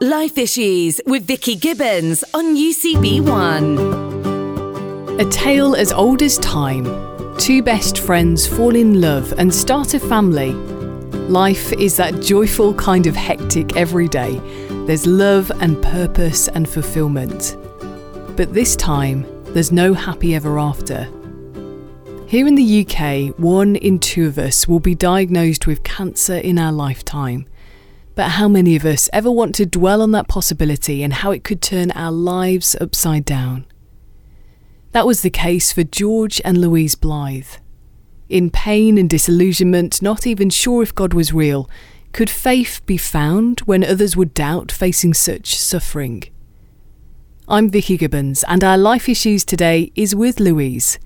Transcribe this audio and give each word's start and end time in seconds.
Life 0.00 0.38
Issues 0.38 1.00
with 1.06 1.26
Vicky 1.26 1.56
Gibbons 1.56 2.22
on 2.32 2.54
UCB1. 2.54 5.20
A 5.20 5.24
tale 5.28 5.74
as 5.74 5.90
old 5.90 6.22
as 6.22 6.38
time. 6.38 6.84
Two 7.36 7.64
best 7.64 7.98
friends 7.98 8.46
fall 8.46 8.76
in 8.76 9.00
love 9.00 9.34
and 9.38 9.52
start 9.52 9.94
a 9.94 10.00
family. 10.00 10.52
Life 11.26 11.72
is 11.72 11.96
that 11.96 12.22
joyful 12.22 12.74
kind 12.74 13.08
of 13.08 13.16
hectic 13.16 13.76
every 13.76 14.06
day. 14.06 14.38
There's 14.86 15.04
love 15.04 15.50
and 15.60 15.82
purpose 15.82 16.46
and 16.46 16.68
fulfillment. 16.68 17.56
But 18.36 18.54
this 18.54 18.76
time, 18.76 19.26
there's 19.46 19.72
no 19.72 19.94
happy 19.94 20.36
ever 20.36 20.60
after. 20.60 21.08
Here 22.28 22.46
in 22.46 22.54
the 22.54 22.86
UK, 22.86 23.36
one 23.36 23.74
in 23.74 23.98
two 23.98 24.28
of 24.28 24.38
us 24.38 24.68
will 24.68 24.78
be 24.78 24.94
diagnosed 24.94 25.66
with 25.66 25.82
cancer 25.82 26.36
in 26.36 26.56
our 26.56 26.70
lifetime. 26.70 27.48
But 28.18 28.30
how 28.30 28.48
many 28.48 28.74
of 28.74 28.84
us 28.84 29.08
ever 29.12 29.30
want 29.30 29.54
to 29.54 29.64
dwell 29.64 30.02
on 30.02 30.10
that 30.10 30.26
possibility 30.26 31.04
and 31.04 31.12
how 31.12 31.30
it 31.30 31.44
could 31.44 31.62
turn 31.62 31.92
our 31.92 32.10
lives 32.10 32.74
upside 32.80 33.24
down? 33.24 33.64
That 34.90 35.06
was 35.06 35.20
the 35.20 35.30
case 35.30 35.70
for 35.70 35.84
George 35.84 36.40
and 36.44 36.60
Louise 36.60 36.96
Blythe. 36.96 37.46
In 38.28 38.50
pain 38.50 38.98
and 38.98 39.08
disillusionment, 39.08 40.02
not 40.02 40.26
even 40.26 40.50
sure 40.50 40.82
if 40.82 40.96
God 40.96 41.14
was 41.14 41.32
real, 41.32 41.70
could 42.10 42.28
faith 42.28 42.84
be 42.86 42.96
found 42.96 43.60
when 43.60 43.84
others 43.84 44.16
would 44.16 44.34
doubt 44.34 44.72
facing 44.72 45.14
such 45.14 45.56
suffering? 45.56 46.24
I'm 47.46 47.70
Vicky 47.70 47.96
Gibbons, 47.96 48.42
and 48.48 48.64
our 48.64 48.76
life 48.76 49.08
issues 49.08 49.44
today 49.44 49.92
is 49.94 50.16
with 50.16 50.40
Louise. 50.40 50.98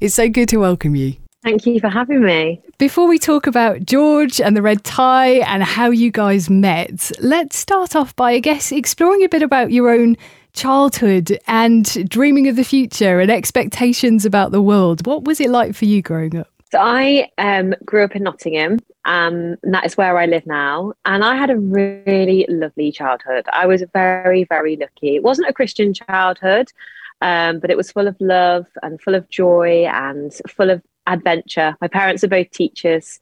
It's 0.00 0.14
so 0.14 0.28
good 0.28 0.48
to 0.50 0.58
welcome 0.58 0.94
you. 0.94 1.16
Thank 1.42 1.66
you 1.66 1.80
for 1.80 1.88
having 1.88 2.22
me. 2.22 2.60
Before 2.78 3.08
we 3.08 3.18
talk 3.18 3.48
about 3.48 3.84
George 3.84 4.40
and 4.40 4.56
the 4.56 4.62
red 4.62 4.84
tie 4.84 5.40
and 5.40 5.62
how 5.62 5.90
you 5.90 6.12
guys 6.12 6.48
met, 6.48 7.10
let's 7.20 7.56
start 7.56 7.96
off 7.96 8.14
by, 8.14 8.32
I 8.32 8.38
guess, 8.38 8.70
exploring 8.70 9.24
a 9.24 9.28
bit 9.28 9.42
about 9.42 9.72
your 9.72 9.90
own 9.90 10.16
childhood 10.52 11.36
and 11.48 12.08
dreaming 12.08 12.46
of 12.46 12.54
the 12.54 12.64
future 12.64 13.18
and 13.18 13.30
expectations 13.30 14.24
about 14.24 14.52
the 14.52 14.62
world. 14.62 15.04
What 15.04 15.24
was 15.24 15.40
it 15.40 15.50
like 15.50 15.74
for 15.74 15.84
you 15.84 16.00
growing 16.00 16.36
up? 16.36 16.48
So 16.70 16.78
I 16.80 17.28
um, 17.38 17.74
grew 17.84 18.04
up 18.04 18.16
in 18.16 18.22
Nottingham, 18.22 18.78
um, 19.04 19.56
and 19.62 19.74
that 19.74 19.84
is 19.84 19.96
where 19.96 20.16
I 20.16 20.26
live 20.26 20.46
now. 20.46 20.94
And 21.04 21.24
I 21.24 21.36
had 21.36 21.50
a 21.50 21.58
really 21.58 22.46
lovely 22.48 22.92
childhood. 22.92 23.46
I 23.52 23.66
was 23.66 23.82
very, 23.92 24.44
very 24.44 24.76
lucky. 24.76 25.16
It 25.16 25.22
wasn't 25.22 25.48
a 25.48 25.52
Christian 25.52 25.92
childhood, 25.92 26.72
um, 27.20 27.58
but 27.58 27.70
it 27.70 27.76
was 27.76 27.92
full 27.92 28.06
of 28.06 28.16
love 28.20 28.66
and 28.82 29.00
full 29.02 29.14
of 29.14 29.28
joy 29.28 29.86
and 29.86 30.32
full 30.48 30.70
of 30.70 30.82
adventure. 31.06 31.76
My 31.80 31.88
parents 31.88 32.24
are 32.24 32.28
both 32.28 32.50
teachers. 32.50 33.18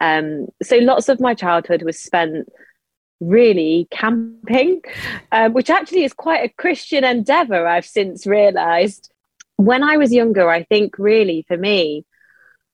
Um, 0.00 0.48
so 0.62 0.76
lots 0.76 1.08
of 1.08 1.20
my 1.20 1.34
childhood 1.34 1.82
was 1.82 1.98
spent 1.98 2.48
really 3.20 3.88
camping, 3.90 4.82
um, 5.32 5.52
which 5.52 5.70
actually 5.70 6.04
is 6.04 6.12
quite 6.12 6.44
a 6.44 6.54
Christian 6.54 7.04
endeavor, 7.04 7.66
I've 7.66 7.86
since 7.86 8.26
realized. 8.26 9.10
When 9.56 9.82
I 9.82 9.96
was 9.96 10.12
younger, 10.12 10.50
I 10.50 10.64
think 10.64 10.98
really 10.98 11.44
for 11.46 11.56
me, 11.56 12.04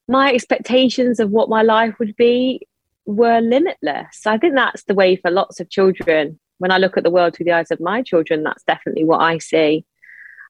my 0.08 0.32
expectations 0.32 1.20
of 1.20 1.30
what 1.30 1.48
my 1.48 1.62
life 1.62 1.98
would 1.98 2.16
be 2.16 2.66
were 3.06 3.40
limitless. 3.40 4.26
I 4.26 4.38
think 4.38 4.54
that's 4.54 4.84
the 4.84 4.94
way 4.94 5.16
for 5.16 5.30
lots 5.30 5.60
of 5.60 5.70
children. 5.70 6.38
When 6.58 6.70
I 6.70 6.78
look 6.78 6.96
at 6.96 7.04
the 7.04 7.10
world 7.10 7.36
through 7.36 7.44
the 7.44 7.52
eyes 7.52 7.70
of 7.70 7.80
my 7.80 8.02
children, 8.02 8.42
that's 8.42 8.64
definitely 8.64 9.04
what 9.04 9.20
I 9.20 9.38
see. 9.38 9.84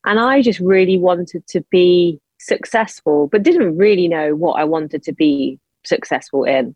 And 0.05 0.19
I 0.19 0.41
just 0.42 0.61
really 0.61 0.98
wanted 0.98 1.47
to 1.48 1.64
be 1.70 2.20
successful, 2.41 3.28
but 3.28 3.42
didn't 3.42 3.77
really 3.77 4.08
know 4.08 4.34
what 4.34 4.55
I 4.55 4.64
wanted 4.64 5.02
to 5.05 5.12
be 5.12 5.58
successful 5.84 6.44
in. 6.44 6.74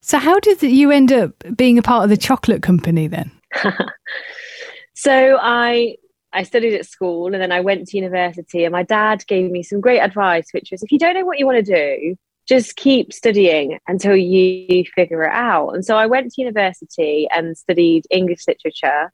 So, 0.00 0.18
how 0.18 0.40
did 0.40 0.62
you 0.62 0.90
end 0.90 1.12
up 1.12 1.32
being 1.56 1.78
a 1.78 1.82
part 1.82 2.04
of 2.04 2.10
the 2.10 2.16
chocolate 2.16 2.62
company 2.62 3.06
then? 3.06 3.30
so, 4.94 5.38
I 5.40 5.96
I 6.32 6.44
studied 6.44 6.74
at 6.74 6.86
school 6.86 7.26
and 7.26 7.42
then 7.42 7.52
I 7.52 7.60
went 7.60 7.88
to 7.88 7.96
university, 7.96 8.64
and 8.64 8.72
my 8.72 8.82
dad 8.82 9.26
gave 9.26 9.50
me 9.50 9.62
some 9.62 9.80
great 9.80 10.00
advice, 10.00 10.48
which 10.52 10.70
was 10.70 10.82
if 10.82 10.90
you 10.90 10.98
don't 10.98 11.14
know 11.14 11.24
what 11.24 11.38
you 11.38 11.46
want 11.46 11.64
to 11.64 11.74
do, 11.74 12.16
just 12.48 12.76
keep 12.76 13.12
studying 13.12 13.78
until 13.86 14.16
you 14.16 14.84
figure 14.94 15.24
it 15.24 15.32
out. 15.32 15.70
And 15.70 15.84
so 15.84 15.96
I 15.96 16.06
went 16.06 16.32
to 16.32 16.42
university 16.42 17.28
and 17.30 17.56
studied 17.56 18.06
English 18.10 18.48
literature 18.48 19.12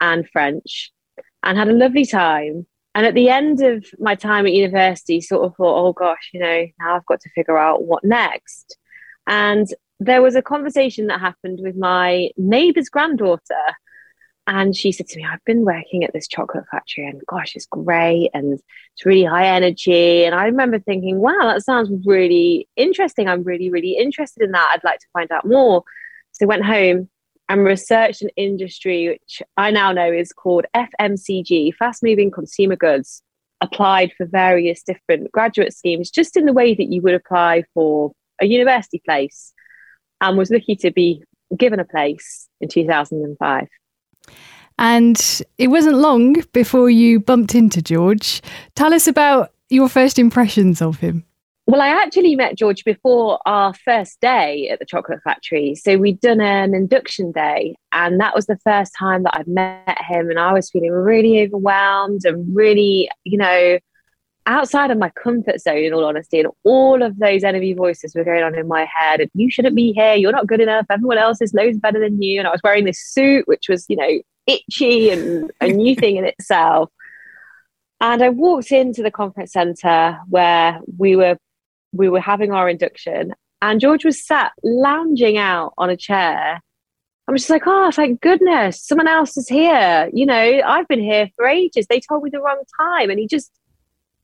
and 0.00 0.28
French 0.28 0.90
and 1.42 1.56
had 1.56 1.68
a 1.68 1.72
lovely 1.72 2.04
time. 2.04 2.66
And 2.94 3.06
at 3.06 3.14
the 3.14 3.28
end 3.28 3.62
of 3.62 3.84
my 3.98 4.14
time 4.14 4.46
at 4.46 4.52
university, 4.52 5.20
sort 5.20 5.44
of 5.44 5.54
thought, 5.56 5.86
oh 5.86 5.92
gosh, 5.92 6.30
you 6.32 6.40
know, 6.40 6.66
now 6.80 6.96
I've 6.96 7.06
got 7.06 7.20
to 7.20 7.30
figure 7.30 7.56
out 7.56 7.84
what 7.84 8.04
next. 8.04 8.76
And 9.26 9.66
there 10.00 10.22
was 10.22 10.34
a 10.34 10.42
conversation 10.42 11.06
that 11.06 11.20
happened 11.20 11.60
with 11.62 11.76
my 11.76 12.30
neighbour's 12.36 12.88
granddaughter. 12.88 13.62
And 14.46 14.74
she 14.74 14.90
said 14.90 15.06
to 15.08 15.18
me, 15.18 15.24
I've 15.24 15.44
been 15.44 15.64
working 15.64 16.02
at 16.02 16.12
this 16.12 16.26
chocolate 16.26 16.64
factory 16.72 17.06
and 17.06 17.22
gosh, 17.28 17.54
it's 17.54 17.66
great 17.66 18.30
and 18.34 18.54
it's 18.54 19.06
really 19.06 19.24
high 19.24 19.46
energy. 19.46 20.24
And 20.24 20.34
I 20.34 20.46
remember 20.46 20.80
thinking, 20.80 21.18
wow, 21.18 21.42
that 21.42 21.62
sounds 21.62 21.90
really 22.04 22.66
interesting. 22.74 23.28
I'm 23.28 23.44
really, 23.44 23.70
really 23.70 23.96
interested 23.96 24.42
in 24.42 24.50
that. 24.52 24.70
I'd 24.72 24.84
like 24.84 24.98
to 24.98 25.06
find 25.12 25.30
out 25.30 25.46
more. 25.46 25.84
So 26.32 26.46
I 26.46 26.48
went 26.48 26.64
home 26.64 27.08
and 27.50 27.64
researched 27.64 28.22
an 28.22 28.30
industry 28.36 29.08
which 29.08 29.42
I 29.56 29.72
now 29.72 29.90
know 29.90 30.10
is 30.10 30.32
called 30.32 30.66
FMCG, 30.74 31.74
fast 31.74 32.00
moving 32.00 32.30
consumer 32.30 32.76
goods, 32.76 33.22
applied 33.60 34.12
for 34.16 34.24
various 34.24 34.84
different 34.84 35.32
graduate 35.32 35.74
schemes, 35.74 36.12
just 36.12 36.36
in 36.36 36.46
the 36.46 36.52
way 36.52 36.76
that 36.76 36.92
you 36.92 37.02
would 37.02 37.14
apply 37.14 37.64
for 37.74 38.12
a 38.40 38.46
university 38.46 39.02
place, 39.04 39.52
and 40.20 40.38
was 40.38 40.52
lucky 40.52 40.76
to 40.76 40.92
be 40.92 41.24
given 41.56 41.80
a 41.80 41.84
place 41.84 42.48
in 42.60 42.68
2005. 42.68 43.66
And 44.78 45.42
it 45.58 45.68
wasn't 45.68 45.96
long 45.96 46.36
before 46.52 46.88
you 46.88 47.18
bumped 47.18 47.56
into 47.56 47.82
George. 47.82 48.42
Tell 48.76 48.94
us 48.94 49.08
about 49.08 49.52
your 49.68 49.88
first 49.88 50.20
impressions 50.20 50.80
of 50.80 51.00
him. 51.00 51.24
Well, 51.70 51.82
I 51.82 51.86
actually 51.86 52.34
met 52.34 52.56
George 52.56 52.82
before 52.82 53.38
our 53.46 53.72
first 53.72 54.20
day 54.20 54.68
at 54.70 54.80
the 54.80 54.84
chocolate 54.84 55.20
factory. 55.22 55.76
So 55.76 55.98
we'd 55.98 56.20
done 56.20 56.40
an 56.40 56.74
induction 56.74 57.30
day, 57.30 57.76
and 57.92 58.18
that 58.18 58.34
was 58.34 58.46
the 58.46 58.58
first 58.64 58.92
time 58.98 59.22
that 59.22 59.36
I'd 59.36 59.46
met 59.46 60.02
him. 60.02 60.30
And 60.30 60.40
I 60.40 60.52
was 60.52 60.68
feeling 60.68 60.90
really 60.90 61.40
overwhelmed 61.44 62.24
and 62.24 62.56
really, 62.56 63.08
you 63.22 63.38
know, 63.38 63.78
outside 64.46 64.90
of 64.90 64.98
my 64.98 65.10
comfort 65.10 65.60
zone, 65.60 65.84
in 65.84 65.94
all 65.94 66.04
honesty. 66.04 66.40
And 66.40 66.48
all 66.64 67.04
of 67.04 67.16
those 67.20 67.44
enemy 67.44 67.72
voices 67.74 68.16
were 68.16 68.24
going 68.24 68.42
on 68.42 68.58
in 68.58 68.66
my 68.66 68.88
head. 68.92 69.20
And 69.20 69.30
you 69.34 69.48
shouldn't 69.48 69.76
be 69.76 69.92
here. 69.92 70.14
You're 70.14 70.32
not 70.32 70.48
good 70.48 70.60
enough. 70.60 70.86
Everyone 70.90 71.18
else 71.18 71.40
is 71.40 71.54
loads 71.54 71.78
better 71.78 72.00
than 72.00 72.20
you. 72.20 72.40
And 72.40 72.48
I 72.48 72.50
was 72.50 72.62
wearing 72.64 72.84
this 72.84 73.00
suit, 73.00 73.46
which 73.46 73.68
was, 73.68 73.86
you 73.88 73.94
know, 73.94 74.20
itchy 74.48 75.10
and 75.10 75.52
a 75.60 75.68
new 75.68 75.94
thing 75.94 76.16
in 76.16 76.24
itself. 76.24 76.90
And 78.00 78.24
I 78.24 78.30
walked 78.30 78.72
into 78.72 79.04
the 79.04 79.12
conference 79.12 79.52
center 79.52 80.18
where 80.28 80.80
we 80.98 81.14
were 81.14 81.38
we 81.92 82.08
were 82.08 82.20
having 82.20 82.52
our 82.52 82.68
induction, 82.68 83.34
and 83.62 83.80
George 83.80 84.04
was 84.04 84.24
sat 84.24 84.52
lounging 84.62 85.36
out 85.38 85.74
on 85.76 85.90
a 85.90 85.96
chair. 85.96 86.62
I'm 87.28 87.36
just 87.36 87.50
like, 87.50 87.62
oh, 87.66 87.92
thank 87.92 88.20
goodness, 88.20 88.82
someone 88.82 89.06
else 89.06 89.36
is 89.36 89.48
here. 89.48 90.10
You 90.12 90.26
know, 90.26 90.60
I've 90.66 90.88
been 90.88 91.00
here 91.00 91.28
for 91.36 91.46
ages. 91.46 91.86
They 91.86 92.00
told 92.00 92.24
me 92.24 92.30
the 92.30 92.40
wrong 92.40 92.60
time. 92.80 93.08
And 93.08 93.20
he 93.20 93.28
just 93.28 93.52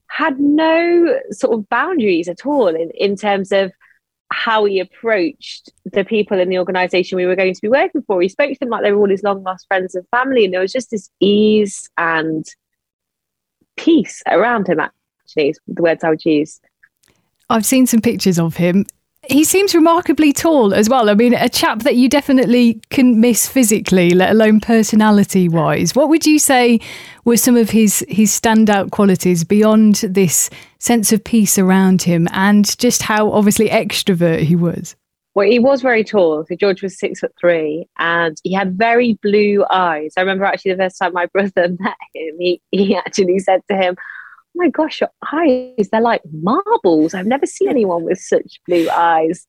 had 0.09 0.41
no 0.41 1.21
sort 1.31 1.57
of 1.57 1.69
boundaries 1.69 2.29
at 2.29 2.45
all 2.45 2.69
in, 2.69 2.91
in 2.97 3.15
terms 3.15 3.53
of 3.53 3.71
how 4.33 4.65
he 4.65 4.81
approached 4.81 5.71
the 5.85 6.05
people 6.05 6.41
in 6.41 6.49
the 6.49 6.59
organization 6.59 7.15
we 7.15 7.27
were 7.27 7.37
going 7.37 7.55
to 7.55 7.63
be 7.63 7.69
working 7.69 8.03
for. 8.03 8.21
He 8.21 8.29
spoke 8.29 8.53
to 8.53 8.59
them 8.59 8.71
like 8.71 8.83
they 8.83 8.91
were 8.91 8.99
all 8.99 9.09
his 9.09 9.23
long 9.23 9.45
lost 9.45 9.69
friends 9.69 9.95
and 9.95 10.05
family. 10.11 10.45
And 10.45 10.53
there 10.53 10.61
was 10.61 10.73
just 10.73 10.91
this 10.91 11.09
ease 11.21 11.89
and 11.97 12.45
peace 13.77 14.21
around 14.27 14.69
him, 14.69 14.81
actually, 14.81 15.51
is 15.51 15.61
the 15.69 15.83
words 15.83 16.03
I 16.03 16.11
would 16.11 16.25
use. 16.25 16.61
I've 17.49 17.67
seen 17.67 17.87
some 17.87 18.01
pictures 18.01 18.39
of 18.39 18.57
him. 18.57 18.87
He 19.29 19.43
seems 19.43 19.75
remarkably 19.75 20.33
tall 20.33 20.73
as 20.73 20.89
well. 20.89 21.11
I 21.11 21.15
mean, 21.15 21.35
a 21.35 21.49
chap 21.49 21.81
that 21.81 21.97
you 21.97 22.09
definitely 22.09 22.81
can 22.91 23.21
miss 23.21 23.49
physically, 23.49 24.11
let 24.11 24.31
alone 24.31 24.61
personality 24.61 25.49
wise. 25.49 25.97
What 25.97 26.09
would 26.09 26.27
you 26.27 26.39
say 26.39 26.81
were 27.25 27.37
some 27.37 27.57
of 27.57 27.71
his 27.71 28.05
his 28.09 28.31
standout 28.31 28.93
qualities 28.93 29.43
beyond 29.43 29.97
this 29.97 30.49
sense 30.79 31.13
of 31.13 31.25
peace 31.25 31.59
around 31.59 32.03
him 32.03 32.29
and 32.31 32.79
just 32.79 33.03
how 33.03 33.33
obviously 33.33 33.69
extrovert 33.69 34.41
he 34.41 34.55
was? 34.55 34.95
Well, 35.35 35.47
he 35.47 35.59
was 35.59 35.83
very 35.83 36.03
tall. 36.03 36.47
So 36.49 36.55
George 36.55 36.83
was 36.83 36.99
six 36.99 37.21
foot 37.21 37.33
three, 37.39 37.87
and 37.99 38.41
he 38.43 38.55
had 38.55 38.79
very 38.79 39.19
blue 39.23 39.67
eyes. 39.71 40.15
I 40.17 40.21
remember 40.21 40.45
actually 40.45 40.73
the 40.73 40.85
first 40.85 40.99
time 40.99 41.13
my 41.13 41.27
brother 41.33 41.77
met 41.79 41.97
him, 42.15 42.37
he, 42.39 42.63
he 42.71 42.97
actually 42.97 43.41
said 43.41 43.61
to 43.71 43.77
him, 43.77 43.97
my 44.57 44.69
gosh, 44.69 45.01
your 45.01 45.11
eyes, 45.33 45.89
they're 45.91 46.01
like 46.01 46.23
marbles. 46.33 47.15
I've 47.15 47.27
never 47.27 47.47
seen 47.47 47.69
anyone 47.71 48.05
with 48.05 48.19
such 48.19 48.61
blue 48.67 48.89
eyes. 48.91 49.47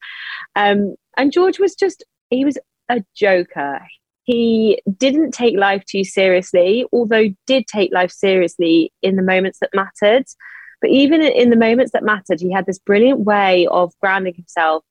Um, 0.55 0.95
and 1.17 1.31
George 1.31 1.59
was 1.59 1.75
just, 1.75 2.03
he 2.29 2.45
was 2.45 2.57
a 2.89 3.03
joker. 3.15 3.79
He 4.23 4.81
didn't 4.97 5.31
take 5.31 5.57
life 5.57 5.85
too 5.85 6.03
seriously, 6.03 6.85
although 6.91 7.29
did 7.45 7.65
take 7.67 7.93
life 7.93 8.11
seriously 8.11 8.91
in 9.01 9.15
the 9.15 9.23
moments 9.23 9.59
that 9.59 9.69
mattered. 9.73 10.25
But 10.81 10.89
even 10.91 11.21
in 11.21 11.49
the 11.49 11.55
moments 11.55 11.93
that 11.93 12.03
mattered, 12.03 12.39
he 12.39 12.51
had 12.51 12.65
this 12.65 12.77
brilliant 12.77 13.21
way 13.21 13.67
of 13.67 13.93
grounding 14.01 14.35
himself 14.35 14.83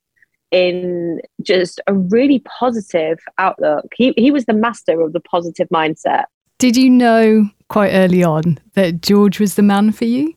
in 0.50 1.20
just 1.42 1.80
a 1.86 1.94
really 1.94 2.40
positive 2.40 3.18
outlook. 3.38 3.86
He 3.94 4.14
he 4.16 4.30
was 4.30 4.46
the 4.46 4.54
master 4.54 5.00
of 5.00 5.12
the 5.12 5.20
positive 5.20 5.68
mindset. 5.68 6.24
Did 6.58 6.76
you 6.76 6.88
know 6.88 7.50
quite 7.68 7.90
early 7.92 8.22
on 8.22 8.58
that 8.74 9.02
George 9.02 9.40
was 9.40 9.54
the 9.54 9.62
man 9.62 9.92
for 9.92 10.04
you? 10.04 10.34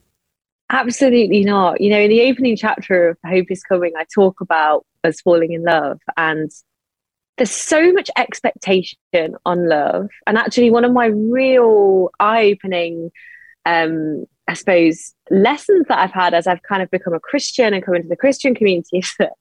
Absolutely 0.72 1.44
not. 1.44 1.82
You 1.82 1.90
know, 1.90 2.00
in 2.00 2.10
the 2.10 2.30
opening 2.30 2.56
chapter 2.56 3.10
of 3.10 3.18
Hope 3.26 3.48
is 3.50 3.64
Coming, 3.64 3.94
I 3.98 4.06
talk 4.14 4.42
about 4.42 4.86
us 5.04 5.22
falling 5.22 5.54
in 5.54 5.64
love 5.64 6.00
and 6.18 6.52
there's 7.40 7.52
so 7.52 7.92
much 7.94 8.10
expectation 8.18 8.98
on 9.46 9.68
love. 9.68 10.10
And 10.28 10.38
actually, 10.38 10.70
one 10.72 10.84
of 10.84 10.92
my 10.92 11.06
real 11.06 12.10
eye 12.20 12.52
opening, 12.52 13.12
um, 13.66 14.26
I 14.48 14.54
suppose, 14.54 15.16
lessons 15.32 15.86
that 15.88 16.00
I've 16.00 16.12
had 16.12 16.34
as 16.34 16.48
I've 16.48 16.62
kind 16.64 16.84
of 16.84 16.92
become 16.92 17.14
a 17.14 17.20
Christian 17.20 17.74
and 17.74 17.84
come 17.84 17.96
into 17.96 18.10
the 18.10 18.18
Christian 18.18 18.54
community 18.54 19.00
is 19.00 19.12
that, 19.20 19.32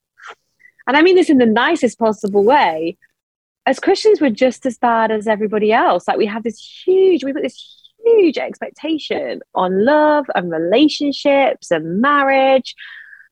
and 0.86 0.96
I 0.96 1.02
mean 1.02 1.16
this 1.16 1.28
in 1.28 1.38
the 1.38 1.46
nicest 1.46 1.98
possible 1.98 2.44
way, 2.44 2.96
as 3.68 3.78
Christians, 3.78 4.20
we're 4.20 4.30
just 4.30 4.66
as 4.66 4.78
bad 4.78 5.10
as 5.10 5.26
everybody 5.26 5.72
else. 5.72 6.08
Like 6.08 6.18
we 6.18 6.26
have 6.26 6.42
this 6.42 6.58
huge, 6.84 7.24
we've 7.24 7.34
got 7.34 7.42
this 7.42 7.92
huge 8.04 8.38
expectation 8.38 9.40
on 9.54 9.84
love 9.84 10.26
and 10.34 10.50
relationships 10.50 11.70
and 11.70 12.00
marriage 12.00 12.74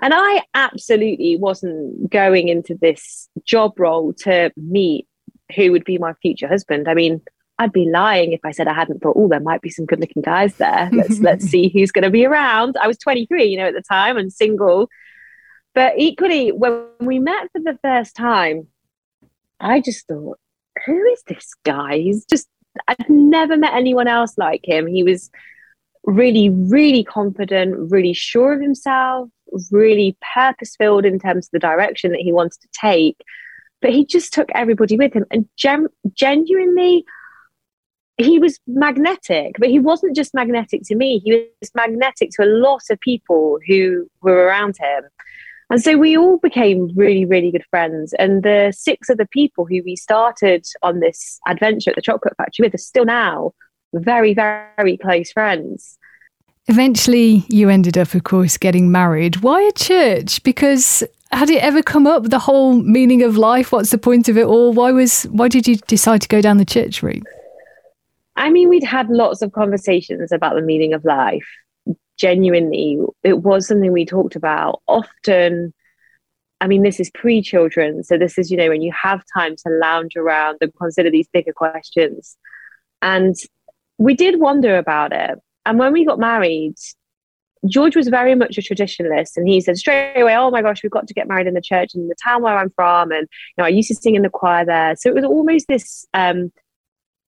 and 0.00 0.12
I 0.14 0.42
absolutely 0.54 1.36
wasn't 1.36 2.10
going 2.10 2.48
into 2.48 2.74
this 2.74 3.28
job 3.44 3.78
role 3.78 4.12
to 4.24 4.52
meet 4.56 5.06
who 5.54 5.72
would 5.72 5.84
be 5.84 5.98
my 5.98 6.12
future 6.14 6.48
husband. 6.48 6.88
I 6.88 6.94
mean, 6.94 7.22
I'd 7.58 7.72
be 7.72 7.88
lying 7.88 8.32
if 8.32 8.40
I 8.44 8.50
said 8.50 8.68
I 8.68 8.74
hadn't 8.74 9.00
thought, 9.00 9.16
oh, 9.16 9.28
there 9.28 9.40
might 9.40 9.62
be 9.62 9.70
some 9.70 9.86
good 9.86 10.00
looking 10.00 10.22
guys 10.22 10.54
there. 10.56 10.90
Let's 10.92 11.20
let's 11.20 11.46
see 11.46 11.68
who's 11.68 11.92
going 11.92 12.04
to 12.04 12.10
be 12.10 12.26
around. 12.26 12.76
I 12.80 12.86
was 12.86 12.98
23, 12.98 13.44
you 13.44 13.56
know, 13.56 13.68
at 13.68 13.74
the 13.74 13.82
time 13.82 14.18
and 14.18 14.30
single. 14.30 14.90
But 15.74 15.94
equally, 15.96 16.52
when 16.52 16.84
we 17.00 17.18
met 17.18 17.50
for 17.52 17.60
the 17.60 17.78
first 17.82 18.14
time, 18.14 18.66
I 19.60 19.80
just 19.80 20.06
thought, 20.06 20.38
who 20.84 21.04
is 21.06 21.22
this 21.26 21.52
guy? 21.64 21.98
He's 21.98 22.24
just, 22.24 22.48
I've 22.88 23.08
never 23.08 23.56
met 23.56 23.74
anyone 23.74 24.08
else 24.08 24.36
like 24.36 24.62
him. 24.64 24.86
He 24.86 25.02
was 25.02 25.30
really, 26.04 26.50
really 26.50 27.04
confident, 27.04 27.90
really 27.90 28.12
sure 28.12 28.52
of 28.52 28.60
himself, 28.60 29.28
really 29.70 30.16
purpose 30.34 30.76
filled 30.76 31.04
in 31.04 31.18
terms 31.18 31.46
of 31.46 31.50
the 31.52 31.58
direction 31.58 32.12
that 32.12 32.20
he 32.20 32.32
wanted 32.32 32.60
to 32.60 32.68
take. 32.72 33.20
But 33.80 33.90
he 33.90 34.04
just 34.04 34.32
took 34.32 34.48
everybody 34.54 34.96
with 34.96 35.12
him 35.12 35.24
and 35.30 35.48
gem- 35.56 35.88
genuinely, 36.12 37.04
he 38.18 38.38
was 38.38 38.58
magnetic, 38.66 39.56
but 39.58 39.68
he 39.68 39.78
wasn't 39.78 40.16
just 40.16 40.34
magnetic 40.34 40.82
to 40.86 40.94
me, 40.94 41.18
he 41.18 41.48
was 41.60 41.70
magnetic 41.74 42.30
to 42.32 42.44
a 42.44 42.46
lot 42.46 42.82
of 42.90 43.00
people 43.00 43.58
who 43.66 44.08
were 44.22 44.44
around 44.44 44.76
him. 44.78 45.04
And 45.68 45.82
so 45.82 45.96
we 45.96 46.16
all 46.16 46.38
became 46.38 46.92
really, 46.94 47.24
really 47.24 47.50
good 47.50 47.64
friends. 47.70 48.12
And 48.18 48.42
the 48.42 48.72
six 48.76 49.10
other 49.10 49.26
people 49.26 49.66
who 49.66 49.82
we 49.84 49.96
started 49.96 50.64
on 50.82 51.00
this 51.00 51.40
adventure 51.48 51.90
at 51.90 51.96
the 51.96 52.02
chocolate 52.02 52.36
factory 52.36 52.66
with 52.66 52.74
are 52.74 52.78
still 52.78 53.04
now 53.04 53.52
very, 53.92 54.32
very 54.32 54.96
close 54.96 55.32
friends. 55.32 55.98
Eventually, 56.68 57.44
you 57.48 57.68
ended 57.68 57.96
up, 57.96 58.14
of 58.14 58.24
course, 58.24 58.56
getting 58.56 58.90
married. 58.90 59.36
Why 59.36 59.62
a 59.62 59.72
church? 59.72 60.42
Because 60.42 61.02
had 61.32 61.50
it 61.50 61.62
ever 61.62 61.82
come 61.82 62.06
up 62.06 62.24
the 62.24 62.38
whole 62.38 62.74
meaning 62.74 63.22
of 63.22 63.36
life? 63.36 63.72
What's 63.72 63.90
the 63.90 63.98
point 63.98 64.28
of 64.28 64.36
it 64.36 64.46
all? 64.46 64.72
Why 64.72 64.92
was 64.92 65.24
why 65.24 65.48
did 65.48 65.66
you 65.66 65.76
decide 65.76 66.22
to 66.22 66.28
go 66.28 66.40
down 66.40 66.58
the 66.58 66.64
church 66.64 67.02
route? 67.02 67.26
I 68.36 68.50
mean, 68.50 68.68
we'd 68.68 68.84
had 68.84 69.08
lots 69.08 69.42
of 69.42 69.52
conversations 69.52 70.30
about 70.30 70.54
the 70.54 70.62
meaning 70.62 70.92
of 70.92 71.04
life. 71.04 71.46
Genuinely, 72.16 72.98
it 73.22 73.42
was 73.42 73.68
something 73.68 73.92
we 73.92 74.06
talked 74.06 74.36
about 74.36 74.82
often. 74.86 75.74
I 76.60 76.66
mean, 76.66 76.82
this 76.82 76.98
is 77.00 77.10
pre 77.10 77.42
children. 77.42 78.02
So, 78.02 78.16
this 78.16 78.38
is, 78.38 78.50
you 78.50 78.56
know, 78.56 78.68
when 78.68 78.82
you 78.82 78.92
have 78.92 79.22
time 79.34 79.56
to 79.56 79.70
lounge 79.70 80.16
around 80.16 80.58
and 80.60 80.72
consider 80.80 81.10
these 81.10 81.28
bigger 81.28 81.52
questions. 81.52 82.36
And 83.02 83.36
we 83.98 84.14
did 84.14 84.40
wonder 84.40 84.76
about 84.76 85.12
it. 85.12 85.38
And 85.66 85.78
when 85.78 85.92
we 85.92 86.04
got 86.04 86.18
married, 86.18 86.76
George 87.66 87.96
was 87.96 88.08
very 88.08 88.34
much 88.34 88.58
a 88.58 88.62
traditionalist, 88.62 89.36
and 89.36 89.48
he 89.48 89.60
said 89.60 89.76
straight 89.76 90.20
away, 90.20 90.36
"Oh 90.36 90.50
my 90.50 90.62
gosh, 90.62 90.82
we've 90.82 90.92
got 90.92 91.08
to 91.08 91.14
get 91.14 91.28
married 91.28 91.46
in 91.46 91.54
the 91.54 91.60
church 91.60 91.94
in 91.94 92.08
the 92.08 92.14
town 92.22 92.42
where 92.42 92.56
I'm 92.56 92.70
from." 92.70 93.10
And 93.10 93.22
you 93.22 93.54
know, 93.58 93.64
I 93.64 93.68
used 93.68 93.88
to 93.88 93.94
sing 93.94 94.14
in 94.14 94.22
the 94.22 94.30
choir 94.30 94.64
there, 94.64 94.94
so 94.96 95.10
it 95.10 95.14
was 95.14 95.24
almost 95.24 95.66
this 95.68 96.06
um, 96.14 96.52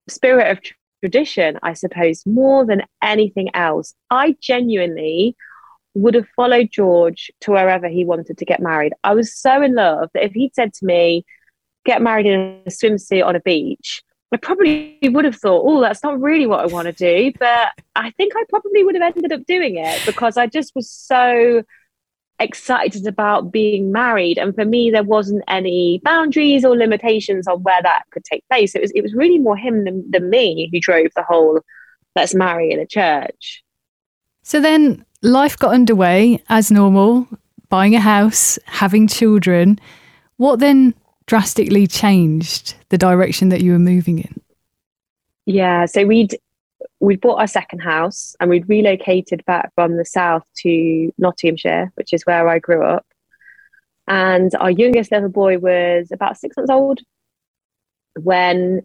spirit 0.08 0.50
of 0.50 0.62
tradition, 1.00 1.58
I 1.62 1.74
suppose, 1.74 2.24
more 2.26 2.64
than 2.64 2.82
anything 3.02 3.50
else. 3.54 3.94
I 4.10 4.36
genuinely 4.40 5.36
would 5.94 6.14
have 6.14 6.28
followed 6.36 6.70
George 6.70 7.30
to 7.40 7.52
wherever 7.52 7.88
he 7.88 8.04
wanted 8.04 8.38
to 8.38 8.44
get 8.44 8.60
married. 8.60 8.92
I 9.04 9.14
was 9.14 9.34
so 9.34 9.62
in 9.62 9.74
love 9.74 10.10
that 10.14 10.24
if 10.24 10.32
he'd 10.32 10.54
said 10.54 10.74
to 10.74 10.86
me, 10.86 11.24
"Get 11.84 12.02
married 12.02 12.26
in 12.26 12.62
a 12.66 12.70
swimsuit 12.70 13.24
on 13.24 13.36
a 13.36 13.40
beach," 13.40 14.02
I 14.32 14.36
probably 14.36 14.98
would 15.02 15.24
have 15.24 15.36
thought, 15.36 15.64
oh, 15.66 15.80
that's 15.80 16.02
not 16.02 16.20
really 16.20 16.46
what 16.46 16.60
I 16.60 16.66
want 16.66 16.86
to 16.86 16.92
do. 16.92 17.32
But 17.38 17.68
I 17.96 18.10
think 18.12 18.34
I 18.36 18.44
probably 18.50 18.84
would 18.84 18.94
have 18.94 19.16
ended 19.16 19.32
up 19.32 19.46
doing 19.46 19.76
it 19.76 20.02
because 20.04 20.36
I 20.36 20.46
just 20.46 20.74
was 20.74 20.90
so 20.90 21.62
excited 22.40 23.06
about 23.06 23.52
being 23.52 23.90
married. 23.92 24.38
And 24.38 24.54
for 24.54 24.64
me, 24.64 24.90
there 24.90 25.02
wasn't 25.02 25.42
any 25.48 26.00
boundaries 26.04 26.64
or 26.64 26.76
limitations 26.76 27.46
on 27.46 27.62
where 27.62 27.82
that 27.82 28.04
could 28.10 28.24
take 28.24 28.44
place. 28.48 28.74
It 28.74 28.82
was 28.82 28.92
it 28.94 29.02
was 29.02 29.14
really 29.14 29.38
more 29.38 29.56
him 29.56 29.84
than, 29.84 30.10
than 30.10 30.30
me 30.30 30.68
who 30.72 30.80
drove 30.80 31.08
the 31.14 31.22
whole 31.22 31.60
let's 32.16 32.34
marry 32.34 32.70
in 32.70 32.80
a 32.80 32.86
church. 32.86 33.62
So 34.42 34.60
then 34.60 35.04
life 35.22 35.58
got 35.58 35.74
underway 35.74 36.42
as 36.48 36.70
normal, 36.70 37.28
buying 37.68 37.94
a 37.94 38.00
house, 38.00 38.58
having 38.66 39.06
children. 39.06 39.78
What 40.36 40.58
then 40.58 40.94
drastically 41.26 41.86
changed 41.86 42.74
the 42.88 42.98
direction 42.98 43.50
that 43.50 43.60
you 43.60 43.72
were 43.72 43.78
moving 43.78 44.18
in? 44.18 44.40
Yeah, 45.46 45.86
so 45.86 46.04
we'd 46.06 46.36
we'd 47.00 47.20
bought 47.20 47.40
our 47.40 47.46
second 47.46 47.80
house 47.80 48.34
and 48.40 48.50
we'd 48.50 48.68
relocated 48.68 49.44
back 49.44 49.72
from 49.74 49.96
the 49.96 50.04
south 50.04 50.44
to 50.62 51.12
Nottinghamshire, 51.18 51.92
which 51.94 52.12
is 52.12 52.24
where 52.24 52.48
I 52.48 52.58
grew 52.58 52.84
up. 52.84 53.06
And 54.06 54.52
our 54.58 54.70
youngest 54.70 55.12
little 55.12 55.28
boy 55.28 55.58
was 55.58 56.10
about 56.12 56.38
six 56.38 56.56
months 56.56 56.70
old 56.70 57.00
when 58.20 58.82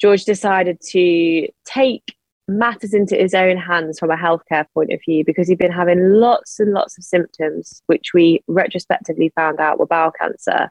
George 0.00 0.24
decided 0.24 0.80
to 0.90 1.48
take 1.64 2.14
matters 2.48 2.94
into 2.94 3.14
his 3.14 3.34
own 3.34 3.56
hands 3.56 3.98
from 3.98 4.10
a 4.10 4.16
healthcare 4.16 4.66
point 4.74 4.92
of 4.92 5.00
view 5.06 5.24
because 5.24 5.48
he'd 5.48 5.58
been 5.58 5.70
having 5.70 6.14
lots 6.14 6.58
and 6.58 6.72
lots 6.72 6.98
of 6.98 7.04
symptoms, 7.04 7.82
which 7.86 8.12
we 8.14 8.42
retrospectively 8.48 9.32
found 9.34 9.60
out 9.60 9.78
were 9.78 9.86
bowel 9.86 10.10
cancer 10.10 10.70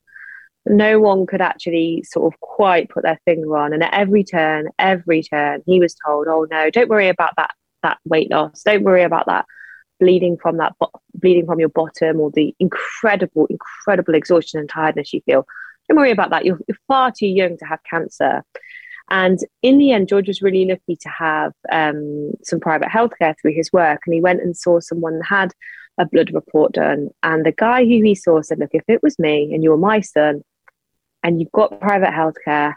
no 0.69 1.00
one 1.00 1.25
could 1.25 1.42
actually 1.42 2.04
sort 2.04 2.33
of 2.33 2.39
quite 2.39 2.89
put 2.89 3.04
their 3.04 3.19
finger 3.25 3.57
on. 3.57 3.73
And 3.73 3.83
at 3.83 3.94
every 3.94 4.23
turn, 4.23 4.69
every 4.78 5.23
turn, 5.23 5.61
he 5.66 5.80
was 5.80 5.95
told, 6.06 6.28
"Oh 6.28 6.47
no, 6.49 6.69
don't 6.69 6.90
worry 6.90 7.09
about 7.09 7.35
that 7.38 7.52
that 7.83 7.97
weight 8.06 8.30
loss. 8.30 8.64
Don't 8.64 8.83
worry 8.83 9.04
about 9.04 9.26
that 9.28 9.45
bleeding 9.99 10.38
from 10.38 10.57
that 10.57 10.73
bo- 10.80 10.92
bleeding 11.14 11.45
from 11.45 11.59
your 11.59 11.69
bottom 11.69 12.19
or 12.21 12.31
the 12.31 12.56
incredible, 12.59 13.47
incredible 13.47 14.16
exhaustion 14.16 14.59
and 14.59 14.69
tiredness 14.69 15.14
you 15.14 15.21
feel. 15.26 15.45
Don't 15.88 15.97
worry 15.97 16.11
about 16.11 16.30
that. 16.30 16.45
You're, 16.45 16.59
you're 16.68 16.78
far 16.88 17.11
too 17.11 17.28
young 17.28 17.57
to 17.57 17.66
have 17.66 17.80
cancer." 17.90 18.44
And 19.11 19.40
in 19.64 19.80
the 19.80 19.92
end, 19.92 20.07
George 20.07 20.28
was 20.28 20.42
really 20.42 20.66
lucky 20.66 20.95
to 20.97 21.09
have 21.09 21.52
um, 21.71 22.31
some 22.44 22.59
private 22.59 22.90
healthcare 22.90 23.33
through 23.42 23.54
his 23.54 23.73
work. 23.73 24.02
And 24.06 24.14
he 24.14 24.21
went 24.21 24.42
and 24.42 24.56
saw 24.56 24.80
someone 24.80 25.18
that 25.18 25.26
had 25.26 25.54
a 25.97 26.06
blood 26.06 26.31
report 26.31 26.73
done. 26.73 27.09
And 27.23 27.44
the 27.44 27.52
guy 27.52 27.85
who 27.85 28.04
he 28.04 28.14
saw 28.14 28.42
said, 28.42 28.59
Look, 28.59 28.69
if 28.73 28.83
it 28.88 29.02
was 29.02 29.18
me 29.18 29.52
and 29.52 29.64
you 29.64 29.71
were 29.71 29.78
my 29.78 30.02
son, 30.02 30.44
and 31.23 31.40
you've 31.40 31.52
got 31.52 31.80
private 31.80 32.09
healthcare, 32.09 32.73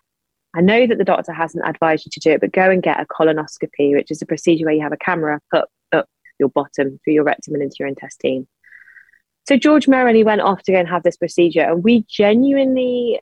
I 0.54 0.60
know 0.60 0.86
that 0.86 0.98
the 0.98 1.04
doctor 1.04 1.32
hasn't 1.32 1.66
advised 1.66 2.04
you 2.04 2.10
to 2.10 2.20
do 2.20 2.30
it, 2.32 2.40
but 2.40 2.52
go 2.52 2.70
and 2.70 2.82
get 2.82 3.00
a 3.00 3.06
colonoscopy, 3.06 3.94
which 3.94 4.10
is 4.10 4.20
a 4.20 4.26
procedure 4.26 4.66
where 4.66 4.74
you 4.74 4.82
have 4.82 4.92
a 4.92 4.98
camera 4.98 5.40
put 5.50 5.64
up 5.92 6.06
your 6.38 6.50
bottom 6.50 7.00
through 7.02 7.14
your 7.14 7.24
rectum 7.24 7.54
and 7.54 7.62
into 7.62 7.76
your 7.78 7.88
intestine. 7.88 8.46
So 9.48 9.56
George 9.56 9.88
merrily 9.88 10.22
went 10.24 10.40
off 10.40 10.62
to 10.64 10.72
go 10.72 10.78
and 10.78 10.88
have 10.88 11.02
this 11.02 11.16
procedure, 11.16 11.62
and 11.62 11.82
we 11.82 12.04
genuinely 12.08 13.20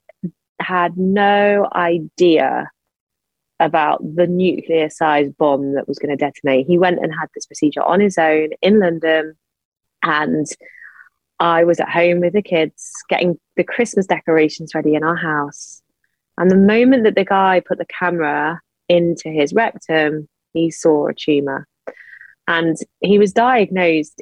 had 0.61 0.97
no 0.97 1.69
idea 1.73 2.71
about 3.59 4.03
the 4.03 4.27
nuclear 4.27 4.91
sized 4.91 5.37
bomb 5.37 5.75
that 5.75 5.87
was 5.87 5.99
going 5.99 6.17
to 6.17 6.17
detonate. 6.17 6.67
He 6.67 6.79
went 6.79 6.99
and 6.99 7.13
had 7.13 7.29
this 7.35 7.47
procedure 7.47 7.83
on 7.83 8.01
his 8.01 8.19
own 8.19 8.51
in 8.61 8.81
London, 8.81 9.35
and 10.03 10.47
I 11.41 11.65
was 11.65 11.81
at 11.81 11.89
home 11.89 12.21
with 12.21 12.35
the 12.35 12.43
kids 12.43 12.93
getting 13.09 13.41
the 13.57 13.65
Christmas 13.65 14.07
decorations 14.07 14.75
ready 14.75 14.95
in 14.95 15.03
our 15.03 15.17
house. 15.17 15.83
And 16.37 16.51
the 16.51 16.57
moment 16.57 17.05
that 17.05 17.15
the 17.15 17.25
guy 17.25 17.63
put 17.67 17.79
the 17.79 17.87
camera 17.87 18.61
into 18.89 19.31
his 19.31 19.55
rectum, 19.55 20.29
he 20.53 20.71
saw 20.71 21.09
a 21.09 21.15
tumor. 21.15 21.67
And 22.47 22.77
he 23.01 23.19
was 23.19 23.33
diagnosed 23.33 24.21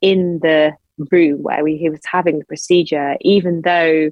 in 0.00 0.38
the 0.42 0.72
room 1.10 1.42
where 1.42 1.62
we, 1.62 1.76
he 1.76 1.90
was 1.90 2.00
having 2.04 2.38
the 2.38 2.44
procedure, 2.46 3.16
even 3.20 3.60
though, 3.62 4.10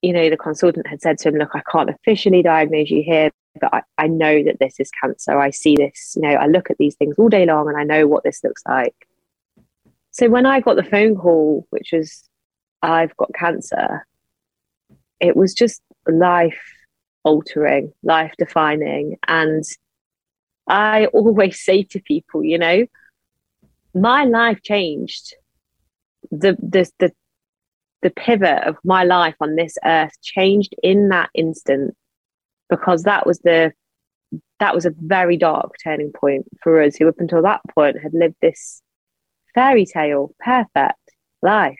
you 0.00 0.12
know, 0.12 0.30
the 0.30 0.36
consultant 0.36 0.86
had 0.86 1.02
said 1.02 1.18
to 1.18 1.28
him, 1.28 1.36
Look, 1.36 1.50
I 1.54 1.62
can't 1.70 1.90
officially 1.90 2.42
diagnose 2.42 2.90
you 2.90 3.02
here, 3.02 3.30
but 3.60 3.74
I, 3.74 3.82
I 3.98 4.06
know 4.06 4.42
that 4.44 4.58
this 4.58 4.80
is 4.80 4.90
cancer. 5.02 5.38
I 5.38 5.50
see 5.50 5.76
this, 5.76 6.14
you 6.16 6.22
know, 6.22 6.34
I 6.34 6.46
look 6.46 6.70
at 6.70 6.78
these 6.78 6.94
things 6.94 7.16
all 7.18 7.28
day 7.28 7.44
long 7.44 7.68
and 7.68 7.76
I 7.76 7.84
know 7.84 8.06
what 8.06 8.24
this 8.24 8.42
looks 8.42 8.62
like. 8.66 8.94
So 10.12 10.28
when 10.28 10.46
I 10.46 10.60
got 10.60 10.76
the 10.76 10.84
phone 10.84 11.16
call, 11.16 11.66
which 11.70 11.90
was 11.92 12.22
I've 12.82 13.16
got 13.16 13.34
cancer, 13.34 14.06
it 15.20 15.36
was 15.36 15.54
just 15.54 15.82
life 16.06 16.60
altering, 17.24 17.92
life 18.02 18.32
defining. 18.38 19.16
And 19.26 19.64
I 20.68 21.06
always 21.12 21.64
say 21.64 21.84
to 21.84 22.00
people, 22.00 22.44
you 22.44 22.58
know, 22.58 22.86
my 23.94 24.24
life 24.24 24.62
changed. 24.62 25.34
The, 26.30 26.56
the, 26.60 26.90
the, 26.98 27.12
the 28.00 28.10
pivot 28.10 28.62
of 28.64 28.76
my 28.84 29.04
life 29.04 29.34
on 29.40 29.56
this 29.56 29.76
earth 29.84 30.12
changed 30.22 30.74
in 30.82 31.08
that 31.10 31.30
instant 31.34 31.94
because 32.70 33.02
that 33.02 33.26
was 33.26 33.38
the 33.40 33.72
that 34.60 34.74
was 34.74 34.86
a 34.86 34.94
very 34.96 35.36
dark 35.36 35.74
turning 35.82 36.10
point 36.10 36.46
for 36.62 36.80
us 36.80 36.96
who 36.96 37.06
up 37.06 37.18
until 37.18 37.42
that 37.42 37.60
point 37.74 37.98
had 38.02 38.14
lived 38.14 38.36
this 38.40 38.80
fairy 39.54 39.86
tale 39.86 40.34
perfect 40.40 40.98
life 41.42 41.78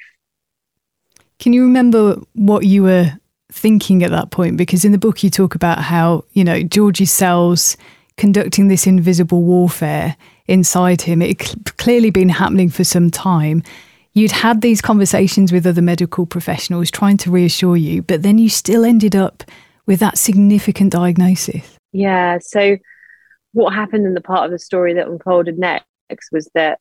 can 1.42 1.52
you 1.52 1.64
remember 1.64 2.20
what 2.34 2.66
you 2.66 2.84
were 2.84 3.10
thinking 3.50 4.04
at 4.04 4.12
that 4.12 4.30
point? 4.30 4.56
Because 4.56 4.84
in 4.84 4.92
the 4.92 4.98
book, 4.98 5.24
you 5.24 5.30
talk 5.30 5.56
about 5.56 5.78
how, 5.78 6.24
you 6.34 6.44
know, 6.44 6.62
George's 6.62 7.10
cells 7.10 7.76
conducting 8.16 8.68
this 8.68 8.86
invisible 8.86 9.42
warfare 9.42 10.16
inside 10.46 11.02
him. 11.02 11.20
It 11.20 11.38
clearly 11.78 12.10
been 12.10 12.28
happening 12.28 12.70
for 12.70 12.84
some 12.84 13.10
time. 13.10 13.64
You'd 14.12 14.30
had 14.30 14.60
these 14.60 14.80
conversations 14.80 15.50
with 15.50 15.66
other 15.66 15.82
medical 15.82 16.26
professionals 16.26 16.92
trying 16.92 17.16
to 17.18 17.30
reassure 17.32 17.76
you, 17.76 18.02
but 18.02 18.22
then 18.22 18.38
you 18.38 18.48
still 18.48 18.84
ended 18.84 19.16
up 19.16 19.42
with 19.86 19.98
that 19.98 20.18
significant 20.18 20.92
diagnosis. 20.92 21.76
Yeah. 21.90 22.38
So, 22.40 22.76
what 23.52 23.74
happened 23.74 24.06
in 24.06 24.14
the 24.14 24.20
part 24.20 24.44
of 24.44 24.52
the 24.52 24.60
story 24.60 24.94
that 24.94 25.08
unfolded 25.08 25.58
next 25.58 25.84
was 26.30 26.48
that, 26.54 26.78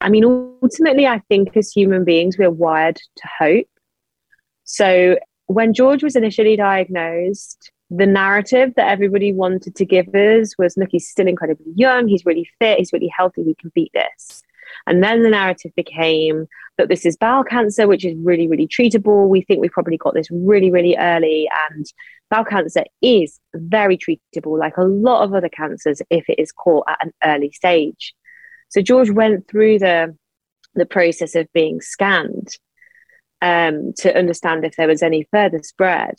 I 0.00 0.08
mean, 0.08 0.24
ultimately, 0.62 1.06
I 1.06 1.20
think 1.28 1.56
as 1.56 1.72
human 1.72 2.04
beings, 2.04 2.38
we're 2.38 2.50
wired 2.50 2.96
to 2.96 3.28
hope. 3.38 3.68
So, 4.64 5.18
when 5.46 5.72
George 5.72 6.02
was 6.02 6.14
initially 6.14 6.56
diagnosed, 6.56 7.70
the 7.90 8.06
narrative 8.06 8.74
that 8.76 8.90
everybody 8.90 9.32
wanted 9.32 9.74
to 9.74 9.84
give 9.84 10.14
us 10.14 10.54
was 10.58 10.76
look, 10.76 10.90
he's 10.92 11.08
still 11.08 11.26
incredibly 11.26 11.72
young, 11.74 12.06
he's 12.06 12.26
really 12.26 12.48
fit, 12.58 12.78
he's 12.78 12.92
really 12.92 13.10
healthy, 13.16 13.44
he 13.44 13.54
can 13.54 13.72
beat 13.74 13.92
this. 13.94 14.42
And 14.86 15.02
then 15.02 15.22
the 15.22 15.30
narrative 15.30 15.72
became 15.74 16.46
that 16.76 16.88
this 16.88 17.06
is 17.06 17.16
bowel 17.16 17.44
cancer, 17.44 17.88
which 17.88 18.04
is 18.04 18.14
really, 18.18 18.46
really 18.46 18.68
treatable. 18.68 19.28
We 19.28 19.42
think 19.42 19.60
we've 19.60 19.70
probably 19.70 19.96
got 19.96 20.14
this 20.14 20.28
really, 20.30 20.70
really 20.70 20.96
early. 20.96 21.48
And 21.70 21.86
bowel 22.30 22.44
cancer 22.44 22.84
is 23.02 23.40
very 23.54 23.98
treatable, 23.98 24.58
like 24.58 24.76
a 24.76 24.84
lot 24.84 25.24
of 25.24 25.34
other 25.34 25.48
cancers, 25.48 26.02
if 26.10 26.28
it 26.28 26.38
is 26.38 26.52
caught 26.52 26.84
at 26.88 26.98
an 27.02 27.12
early 27.24 27.50
stage. 27.50 28.14
So 28.68 28.82
George 28.82 29.10
went 29.10 29.48
through 29.48 29.78
the 29.78 30.16
the 30.74 30.86
process 30.86 31.34
of 31.34 31.52
being 31.52 31.80
scanned 31.80 32.48
um, 33.42 33.92
to 33.98 34.16
understand 34.16 34.64
if 34.64 34.76
there 34.76 34.88
was 34.88 35.02
any 35.02 35.26
further 35.32 35.62
spread. 35.62 36.14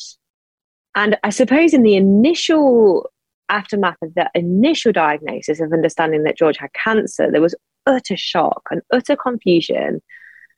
And 0.95 1.17
I 1.23 1.29
suppose 1.29 1.73
in 1.73 1.83
the 1.83 1.95
initial 1.95 3.09
aftermath 3.49 3.97
of 4.03 4.13
the 4.13 4.29
initial 4.35 4.91
diagnosis 4.91 5.59
of 5.59 5.73
understanding 5.73 6.23
that 6.23 6.37
George 6.37 6.57
had 6.57 6.73
cancer, 6.73 7.31
there 7.31 7.41
was 7.41 7.55
utter 7.85 8.17
shock 8.17 8.67
and 8.69 8.81
utter 8.91 9.15
confusion. 9.15 10.01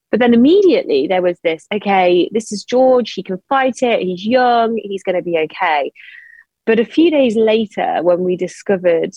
But 0.10 0.20
then 0.20 0.34
immediately 0.34 1.08
there 1.08 1.22
was 1.22 1.40
this 1.44 1.66
okay, 1.74 2.30
this 2.34 2.52
is 2.52 2.64
George, 2.64 3.14
he 3.14 3.24
can 3.24 3.42
fight 3.48 3.82
it, 3.82 4.02
he's 4.02 4.26
young, 4.26 4.78
he's 4.82 5.04
going 5.04 5.16
to 5.16 5.22
be 5.22 5.38
okay. 5.38 5.92
But 6.66 6.80
a 6.80 6.86
few 6.86 7.10
days 7.10 7.36
later, 7.36 8.00
when 8.02 8.24
we 8.24 8.36
discovered 8.36 9.14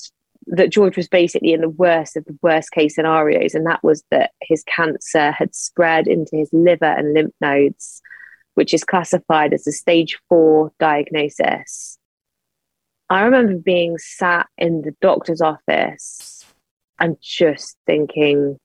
that 0.47 0.71
George 0.71 0.97
was 0.97 1.09
basically 1.09 1.53
in 1.53 1.61
the 1.61 1.69
worst 1.69 2.17
of 2.17 2.25
the 2.25 2.39
worst 2.43 2.71
case 2.71 2.95
scenarios, 2.95 3.55
and 3.55 3.67
that 3.67 3.83
was 3.83 4.05
that 4.11 4.33
his 4.43 4.65
cancer 4.65 5.31
had 5.31 5.55
spread 5.55 6.07
into 6.07 6.37
his 6.37 6.51
liver 6.53 6.85
and 6.85 7.15
lymph 7.15 7.35
nodes, 7.41 8.03
which 8.55 8.75
is 8.75 8.85
classified 8.85 9.53
as 9.53 9.67
a 9.67 9.73
stage 9.73 10.19
four 10.29 10.73
diagnosis. 10.79 11.99
I 13.11 13.23
remember 13.23 13.57
being 13.57 13.99
sat 13.99 14.47
in 14.57 14.83
the 14.83 14.95
doctor's 15.01 15.41
office 15.41 16.45
and 16.99 17.17
just 17.21 17.77
thinking, 17.87 18.57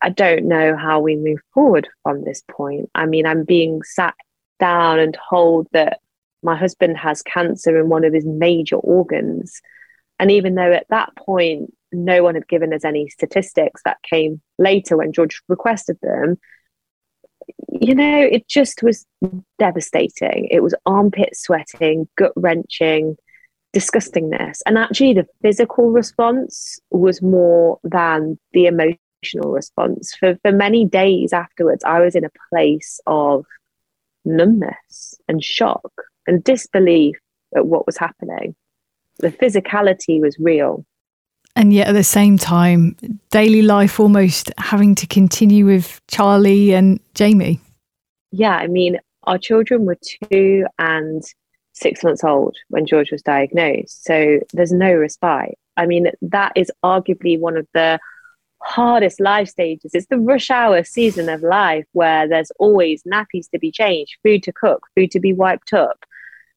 I 0.00 0.10
don't 0.10 0.46
know 0.46 0.76
how 0.76 1.00
we 1.00 1.16
move 1.16 1.40
forward 1.54 1.88
from 2.02 2.24
this 2.24 2.42
point. 2.50 2.88
I 2.94 3.06
mean, 3.06 3.26
I'm 3.26 3.44
being 3.44 3.82
sat 3.82 4.14
down 4.60 4.98
and 4.98 5.16
told 5.28 5.66
that 5.72 6.00
my 6.42 6.56
husband 6.56 6.96
has 6.98 7.22
cancer 7.22 7.78
in 7.78 7.88
one 7.88 8.04
of 8.04 8.12
his 8.12 8.24
major 8.24 8.76
organs 8.76 9.60
and 10.18 10.30
even 10.30 10.54
though 10.54 10.72
at 10.72 10.86
that 10.90 11.14
point, 11.16 11.72
no 11.92 12.22
one 12.22 12.34
had 12.34 12.48
given 12.48 12.72
us 12.72 12.84
any 12.84 13.08
statistics 13.08 13.80
that 13.84 14.02
came 14.02 14.40
later 14.58 14.96
when 14.96 15.12
George 15.12 15.40
requested 15.48 15.98
them, 16.02 16.38
you 17.80 17.94
know, 17.94 18.20
it 18.20 18.46
just 18.48 18.82
was 18.82 19.06
devastating. 19.58 20.48
It 20.50 20.62
was 20.62 20.74
armpit 20.84 21.36
sweating, 21.36 22.08
gut 22.16 22.32
wrenching, 22.36 23.16
disgustingness. 23.74 24.60
And 24.66 24.76
actually, 24.76 25.14
the 25.14 25.26
physical 25.42 25.90
response 25.90 26.78
was 26.90 27.22
more 27.22 27.78
than 27.84 28.38
the 28.52 28.66
emotional 28.66 29.52
response. 29.52 30.14
For, 30.14 30.36
for 30.42 30.52
many 30.52 30.84
days 30.84 31.32
afterwards, 31.32 31.84
I 31.84 32.00
was 32.00 32.14
in 32.14 32.24
a 32.24 32.30
place 32.50 33.00
of 33.06 33.46
numbness 34.24 35.14
and 35.28 35.42
shock 35.42 35.90
and 36.26 36.44
disbelief 36.44 37.16
at 37.56 37.66
what 37.66 37.86
was 37.86 37.96
happening 37.96 38.54
the 39.18 39.30
physicality 39.30 40.20
was 40.20 40.36
real. 40.38 40.84
And 41.56 41.72
yet 41.72 41.88
at 41.88 41.92
the 41.92 42.04
same 42.04 42.38
time, 42.38 42.96
daily 43.30 43.62
life 43.62 43.98
almost 43.98 44.52
having 44.58 44.94
to 44.96 45.06
continue 45.06 45.66
with 45.66 46.00
Charlie 46.06 46.72
and 46.72 47.00
Jamie. 47.14 47.60
Yeah, 48.30 48.56
I 48.56 48.68
mean, 48.68 48.98
our 49.24 49.38
children 49.38 49.84
were 49.84 49.98
two 50.30 50.66
and 50.78 51.22
six 51.72 52.04
months 52.04 52.22
old 52.22 52.56
when 52.68 52.86
George 52.86 53.10
was 53.10 53.22
diagnosed. 53.22 54.04
So 54.04 54.40
there's 54.52 54.72
no 54.72 54.94
respite. 54.94 55.58
I 55.76 55.86
mean, 55.86 56.10
that 56.22 56.52
is 56.56 56.70
arguably 56.84 57.38
one 57.38 57.56
of 57.56 57.66
the 57.74 57.98
hardest 58.60 59.20
life 59.20 59.48
stages. 59.48 59.92
It's 59.94 60.06
the 60.06 60.18
rush 60.18 60.50
hour 60.50 60.82
season 60.82 61.28
of 61.28 61.42
life 61.42 61.86
where 61.92 62.28
there's 62.28 62.50
always 62.58 63.02
nappies 63.04 63.48
to 63.50 63.58
be 63.58 63.70
changed, 63.70 64.16
food 64.22 64.42
to 64.44 64.52
cook, 64.52 64.86
food 64.94 65.10
to 65.12 65.20
be 65.20 65.32
wiped 65.32 65.72
up, 65.72 66.04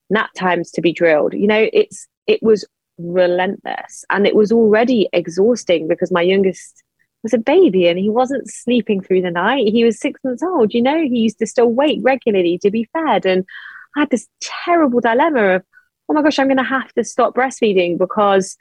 nap 0.10 0.30
times 0.36 0.72
to 0.72 0.82
be 0.82 0.92
drilled. 0.92 1.34
You 1.34 1.48
know, 1.48 1.70
it's 1.72 2.08
it 2.28 2.42
was 2.42 2.66
relentless 2.98 4.06
and 4.10 4.28
it 4.28 4.36
was 4.36 4.52
already 4.52 5.10
exhausting 5.14 5.88
because 5.88 6.12
my 6.12 6.22
youngest 6.22 6.84
was 7.24 7.34
a 7.34 7.38
baby 7.38 7.88
and 7.88 8.00
he 8.00 8.10
wasn't 8.10 8.50
sleeping 8.50 9.02
through 9.02 9.22
the 9.22 9.32
night. 9.32 9.68
He 9.68 9.84
was 9.84 10.00
six 10.00 10.20
months 10.24 10.44
old, 10.44 10.74
you 10.74 10.82
know, 10.82 11.02
he 11.02 11.20
used 11.20 11.40
to 11.40 11.48
still 11.48 11.68
wait 11.68 12.00
regularly 12.04 12.58
to 12.60 12.72
be 12.72 12.90
fed. 12.94 13.26
And 13.26 13.46
I 13.96 14.02
had 14.02 14.10
this 14.10 14.28
terrible 14.42 15.02
dilemma 15.02 15.56
of, 15.56 15.64
oh 16.10 16.14
my 16.14 16.22
gosh, 16.22 16.40
I'm 16.40 16.48
going 16.48 16.58
to 16.58 16.64
have 16.64 16.92
to 16.94 17.04
stop 17.04 17.36
breastfeeding 17.36 17.98
because 17.98 18.58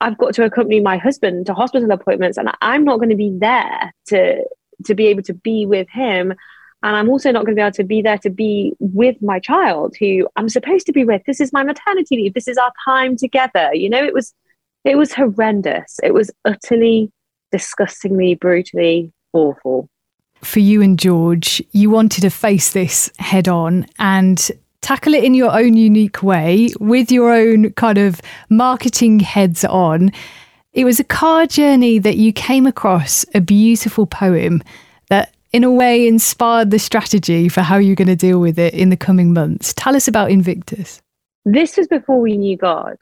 I've 0.00 0.18
got 0.18 0.34
to 0.34 0.44
accompany 0.44 0.80
my 0.80 0.96
husband 0.96 1.46
to 1.46 1.54
hospital 1.54 1.90
appointments 1.92 2.38
and 2.38 2.50
I'm 2.60 2.84
not 2.84 2.96
going 2.96 3.10
to 3.10 3.16
be 3.16 3.32
there 3.38 3.92
to 4.08 4.44
to 4.86 4.94
be 4.96 5.06
able 5.06 5.22
to 5.22 5.34
be 5.34 5.64
with 5.64 5.88
him 5.88 6.34
and 6.82 6.96
I'm 6.96 7.08
also 7.08 7.30
not 7.30 7.44
going 7.44 7.54
to 7.54 7.60
be 7.60 7.62
able 7.62 7.72
to 7.72 7.84
be 7.84 8.02
there 8.02 8.18
to 8.18 8.30
be 8.30 8.74
with 8.80 9.20
my 9.22 9.38
child 9.38 9.94
who 9.98 10.28
I'm 10.36 10.48
supposed 10.48 10.86
to 10.86 10.92
be 10.92 11.04
with. 11.04 11.22
This 11.26 11.40
is 11.40 11.52
my 11.52 11.62
maternity 11.62 12.16
leave. 12.16 12.34
This 12.34 12.48
is 12.48 12.58
our 12.58 12.72
time 12.84 13.16
together. 13.16 13.70
You 13.72 13.88
know, 13.88 14.02
it 14.02 14.14
was 14.14 14.34
it 14.84 14.96
was 14.96 15.12
horrendous. 15.12 16.00
It 16.02 16.12
was 16.12 16.30
utterly, 16.44 17.12
disgustingly, 17.52 18.34
brutally 18.34 19.12
awful. 19.32 19.88
For 20.42 20.58
you 20.58 20.82
and 20.82 20.98
George, 20.98 21.62
you 21.70 21.88
wanted 21.88 22.22
to 22.22 22.30
face 22.30 22.72
this 22.72 23.10
head 23.20 23.46
on 23.46 23.86
and 24.00 24.50
tackle 24.80 25.14
it 25.14 25.22
in 25.22 25.34
your 25.34 25.52
own 25.52 25.76
unique 25.76 26.22
way 26.24 26.70
with 26.80 27.12
your 27.12 27.32
own 27.32 27.70
kind 27.74 27.98
of 27.98 28.20
marketing 28.50 29.20
heads 29.20 29.64
on. 29.64 30.10
It 30.72 30.84
was 30.84 30.98
a 30.98 31.04
car 31.04 31.46
journey 31.46 32.00
that 32.00 32.16
you 32.16 32.32
came 32.32 32.66
across 32.66 33.24
a 33.34 33.40
beautiful 33.40 34.06
poem 34.06 34.62
that 35.10 35.32
in 35.52 35.64
a 35.64 35.70
way 35.70 36.06
inspired 36.06 36.70
the 36.70 36.78
strategy 36.78 37.48
for 37.48 37.60
how 37.60 37.76
you're 37.76 37.96
going 37.96 38.08
to 38.08 38.16
deal 38.16 38.40
with 38.40 38.58
it 38.58 38.74
in 38.74 38.88
the 38.88 38.96
coming 38.96 39.32
months. 39.32 39.74
Tell 39.74 39.94
us 39.94 40.08
about 40.08 40.30
Invictus. 40.30 41.02
This 41.44 41.76
was 41.76 41.86
before 41.88 42.20
we 42.20 42.36
knew 42.36 42.56
God. 42.56 42.96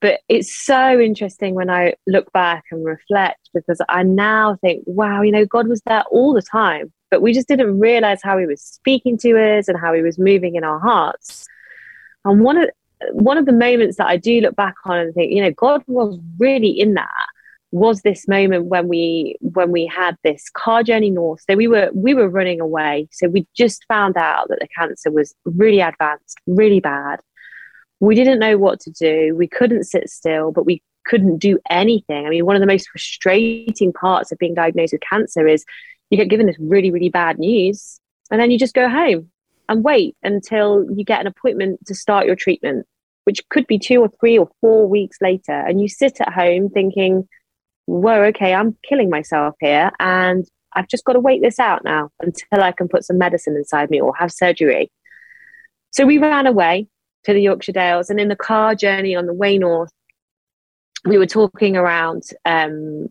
But 0.00 0.20
it's 0.28 0.54
so 0.54 1.00
interesting 1.00 1.54
when 1.54 1.70
I 1.70 1.94
look 2.06 2.30
back 2.32 2.64
and 2.70 2.84
reflect 2.84 3.48
because 3.54 3.80
I 3.88 4.02
now 4.02 4.56
think, 4.60 4.82
wow, 4.86 5.22
you 5.22 5.32
know, 5.32 5.46
God 5.46 5.68
was 5.68 5.80
there 5.86 6.04
all 6.10 6.34
the 6.34 6.42
time, 6.42 6.92
but 7.10 7.22
we 7.22 7.32
just 7.32 7.48
didn't 7.48 7.80
realize 7.80 8.20
how 8.22 8.36
He 8.36 8.46
was 8.46 8.60
speaking 8.60 9.16
to 9.18 9.38
us 9.38 9.68
and 9.68 9.78
how 9.78 9.94
He 9.94 10.02
was 10.02 10.18
moving 10.18 10.54
in 10.54 10.64
our 10.64 10.78
hearts. 10.78 11.46
And 12.24 12.42
one 12.42 12.58
of 12.58 12.70
one 13.12 13.38
of 13.38 13.46
the 13.46 13.52
moments 13.52 13.96
that 13.96 14.06
I 14.06 14.16
do 14.16 14.40
look 14.40 14.56
back 14.56 14.74
on 14.84 14.98
and 14.98 15.14
think, 15.14 15.32
you 15.32 15.42
know, 15.42 15.50
God 15.52 15.82
was 15.86 16.18
really 16.38 16.70
in 16.70 16.94
that 16.94 17.25
was 17.76 18.00
this 18.00 18.26
moment 18.26 18.64
when 18.66 18.88
we 18.88 19.36
when 19.40 19.70
we 19.70 19.86
had 19.86 20.16
this 20.24 20.48
car 20.50 20.82
journey 20.82 21.10
north. 21.10 21.42
So 21.48 21.56
we 21.56 21.68
were 21.68 21.90
we 21.94 22.14
were 22.14 22.28
running 22.28 22.60
away. 22.60 23.08
So 23.12 23.28
we 23.28 23.46
just 23.54 23.84
found 23.86 24.16
out 24.16 24.48
that 24.48 24.60
the 24.60 24.68
cancer 24.68 25.10
was 25.10 25.34
really 25.44 25.80
advanced 25.80 26.40
really 26.46 26.80
bad. 26.80 27.20
We 28.00 28.14
didn't 28.14 28.38
know 28.38 28.56
what 28.56 28.80
to 28.80 28.90
do. 28.90 29.34
We 29.36 29.46
couldn't 29.46 29.84
sit 29.84 30.08
still 30.08 30.52
but 30.52 30.64
we 30.64 30.82
couldn't 31.04 31.36
do 31.38 31.58
anything. 31.68 32.26
I 32.26 32.30
mean 32.30 32.46
one 32.46 32.56
of 32.56 32.60
the 32.60 32.66
most 32.66 32.88
frustrating 32.88 33.92
parts 33.92 34.32
of 34.32 34.38
being 34.38 34.54
diagnosed 34.54 34.94
with 34.94 35.02
cancer 35.02 35.46
is 35.46 35.64
you 36.08 36.16
get 36.16 36.30
given 36.30 36.46
this 36.46 36.56
really 36.58 36.90
really 36.90 37.10
bad 37.10 37.38
news 37.38 38.00
And 38.30 38.40
then 38.40 38.50
you 38.50 38.58
just 38.58 38.74
go 38.74 38.88
home 38.88 39.30
and 39.68 39.84
wait 39.84 40.16
until 40.22 40.86
you 40.96 41.04
get 41.04 41.20
an 41.20 41.26
appointment 41.26 41.84
to 41.86 41.94
start 41.94 42.26
your 42.26 42.36
treatment, 42.36 42.86
which 43.24 43.46
could 43.50 43.66
be 43.66 43.78
two 43.78 44.00
or 44.00 44.08
three 44.18 44.38
or 44.38 44.48
four 44.62 44.88
weeks 44.88 45.18
later. 45.20 45.52
And 45.52 45.78
you 45.80 45.88
sit 45.88 46.22
at 46.22 46.32
home 46.32 46.70
thinking, 46.70 47.28
whoa, 47.86 48.22
okay, 48.24 48.54
I'm 48.54 48.76
killing 48.88 49.10
myself 49.10 49.54
here. 49.60 49.90
And 49.98 50.46
I've 50.74 50.88
just 50.88 51.04
got 51.04 51.14
to 51.14 51.20
wait 51.20 51.42
this 51.42 51.58
out 51.58 51.84
now 51.84 52.10
until 52.20 52.62
I 52.62 52.72
can 52.72 52.88
put 52.88 53.04
some 53.04 53.18
medicine 53.18 53.56
inside 53.56 53.90
me 53.90 54.00
or 54.00 54.14
have 54.16 54.30
surgery. 54.30 54.90
So 55.90 56.04
we 56.04 56.18
ran 56.18 56.46
away 56.46 56.88
to 57.24 57.32
the 57.32 57.40
Yorkshire 57.40 57.72
Dales, 57.72 58.10
and 58.10 58.20
in 58.20 58.28
the 58.28 58.36
car 58.36 58.74
journey 58.74 59.16
on 59.16 59.26
the 59.26 59.32
way 59.32 59.58
north, 59.58 59.90
we 61.04 61.18
were 61.18 61.26
talking 61.26 61.76
around 61.76 62.22
um, 62.44 63.08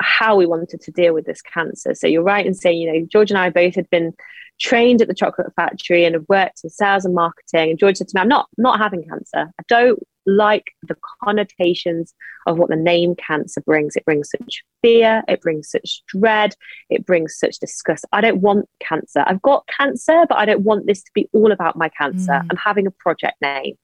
how 0.00 0.36
we 0.36 0.46
wanted 0.46 0.80
to 0.80 0.90
deal 0.92 1.14
with 1.14 1.24
this 1.24 1.42
cancer. 1.42 1.94
So 1.94 2.06
you're 2.06 2.22
right 2.22 2.46
in 2.46 2.54
saying, 2.54 2.78
you 2.78 2.92
know, 2.92 3.06
George 3.10 3.30
and 3.30 3.38
I 3.38 3.50
both 3.50 3.74
had 3.74 3.88
been 3.90 4.12
trained 4.60 5.00
at 5.00 5.08
the 5.08 5.14
chocolate 5.14 5.52
factory 5.56 6.04
and 6.04 6.14
have 6.14 6.26
worked 6.28 6.60
in 6.64 6.70
sales 6.70 7.04
and 7.04 7.14
marketing. 7.14 7.70
And 7.70 7.78
George 7.78 7.96
said 7.96 8.08
to 8.08 8.16
me, 8.16 8.20
I'm 8.20 8.28
not 8.28 8.48
not 8.58 8.78
having 8.78 9.04
cancer. 9.04 9.50
I 9.58 9.62
don't 9.68 9.98
like 10.28 10.66
the 10.82 10.96
connotations 11.24 12.14
of 12.46 12.58
what 12.58 12.68
the 12.68 12.76
name 12.76 13.14
cancer 13.14 13.60
brings. 13.62 13.96
It 13.96 14.04
brings 14.04 14.30
such 14.30 14.62
fear, 14.82 15.22
it 15.26 15.40
brings 15.40 15.70
such 15.70 16.02
dread, 16.06 16.54
it 16.90 17.06
brings 17.06 17.38
such 17.38 17.58
disgust. 17.58 18.04
I 18.12 18.20
don't 18.20 18.40
want 18.40 18.68
cancer. 18.80 19.24
I've 19.26 19.42
got 19.42 19.66
cancer, 19.68 20.26
but 20.28 20.38
I 20.38 20.44
don't 20.44 20.62
want 20.62 20.86
this 20.86 21.02
to 21.02 21.10
be 21.14 21.28
all 21.32 21.50
about 21.50 21.76
my 21.76 21.88
cancer. 21.88 22.32
Mm. 22.32 22.46
I'm 22.50 22.56
having 22.56 22.86
a 22.86 22.92
project 22.92 23.36
name. 23.40 23.74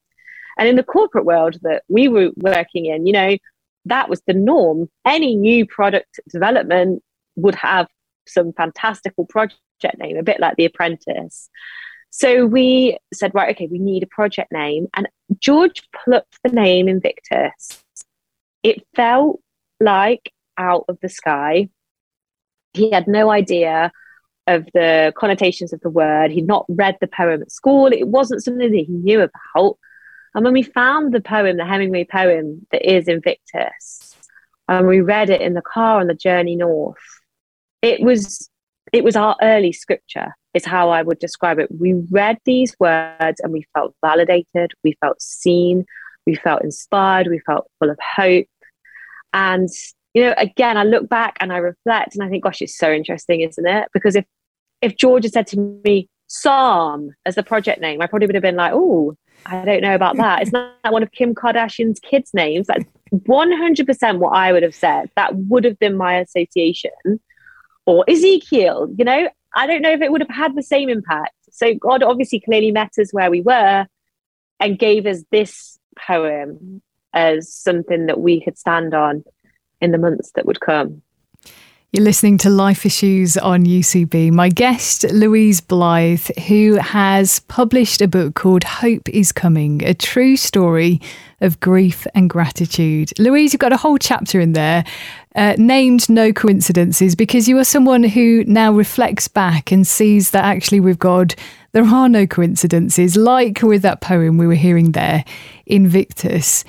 And 0.59 0.69
in 0.69 0.77
the 0.77 0.83
corporate 0.83 1.25
world 1.25 1.59
that 1.63 1.83
we 1.89 2.09
were 2.09 2.31
working 2.37 2.87
in, 2.87 3.07
you 3.07 3.13
know, 3.13 3.37
that 3.87 4.09
was 4.09 4.23
the 4.27 4.35
norm. 4.35 4.89
Any 5.05 5.35
new 5.35 5.67
product 5.67 6.21
development 6.31 7.03
would 7.37 7.57
have 7.57 7.89
some 8.27 8.53
fantastical 8.53 9.27
project 9.27 9.63
name, 9.99 10.17
a 10.17 10.23
bit 10.23 10.41
like 10.41 10.57
The 10.57 10.67
Apprentice. 10.67 11.49
So 12.17 12.47
we 12.47 12.97
said, 13.13 13.35
right, 13.35 13.57
okay, 13.57 13.67
we 13.67 13.81
need 13.81 14.05
a 14.05 14.07
project 14.07 14.53
name. 14.53 14.87
And 14.95 15.09
George 15.41 15.83
plucked 15.93 16.39
the 16.45 16.51
name 16.51 16.87
Invictus. 16.87 17.83
It 18.63 18.87
felt 18.95 19.41
like 19.81 20.33
out 20.57 20.85
of 20.89 20.97
the 21.03 21.09
sky. 21.09 21.71
He 22.73 22.93
had 22.93 23.09
no 23.09 23.31
idea 23.31 23.91
of 24.47 24.65
the 24.75 25.13
connotations 25.17 25.73
of 25.73 25.81
the 25.81 25.91
word. 25.91 26.31
He'd 26.31 26.47
not 26.47 26.67
read 26.69 26.97
the 27.01 27.09
poem 27.09 27.43
at 27.43 27.51
school. 27.51 27.89
It 27.89 28.07
wasn't 28.07 28.45
something 28.45 28.71
that 28.71 28.77
he 28.87 28.93
knew 28.93 29.23
about. 29.23 29.77
And 30.37 30.45
when 30.45 30.53
we 30.53 30.63
found 30.63 31.13
the 31.13 31.21
poem, 31.21 31.57
the 31.57 31.67
Hemingway 31.67 32.05
poem 32.05 32.65
that 32.71 32.89
is 32.89 33.09
Invictus, 33.09 34.15
and 34.69 34.87
we 34.87 35.01
read 35.01 35.31
it 35.31 35.41
in 35.41 35.55
the 35.55 35.63
car 35.63 36.01
on 36.01 36.07
the 36.07 36.15
journey 36.15 36.55
north, 36.55 36.97
it 37.83 38.01
was 38.03 38.49
it 38.95 39.03
was 39.03 39.17
our 39.17 39.37
early 39.43 39.73
scripture 39.73 40.35
is 40.55 40.65
how 40.65 40.91
I 40.91 41.03
would 41.03 41.19
describe 41.19 41.59
it. 41.59 41.69
We 41.81 41.95
read 42.13 42.39
these 42.45 42.77
words 42.79 43.41
and 43.41 43.53
we 43.53 43.67
felt 43.75 43.93
validated, 44.01 44.71
we 44.85 44.97
felt 45.01 45.21
seen, 45.21 45.85
we 46.27 46.37
felt 46.37 46.63
inspired, 46.63 47.27
we 47.27 47.41
felt 47.41 47.69
full 47.81 47.91
of 47.91 47.99
hope. 48.17 48.47
And, 49.33 49.69
you 50.15 50.23
know, 50.23 50.35
again, 50.39 50.77
I 50.77 50.85
look 50.85 51.09
back 51.09 51.37
and 51.41 51.53
I 51.53 51.57
reflect 51.57 52.15
and 52.15 52.23
I 52.23 52.29
think, 52.29 52.45
gosh, 52.45 52.63
it's 52.63 52.79
so 52.79 52.93
interesting, 52.93 53.41
isn't 53.41 53.67
it? 53.67 53.89
Because 53.93 54.15
if 54.15 54.25
if 54.81 54.97
George 54.97 55.25
had 55.25 55.33
said 55.33 55.47
to 55.49 55.81
me, 55.85 56.09
Psalm 56.27 57.11
as 57.27 57.35
the 57.35 57.43
project 57.43 57.81
name, 57.81 58.01
I 58.01 58.07
probably 58.07 58.27
would 58.27 58.35
have 58.35 58.43
been 58.43 58.57
like, 58.57 58.73
oh, 58.75 59.17
I 59.47 59.65
don't 59.65 59.83
know 59.83 59.95
about 59.95 60.17
that. 60.17 60.43
It's 60.43 60.53
not 60.53 60.75
one 60.89 61.03
of 61.03 61.11
Kim 61.13 61.35
Kardashian's 61.35 62.01
kids' 62.01 62.33
names. 62.33 62.67
That's 62.67 62.85
100% 63.13 64.19
what 64.19 64.31
I 64.31 64.53
would 64.53 64.63
have 64.63 64.75
said. 64.75 65.11
That 65.17 65.35
would 65.35 65.65
have 65.65 65.79
been 65.79 65.97
my 65.97 66.19
association. 66.19 66.91
Or 67.87 68.05
Ezekiel, 68.09 68.89
you 68.97 69.05
know, 69.05 69.29
I 69.55 69.67
don't 69.67 69.83
know 69.83 69.93
if 69.93 70.01
it 70.01 70.11
would 70.11 70.23
have 70.23 70.35
had 70.35 70.55
the 70.55 70.63
same 70.63 70.89
impact. 70.89 71.35
So 71.51 71.75
God 71.75 72.03
obviously 72.03 72.41
clearly 72.41 72.73
met 72.73 72.93
us 72.99 73.13
where 73.13 73.31
we 73.31 73.41
were 73.41 73.87
and 74.61 74.79
gave 74.79 75.07
us 75.07 75.23
this 75.31 75.79
poem 75.97 76.83
as 77.13 77.53
something 77.53 78.07
that 78.07 78.19
we 78.19 78.43
could 78.43 78.59
stand 78.59 78.95
on 78.95 79.25
in 79.81 79.93
the 79.93 79.99
months 79.99 80.33
that 80.33 80.47
would 80.47 80.61
come. 80.61 81.03
You're 81.95 82.03
listening 82.03 82.39
to 82.39 82.51
Life 82.51 82.85
Issues 82.85 83.37
on 83.37 83.67
UCB. 83.67 84.33
My 84.33 84.49
guest, 84.49 85.05
Louise 85.13 85.61
Blythe, 85.61 86.27
who 86.49 86.75
has 86.75 87.39
published 87.47 88.03
a 88.03 88.09
book 88.09 88.35
called 88.35 88.65
Hope 88.65 89.09
is 89.09 89.31
Coming, 89.31 89.81
a 89.85 89.95
true 89.95 90.37
story 90.37 91.01
of 91.41 91.61
grief 91.61 92.05
and 92.13 92.29
gratitude. 92.29 93.13
Louise, 93.21 93.53
you've 93.53 93.61
got 93.61 93.73
a 93.73 93.77
whole 93.77 93.97
chapter 93.97 94.41
in 94.41 94.55
there 94.55 94.83
uh, 95.37 95.55
named 95.57 96.09
No 96.09 96.33
Coincidences 96.33 97.15
because 97.15 97.49
you 97.49 97.57
are 97.59 97.65
someone 97.65 98.03
who 98.03 98.43
now 98.49 98.73
reflects 98.73 99.29
back 99.29 99.71
and 99.71 99.87
sees 99.87 100.31
that 100.31 100.45
actually 100.45 100.81
with 100.81 100.99
God, 100.99 101.37
there 101.71 101.87
are 101.87 102.09
no 102.09 102.27
coincidences, 102.27 103.17
like 103.17 103.63
with 103.63 103.83
that 103.83 104.01
poem 104.01 104.37
we 104.37 104.49
were 104.49 104.55
hearing 104.55 104.91
there, 104.91 105.25
Invictus. 105.65 106.65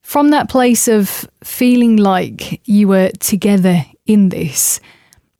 From 0.00 0.30
that 0.30 0.48
place 0.48 0.88
of 0.88 1.28
feeling 1.42 1.98
like 1.98 2.66
you 2.66 2.88
were 2.88 3.10
together 3.20 3.84
in 4.06 4.28
this. 4.28 4.80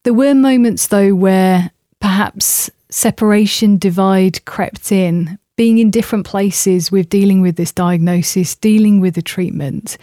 There 0.03 0.14
were 0.14 0.35
moments, 0.35 0.88
though, 0.88 1.14
where 1.14 1.70
perhaps 2.00 2.70
separation, 2.90 3.79
divide 3.79 4.44
crept 4.44 4.92
in, 4.92 5.38
being 5.57 5.79
in 5.79 5.90
different 5.90 6.27
places 6.27 6.90
with 6.90 7.09
dealing 7.09 7.40
with 7.40 7.57
this 7.57 7.72
diagnosis, 7.72 8.55
dealing 8.57 9.00
with 9.00 9.14
the 9.14 9.22
treatment. 9.22 9.96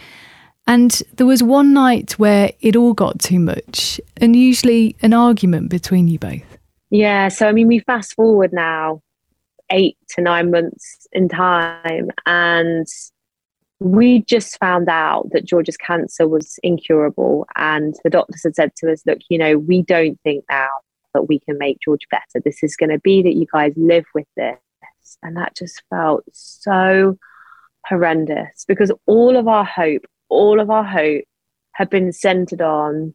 And 0.66 0.90
there 1.16 1.26
was 1.26 1.42
one 1.42 1.72
night 1.72 2.12
where 2.18 2.52
it 2.60 2.76
all 2.76 2.92
got 2.92 3.18
too 3.18 3.40
much, 3.40 4.00
and 4.18 4.36
usually 4.36 4.96
an 5.02 5.12
argument 5.12 5.70
between 5.70 6.08
you 6.08 6.18
both. 6.18 6.42
Yeah. 6.90 7.28
So, 7.28 7.48
I 7.48 7.52
mean, 7.52 7.68
we 7.68 7.80
fast 7.80 8.14
forward 8.14 8.52
now 8.52 9.02
eight 9.70 9.96
to 10.10 10.20
nine 10.20 10.50
months 10.50 11.06
in 11.12 11.28
time, 11.28 12.10
and 12.26 12.86
we 13.82 14.22
just 14.22 14.58
found 14.58 14.88
out 14.88 15.28
that 15.32 15.44
George's 15.44 15.76
cancer 15.76 16.28
was 16.28 16.58
incurable. 16.62 17.46
And 17.56 17.94
the 18.04 18.10
doctors 18.10 18.42
had 18.44 18.54
said 18.54 18.76
to 18.76 18.92
us, 18.92 19.02
look, 19.06 19.18
you 19.28 19.38
know, 19.38 19.58
we 19.58 19.82
don't 19.82 20.18
think 20.22 20.44
now 20.50 20.68
that 21.14 21.28
we 21.28 21.38
can 21.40 21.58
make 21.58 21.78
George 21.84 22.06
better. 22.10 22.40
This 22.44 22.62
is 22.62 22.76
going 22.76 22.90
to 22.90 22.98
be 23.00 23.22
that 23.22 23.34
you 23.34 23.46
guys 23.52 23.72
live 23.76 24.04
with 24.14 24.26
this. 24.36 24.56
And 25.22 25.36
that 25.36 25.56
just 25.56 25.82
felt 25.90 26.24
so 26.32 27.18
horrendous 27.86 28.64
because 28.66 28.92
all 29.06 29.36
of 29.36 29.48
our 29.48 29.64
hope, 29.64 30.02
all 30.28 30.60
of 30.60 30.70
our 30.70 30.84
hope 30.84 31.24
had 31.72 31.90
been 31.90 32.12
centered 32.12 32.62
on 32.62 33.14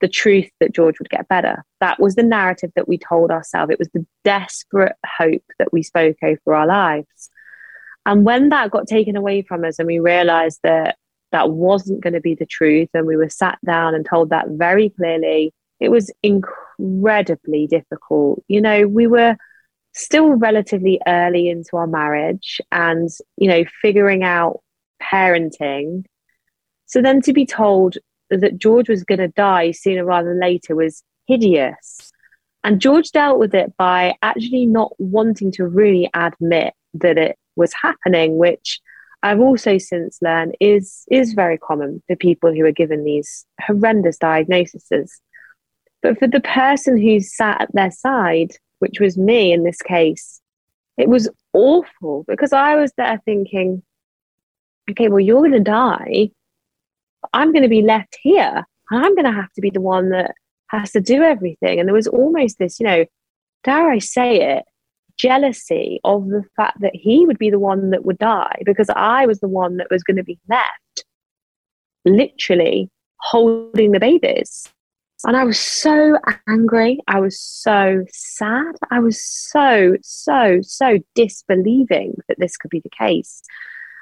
the 0.00 0.08
truth 0.08 0.48
that 0.60 0.72
George 0.72 0.98
would 0.98 1.10
get 1.10 1.28
better. 1.28 1.64
That 1.80 1.98
was 2.00 2.14
the 2.14 2.22
narrative 2.22 2.70
that 2.76 2.88
we 2.88 2.98
told 2.98 3.30
ourselves. 3.30 3.72
It 3.72 3.78
was 3.78 3.90
the 3.92 4.06
desperate 4.24 4.94
hope 5.04 5.42
that 5.58 5.72
we 5.72 5.82
spoke 5.82 6.16
over 6.22 6.54
our 6.54 6.66
lives. 6.66 7.30
And 8.08 8.24
when 8.24 8.48
that 8.48 8.70
got 8.70 8.86
taken 8.86 9.16
away 9.16 9.42
from 9.42 9.64
us 9.64 9.78
and 9.78 9.86
we 9.86 9.98
realized 9.98 10.60
that 10.62 10.96
that 11.30 11.50
wasn't 11.50 12.00
going 12.00 12.14
to 12.14 12.22
be 12.22 12.34
the 12.34 12.46
truth, 12.46 12.88
and 12.94 13.06
we 13.06 13.16
were 13.16 13.28
sat 13.28 13.58
down 13.66 13.94
and 13.94 14.06
told 14.06 14.30
that 14.30 14.46
very 14.48 14.88
clearly, 14.88 15.52
it 15.78 15.90
was 15.90 16.10
incredibly 16.22 17.66
difficult. 17.66 18.42
You 18.48 18.62
know, 18.62 18.88
we 18.88 19.06
were 19.06 19.36
still 19.92 20.30
relatively 20.30 20.98
early 21.06 21.50
into 21.50 21.76
our 21.76 21.86
marriage 21.86 22.62
and, 22.72 23.10
you 23.36 23.46
know, 23.46 23.64
figuring 23.82 24.24
out 24.24 24.62
parenting. 25.02 26.06
So 26.86 27.02
then 27.02 27.20
to 27.22 27.34
be 27.34 27.44
told 27.44 27.98
that 28.30 28.56
George 28.56 28.88
was 28.88 29.04
going 29.04 29.18
to 29.18 29.28
die 29.28 29.72
sooner 29.72 30.06
rather 30.06 30.30
than 30.30 30.40
later 30.40 30.74
was 30.74 31.02
hideous. 31.26 32.10
And 32.64 32.80
George 32.80 33.10
dealt 33.10 33.38
with 33.38 33.54
it 33.54 33.76
by 33.76 34.16
actually 34.22 34.64
not 34.64 34.92
wanting 34.98 35.52
to 35.52 35.66
really 35.66 36.08
admit 36.14 36.72
that 36.94 37.18
it 37.18 37.36
was 37.58 37.72
happening, 37.82 38.38
which 38.38 38.80
I've 39.22 39.40
also 39.40 39.78
since 39.78 40.18
learned 40.22 40.56
is 40.60 41.04
is 41.10 41.32
very 41.32 41.58
common 41.58 42.02
for 42.06 42.16
people 42.16 42.52
who 42.54 42.64
are 42.64 42.72
given 42.72 43.04
these 43.04 43.44
horrendous 43.60 44.16
diagnoses. 44.16 45.20
But 46.02 46.18
for 46.18 46.28
the 46.28 46.40
person 46.40 46.96
who 46.96 47.20
sat 47.20 47.60
at 47.60 47.72
their 47.72 47.90
side, 47.90 48.52
which 48.78 49.00
was 49.00 49.18
me 49.18 49.52
in 49.52 49.64
this 49.64 49.82
case, 49.82 50.40
it 50.96 51.08
was 51.08 51.28
awful 51.52 52.24
because 52.28 52.52
I 52.52 52.76
was 52.76 52.92
there 52.96 53.20
thinking, 53.24 53.82
okay, 54.90 55.08
well, 55.08 55.20
you're 55.20 55.40
going 55.40 55.52
to 55.52 55.60
die. 55.60 56.30
I'm 57.32 57.52
going 57.52 57.64
to 57.64 57.68
be 57.68 57.82
left 57.82 58.16
here. 58.22 58.64
And 58.90 59.04
I'm 59.04 59.14
going 59.14 59.26
to 59.26 59.32
have 59.32 59.52
to 59.54 59.60
be 59.60 59.70
the 59.70 59.80
one 59.80 60.10
that 60.10 60.34
has 60.68 60.92
to 60.92 61.00
do 61.00 61.22
everything. 61.22 61.78
And 61.78 61.88
there 61.88 61.94
was 61.94 62.06
almost 62.06 62.58
this, 62.58 62.78
you 62.78 62.86
know, 62.86 63.04
dare 63.64 63.90
I 63.90 63.98
say 63.98 64.56
it, 64.56 64.64
jealousy 65.18 66.00
of 66.04 66.28
the 66.28 66.44
fact 66.56 66.80
that 66.80 66.94
he 66.94 67.26
would 67.26 67.38
be 67.38 67.50
the 67.50 67.58
one 67.58 67.90
that 67.90 68.04
would 68.04 68.18
die 68.18 68.62
because 68.64 68.88
I 68.94 69.26
was 69.26 69.40
the 69.40 69.48
one 69.48 69.76
that 69.78 69.88
was 69.90 70.02
going 70.02 70.16
to 70.16 70.24
be 70.24 70.38
left 70.48 71.04
literally 72.04 72.90
holding 73.20 73.92
the 73.92 74.00
babies. 74.00 74.68
And 75.26 75.36
I 75.36 75.42
was 75.42 75.58
so 75.58 76.16
angry. 76.46 77.00
I 77.08 77.18
was 77.18 77.40
so 77.40 78.04
sad. 78.08 78.76
I 78.90 79.00
was 79.00 79.20
so, 79.20 79.96
so, 80.00 80.60
so 80.62 80.98
disbelieving 81.16 82.14
that 82.28 82.38
this 82.38 82.56
could 82.56 82.70
be 82.70 82.80
the 82.80 82.90
case. 82.90 83.42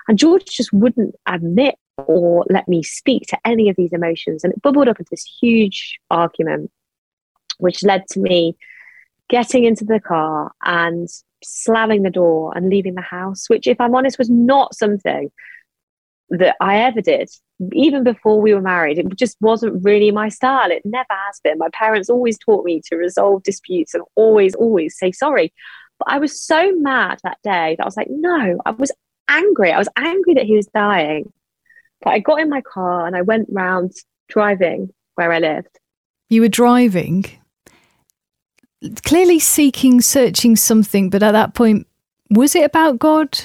And 0.08 0.18
George 0.18 0.44
just 0.44 0.72
wouldn't 0.72 1.14
admit 1.26 1.76
or 1.96 2.44
let 2.50 2.68
me 2.68 2.82
speak 2.82 3.22
to 3.28 3.38
any 3.46 3.70
of 3.70 3.76
these 3.76 3.94
emotions. 3.94 4.44
And 4.44 4.52
it 4.52 4.60
bubbled 4.60 4.88
up 4.88 4.98
into 4.98 5.08
this 5.10 5.24
huge 5.40 5.98
argument, 6.10 6.70
which 7.58 7.82
led 7.82 8.06
to 8.10 8.20
me 8.20 8.56
getting 9.28 9.64
into 9.64 9.84
the 9.84 10.00
car 10.00 10.52
and 10.64 11.08
slamming 11.42 12.02
the 12.02 12.10
door 12.10 12.52
and 12.56 12.68
leaving 12.68 12.94
the 12.94 13.02
house, 13.02 13.48
which, 13.48 13.66
if 13.66 13.80
I'm 13.80 13.94
honest, 13.94 14.18
was 14.18 14.30
not 14.30 14.74
something 14.74 15.30
that 16.30 16.56
I 16.60 16.78
ever 16.78 17.00
did. 17.00 17.28
Even 17.72 18.04
before 18.04 18.40
we 18.40 18.52
were 18.52 18.60
married, 18.60 18.98
it 18.98 19.16
just 19.16 19.36
wasn't 19.40 19.82
really 19.84 20.10
my 20.10 20.28
style. 20.28 20.70
It 20.70 20.82
never 20.84 21.06
has 21.10 21.40
been. 21.42 21.58
My 21.58 21.70
parents 21.72 22.10
always 22.10 22.38
taught 22.38 22.64
me 22.64 22.80
to 22.86 22.96
resolve 22.96 23.42
disputes 23.42 23.94
and 23.94 24.02
always, 24.14 24.54
always 24.54 24.98
say 24.98 25.12
sorry. 25.12 25.52
But 25.98 26.08
I 26.10 26.18
was 26.18 26.40
so 26.42 26.72
mad 26.76 27.20
that 27.22 27.38
day 27.42 27.76
that 27.76 27.82
I 27.82 27.86
was 27.86 27.96
like, 27.96 28.08
no, 28.10 28.60
I 28.66 28.70
was 28.72 28.92
angry. 29.28 29.72
I 29.72 29.78
was 29.78 29.88
angry 29.96 30.34
that 30.34 30.44
he 30.44 30.56
was 30.56 30.66
dying. 30.66 31.32
But 32.02 32.10
I 32.10 32.18
got 32.18 32.40
in 32.40 32.50
my 32.50 32.60
car 32.60 33.06
and 33.06 33.16
I 33.16 33.22
went 33.22 33.48
round 33.50 33.92
driving 34.28 34.90
where 35.14 35.32
I 35.32 35.38
lived. 35.38 35.78
You 36.28 36.42
were 36.42 36.48
driving, 36.48 37.24
clearly 39.04 39.38
seeking, 39.38 40.00
searching 40.00 40.56
something, 40.56 41.10
but 41.10 41.22
at 41.22 41.32
that 41.32 41.54
point, 41.54 41.86
was 42.30 42.54
it 42.54 42.64
about 42.64 42.98
God? 42.98 43.38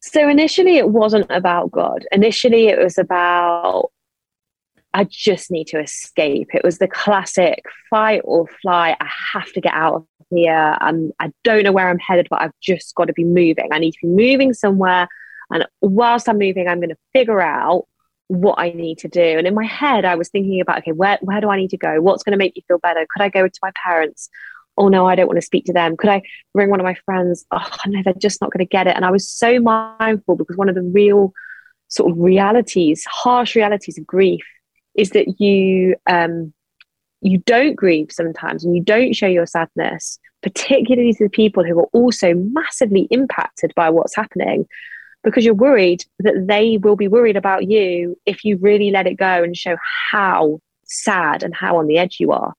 So 0.00 0.28
initially, 0.28 0.76
it 0.76 0.90
wasn't 0.90 1.26
about 1.30 1.70
God. 1.70 2.06
Initially, 2.12 2.68
it 2.68 2.78
was 2.78 2.98
about 2.98 3.90
I 4.92 5.04
just 5.04 5.50
need 5.50 5.66
to 5.68 5.80
escape. 5.80 6.48
It 6.52 6.64
was 6.64 6.78
the 6.78 6.88
classic 6.88 7.64
fight 7.88 8.22
or 8.24 8.46
fly. 8.60 8.96
I 9.00 9.08
have 9.32 9.52
to 9.52 9.60
get 9.60 9.72
out 9.72 9.94
of 9.94 10.06
here. 10.30 10.76
I'm, 10.80 11.12
I 11.20 11.32
don't 11.44 11.62
know 11.62 11.72
where 11.72 11.88
I'm 11.88 11.98
headed, 11.98 12.26
but 12.28 12.42
I've 12.42 12.58
just 12.60 12.94
got 12.96 13.04
to 13.04 13.12
be 13.12 13.24
moving. 13.24 13.68
I 13.70 13.78
need 13.78 13.92
to 13.92 13.98
be 14.02 14.08
moving 14.08 14.52
somewhere. 14.52 15.06
And 15.50 15.66
whilst 15.80 16.28
I'm 16.28 16.38
moving, 16.38 16.66
I'm 16.66 16.80
going 16.80 16.90
to 16.90 16.98
figure 17.12 17.40
out 17.40 17.86
what 18.30 18.60
I 18.60 18.70
need 18.70 18.98
to 18.98 19.08
do. 19.08 19.20
And 19.20 19.46
in 19.46 19.54
my 19.56 19.64
head, 19.64 20.04
I 20.04 20.14
was 20.14 20.28
thinking 20.28 20.60
about, 20.60 20.78
okay, 20.78 20.92
where, 20.92 21.18
where 21.20 21.40
do 21.40 21.50
I 21.50 21.56
need 21.56 21.70
to 21.70 21.76
go? 21.76 22.00
What's 22.00 22.22
going 22.22 22.32
to 22.32 22.38
make 22.38 22.54
me 22.54 22.64
feel 22.68 22.78
better? 22.78 23.04
Could 23.10 23.22
I 23.22 23.28
go 23.28 23.48
to 23.48 23.58
my 23.60 23.72
parents? 23.74 24.30
Oh 24.76 24.86
no, 24.86 25.04
I 25.04 25.16
don't 25.16 25.26
want 25.26 25.38
to 25.38 25.44
speak 25.44 25.64
to 25.64 25.72
them. 25.72 25.96
Could 25.96 26.10
I 26.10 26.22
ring 26.54 26.70
one 26.70 26.78
of 26.78 26.84
my 26.84 26.94
friends? 27.04 27.44
Oh 27.50 27.68
no, 27.86 28.02
they're 28.04 28.14
just 28.14 28.40
not 28.40 28.52
going 28.52 28.64
to 28.64 28.70
get 28.70 28.86
it. 28.86 28.94
And 28.94 29.04
I 29.04 29.10
was 29.10 29.28
so 29.28 29.58
mindful 29.58 30.36
because 30.36 30.56
one 30.56 30.68
of 30.68 30.76
the 30.76 30.82
real 30.82 31.32
sort 31.88 32.12
of 32.12 32.18
realities, 32.18 33.04
harsh 33.04 33.56
realities 33.56 33.98
of 33.98 34.06
grief 34.06 34.44
is 34.94 35.10
that 35.10 35.40
you 35.40 35.96
um, 36.08 36.52
you 37.20 37.38
don't 37.38 37.74
grieve 37.74 38.12
sometimes 38.12 38.64
and 38.64 38.76
you 38.76 38.82
don't 38.82 39.14
show 39.14 39.26
your 39.26 39.44
sadness, 39.44 40.20
particularly 40.40 41.12
to 41.14 41.24
the 41.24 41.30
people 41.30 41.64
who 41.64 41.80
are 41.80 41.90
also 41.92 42.32
massively 42.34 43.08
impacted 43.10 43.72
by 43.74 43.90
what's 43.90 44.14
happening, 44.14 44.66
because 45.22 45.44
you're 45.44 45.54
worried 45.54 46.04
that 46.18 46.46
they 46.46 46.78
will 46.78 46.96
be 46.96 47.08
worried 47.08 47.36
about 47.36 47.68
you 47.68 48.18
if 48.26 48.44
you 48.44 48.56
really 48.58 48.90
let 48.90 49.06
it 49.06 49.14
go 49.14 49.42
and 49.42 49.56
show 49.56 49.76
how 50.10 50.60
sad 50.84 51.42
and 51.42 51.54
how 51.54 51.76
on 51.78 51.86
the 51.86 51.98
edge 51.98 52.18
you 52.20 52.32
are. 52.32 52.54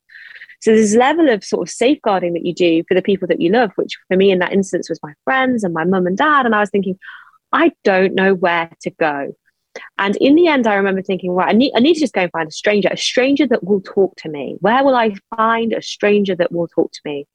So 0.61 0.75
this 0.75 0.95
level 0.95 1.27
of 1.29 1.43
sort 1.43 1.67
of 1.67 1.73
safeguarding 1.73 2.33
that 2.33 2.45
you 2.45 2.53
do 2.53 2.83
for 2.87 2.93
the 2.93 3.01
people 3.01 3.27
that 3.29 3.41
you 3.41 3.51
love, 3.51 3.71
which 3.75 3.97
for 4.07 4.15
me 4.15 4.31
in 4.31 4.39
that 4.39 4.53
instance 4.53 4.89
was 4.89 4.99
my 5.01 5.13
friends 5.23 5.63
and 5.63 5.73
my 5.73 5.85
mum 5.85 6.05
and 6.05 6.17
dad. 6.17 6.45
And 6.45 6.53
I 6.53 6.59
was 6.59 6.69
thinking, 6.69 6.99
I 7.51 7.71
don't 7.83 8.13
know 8.13 8.35
where 8.35 8.69
to 8.81 8.91
go. 8.91 9.33
And 9.97 10.15
in 10.17 10.35
the 10.35 10.47
end, 10.47 10.67
I 10.67 10.75
remember 10.75 11.01
thinking, 11.01 11.31
right, 11.31 11.49
I 11.49 11.53
need, 11.53 11.71
I 11.75 11.79
need 11.79 11.95
to 11.95 12.01
just 12.01 12.13
go 12.13 12.21
and 12.21 12.31
find 12.31 12.47
a 12.47 12.51
stranger, 12.51 12.89
a 12.91 12.97
stranger 12.97 13.47
that 13.47 13.63
will 13.63 13.81
talk 13.81 14.15
to 14.17 14.29
me. 14.29 14.57
Where 14.59 14.83
will 14.83 14.95
I 14.95 15.15
find 15.35 15.73
a 15.73 15.81
stranger 15.81 16.35
that 16.35 16.51
will 16.51 16.67
talk 16.67 16.91
to 16.91 17.01
me? 17.05 17.27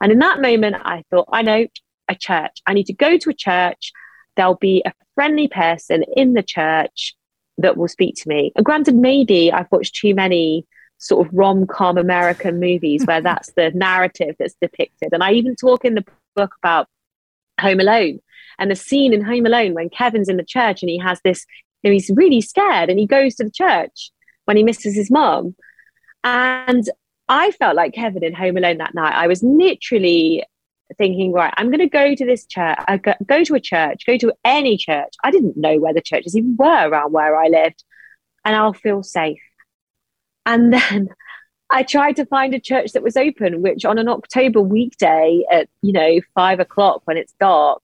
And 0.00 0.12
in 0.12 0.18
that 0.20 0.40
moment, 0.40 0.76
I 0.78 1.02
thought, 1.10 1.28
I 1.32 1.42
know 1.42 1.66
a 2.08 2.14
church. 2.14 2.62
I 2.66 2.74
need 2.74 2.86
to 2.86 2.92
go 2.92 3.18
to 3.18 3.30
a 3.30 3.34
church. 3.34 3.92
There'll 4.38 4.54
be 4.54 4.82
a 4.86 4.92
friendly 5.14 5.48
person 5.48 6.04
in 6.16 6.32
the 6.32 6.42
church 6.42 7.14
that 7.58 7.76
will 7.76 7.88
speak 7.88 8.14
to 8.22 8.28
me. 8.28 8.52
And 8.56 8.64
granted, 8.64 8.94
maybe 8.94 9.52
I've 9.52 9.70
watched 9.70 9.96
too 9.96 10.14
many 10.14 10.66
sort 10.96 11.26
of 11.26 11.34
rom 11.34 11.66
com 11.66 11.98
American 11.98 12.58
movies 12.58 13.04
where 13.04 13.20
that's 13.28 13.52
the 13.52 13.70
narrative 13.74 14.36
that's 14.38 14.56
depicted. 14.62 15.10
And 15.12 15.22
I 15.22 15.32
even 15.32 15.56
talk 15.56 15.84
in 15.84 15.94
the 15.94 16.04
book 16.34 16.54
about 16.62 16.88
Home 17.60 17.80
Alone 17.80 18.20
and 18.58 18.70
the 18.70 18.76
scene 18.76 19.12
in 19.12 19.22
Home 19.22 19.44
Alone 19.44 19.74
when 19.74 19.90
Kevin's 19.90 20.30
in 20.30 20.38
the 20.38 20.44
church 20.44 20.82
and 20.82 20.88
he 20.88 20.98
has 20.98 21.20
this 21.22 21.44
know, 21.84 21.92
he's 21.92 22.10
really 22.14 22.40
scared 22.40 22.90
and 22.90 22.98
he 22.98 23.06
goes 23.06 23.34
to 23.36 23.44
the 23.44 23.50
church 23.50 24.10
when 24.44 24.56
he 24.56 24.62
misses 24.62 24.94
his 24.94 25.10
mom. 25.10 25.54
And 26.24 26.88
I 27.28 27.50
felt 27.52 27.76
like 27.76 27.94
Kevin 27.94 28.24
in 28.24 28.34
Home 28.34 28.56
Alone 28.56 28.78
that 28.78 28.94
night. 28.94 29.14
I 29.14 29.26
was 29.26 29.42
literally 29.42 30.44
thinking, 30.96 31.32
right, 31.32 31.52
I'm 31.56 31.68
going 31.68 31.80
to 31.80 31.88
go 31.88 32.14
to 32.14 32.24
this 32.24 32.46
church, 32.46 32.78
I 32.86 32.96
go, 32.96 33.14
go 33.26 33.44
to 33.44 33.54
a 33.54 33.60
church, 33.60 34.04
go 34.06 34.16
to 34.16 34.32
any 34.44 34.76
church. 34.76 35.14
I 35.22 35.30
didn't 35.30 35.56
know 35.56 35.78
where 35.78 35.94
the 35.94 36.00
churches 36.00 36.36
even 36.36 36.56
were 36.56 36.88
around 36.88 37.12
where 37.12 37.36
I 37.36 37.48
lived, 37.48 37.84
and 38.44 38.56
I'll 38.56 38.72
feel 38.72 39.02
safe. 39.02 39.40
And 40.46 40.72
then 40.72 41.08
I 41.70 41.82
tried 41.82 42.16
to 42.16 42.26
find 42.26 42.54
a 42.54 42.60
church 42.60 42.92
that 42.92 43.02
was 43.02 43.16
open, 43.16 43.62
which 43.62 43.84
on 43.84 43.98
an 43.98 44.08
October 44.08 44.60
weekday 44.60 45.44
at, 45.52 45.68
you 45.82 45.92
know, 45.92 46.20
five 46.34 46.60
o'clock 46.60 47.02
when 47.04 47.16
it's 47.16 47.34
dark 47.38 47.82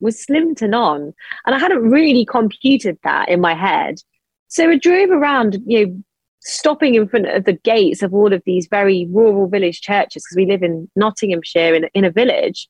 was 0.00 0.22
slim 0.22 0.54
to 0.56 0.68
none. 0.68 1.12
And 1.46 1.54
I 1.54 1.58
hadn't 1.58 1.90
really 1.90 2.24
computed 2.24 2.98
that 3.04 3.28
in 3.28 3.40
my 3.40 3.54
head. 3.54 3.96
So 4.48 4.70
I 4.70 4.78
drove 4.78 5.10
around, 5.10 5.58
you 5.66 5.86
know, 5.86 6.02
stopping 6.44 6.94
in 6.94 7.08
front 7.08 7.26
of 7.26 7.44
the 7.44 7.54
gates 7.54 8.02
of 8.02 8.14
all 8.14 8.32
of 8.32 8.42
these 8.44 8.68
very 8.70 9.06
rural 9.10 9.48
village 9.48 9.80
churches 9.80 10.24
because 10.24 10.36
we 10.36 10.46
live 10.46 10.62
in 10.62 10.90
Nottinghamshire 10.94 11.74
in, 11.74 11.88
in 11.94 12.04
a 12.04 12.10
village. 12.10 12.68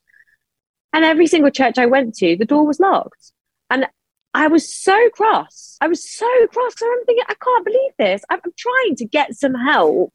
And 0.92 1.04
every 1.04 1.26
single 1.26 1.50
church 1.50 1.76
I 1.76 1.86
went 1.86 2.14
to, 2.16 2.36
the 2.36 2.44
door 2.44 2.64
was 2.64 2.78
locked. 2.78 3.32
And 3.68 3.86
I 4.32 4.46
was 4.46 4.72
so 4.72 5.10
cross. 5.10 5.76
I 5.80 5.88
was 5.88 6.08
so 6.08 6.28
cross. 6.52 6.74
I 6.80 6.86
am 6.86 7.04
thinking, 7.04 7.24
I 7.28 7.34
can't 7.34 7.64
believe 7.64 7.92
this. 7.98 8.22
I'm, 8.30 8.40
I'm 8.44 8.52
trying 8.56 8.96
to 8.96 9.06
get 9.06 9.34
some 9.34 9.54
help. 9.54 10.12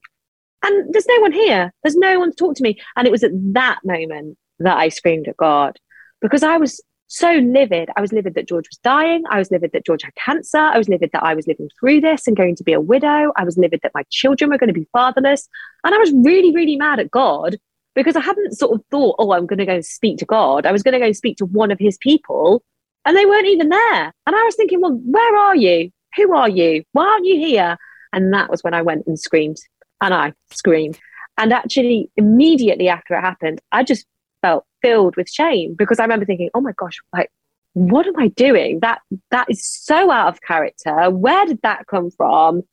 And 0.64 0.94
there's 0.94 1.08
no 1.08 1.20
one 1.20 1.32
here. 1.32 1.74
There's 1.84 1.96
no 1.96 2.20
one 2.20 2.32
to 2.32 2.36
talk 2.36 2.56
to 2.56 2.64
me. 2.64 2.80
And 2.96 3.08
it 3.08 3.12
was 3.12 3.24
at 3.24 3.32
that 3.54 3.80
moment 3.84 4.38
that 4.60 4.78
I 4.78 4.90
screamed 4.90 5.28
at 5.28 5.38
God 5.38 5.78
because 6.22 6.44
I 6.44 6.58
was 6.58 6.82
so 7.10 7.32
livid. 7.32 7.90
I 7.98 8.02
was 8.02 8.14
livid 8.14 8.36
that 8.36 8.48
George 8.48 8.68
was 8.70 8.78
dying. 8.84 9.24
I 9.30 9.40
was 9.40 9.50
livid 9.50 9.72
that 9.74 9.86
George 9.86 10.04
had 10.04 10.14
cancer. 10.16 10.60
I 10.60 10.78
was 10.78 10.88
livid 10.88 11.10
that 11.12 11.24
I 11.24 11.34
was 11.34 11.48
living 11.48 11.70
through 11.80 12.02
this 12.02 12.28
and 12.28 12.38
going 12.38 12.56
to 12.56 12.64
be 12.64 12.74
a 12.74 12.80
widow. 12.80 13.34
I 13.36 13.44
was 13.44 13.58
livid 13.58 13.80
that 13.82 13.94
my 13.96 14.04
children 14.12 14.52
were 14.52 14.60
going 14.60 14.68
to 14.68 14.80
be 14.80 14.88
fatherless. 14.94 15.50
And 15.84 15.96
I 15.96 15.98
was 15.98 16.14
really, 16.14 16.54
really 16.54 16.78
mad 16.78 17.00
at 17.00 17.10
God 17.10 17.58
because 17.96 18.16
I 18.16 18.22
hadn't 18.22 18.54
sort 18.54 18.76
of 18.76 18.86
thought, 18.92 19.16
oh, 19.18 19.32
I'm 19.32 19.48
going 19.48 19.58
to 19.58 19.66
go 19.66 19.74
and 19.74 19.86
speak 19.86 20.20
to 20.20 20.26
God. 20.26 20.68
I 20.68 20.72
was 20.72 20.84
going 20.84 20.94
to 20.94 21.00
go 21.00 21.08
and 21.08 21.18
speak 21.18 21.38
to 21.38 21.46
one 21.46 21.72
of 21.72 21.80
his 21.80 21.98
people 21.98 22.64
and 23.06 23.18
they 23.18 23.26
weren't 23.26 23.48
even 23.48 23.70
there. 23.70 24.14
And 24.28 24.36
I 24.36 24.44
was 24.44 24.56
thinking, 24.56 24.80
well, 24.80 25.02
where 25.04 25.36
are 25.36 25.56
you? 25.56 25.90
Who 26.16 26.34
are 26.36 26.50
you? 26.50 26.84
Why 26.92 27.06
aren't 27.06 27.26
you 27.26 27.40
here? 27.40 27.78
And 28.14 28.32
that 28.34 28.52
was 28.52 28.64
when 28.64 28.76
I 28.76 28.84
went 28.84 29.08
and 29.08 29.20
screamed. 29.20 29.58
And 30.00 30.14
I 30.14 30.34
screamed. 30.52 31.00
And 31.40 31.52
actually, 31.54 32.12
immediately 32.18 32.88
after 32.88 33.16
it 33.16 33.22
happened, 33.22 33.62
I 33.72 33.84
just 33.84 34.06
felt 34.42 34.66
filled 34.82 35.16
with 35.16 35.30
shame 35.30 35.76
because 35.78 36.00
I 36.00 36.04
remember 36.04 36.26
thinking, 36.26 36.50
oh 36.54 36.62
my 36.62 36.74
gosh, 36.74 36.98
like, 37.14 37.32
what 37.74 38.08
am 38.08 38.18
I 38.18 38.30
doing? 38.30 38.80
That 38.80 39.02
that 39.32 39.48
is 39.50 39.66
so 39.66 40.12
out 40.12 40.30
of 40.30 40.42
character. 40.42 41.10
Where 41.10 41.46
did 41.46 41.62
that 41.64 41.88
come 41.88 42.12
from? 42.12 42.64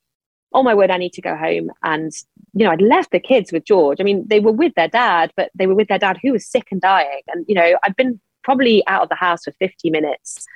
Oh 0.53 0.63
my 0.63 0.75
word, 0.75 0.91
I 0.91 0.97
need 0.97 1.13
to 1.15 1.23
go 1.23 1.37
home. 1.37 1.71
And 1.83 2.13
you 2.55 2.65
know, 2.65 2.71
I'd 2.71 2.81
left 2.81 3.11
the 3.11 3.21
kids 3.21 3.53
with 3.53 3.65
George. 3.65 4.01
I 4.01 4.05
mean, 4.05 4.25
they 4.27 4.41
were 4.41 4.53
with 4.53 4.75
their 4.75 4.89
dad, 4.89 5.33
but 5.37 5.51
they 5.55 5.67
were 5.67 5.75
with 5.75 5.89
their 5.89 5.99
dad 5.99 6.19
who 6.23 6.33
was 6.33 6.47
sick 6.47 6.69
and 6.71 6.81
dying. 6.81 7.23
And 7.29 7.45
you 7.49 7.55
know, 7.55 7.79
I'd 7.83 7.97
been 7.97 8.21
probably 8.43 8.83
out 8.87 9.03
of 9.03 9.09
the 9.09 9.17
house 9.17 9.45
for 9.45 9.53
50 9.53 9.91
minutes. 9.91 10.47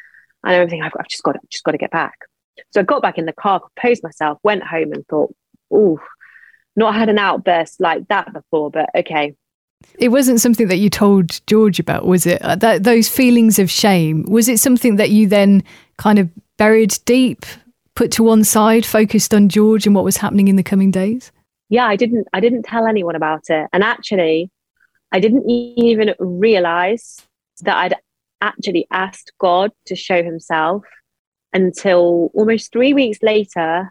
And 0.43 0.55
I 0.55 0.67
think 0.67 0.85
I've, 0.85 0.93
I've 0.99 1.09
just 1.09 1.23
got 1.23 1.33
to, 1.33 1.41
just 1.51 1.65
got 1.65 1.73
to 1.73 1.79
get 1.79 1.91
back. 1.91 2.15
So 2.73 2.81
I 2.81 2.85
got 2.85 3.03
back 3.03 3.19
in 3.19 3.27
the 3.27 3.33
car, 3.33 3.61
composed 3.61 4.03
myself, 4.03 4.39
went 4.43 4.63
home, 4.63 4.93
and 4.93 5.07
thought, 5.07 5.35
oh, 5.73 5.99
not 6.77 6.95
had 6.95 7.09
an 7.09 7.19
outburst 7.19 7.81
like 7.81 8.09
that 8.09 8.33
before, 8.33 8.71
but 8.71 8.89
okay, 8.95 9.35
it 10.01 10.09
wasn't 10.09 10.41
something 10.41 10.69
that 10.69 10.79
you 10.79 10.91
told 10.91 11.47
George 11.47 11.79
about, 11.79 12.07
was 12.07 12.27
it? 12.27 12.41
Uh, 12.43 12.57
that 12.57 12.85
those 12.85 13.09
feelings 13.09 13.59
of 13.59 13.71
shame 13.71 14.25
was 14.29 14.49
it 14.49 14.59
something 14.59 14.97
that 14.97 15.11
you 15.11 15.29
then 15.29 15.63
kind 15.99 16.19
of 16.19 16.31
buried 16.57 16.99
deep, 17.05 17.45
put 17.95 18.11
to 18.13 18.23
one 18.23 18.43
side, 18.43 18.87
focused 18.87 19.35
on 19.35 19.49
George 19.49 19.87
and 19.87 19.95
what 19.95 20.05
was 20.05 20.17
happening 20.17 20.49
in 20.49 20.57
the 20.57 20.63
coming 20.63 20.91
days? 20.91 21.31
Yeah, 21.69 21.87
I 21.87 21.97
didn't. 21.97 22.27
I 22.33 22.41
didn't 22.41 22.65
tell 22.65 22.87
anyone 22.87 23.15
about 23.15 23.51
it, 23.51 23.69
and 23.73 23.85
actually, 23.85 24.51
I 25.13 25.21
didn't 25.21 25.49
even 25.49 26.15
realize 26.19 27.23
that 27.61 27.77
I'd 27.77 27.95
actually 28.41 28.87
asked 28.91 29.33
God 29.39 29.71
to 29.87 29.95
show 29.95 30.23
Himself 30.23 30.83
until 31.53 32.31
almost 32.35 32.73
three 32.73 32.95
weeks 32.95 33.19
later 33.23 33.91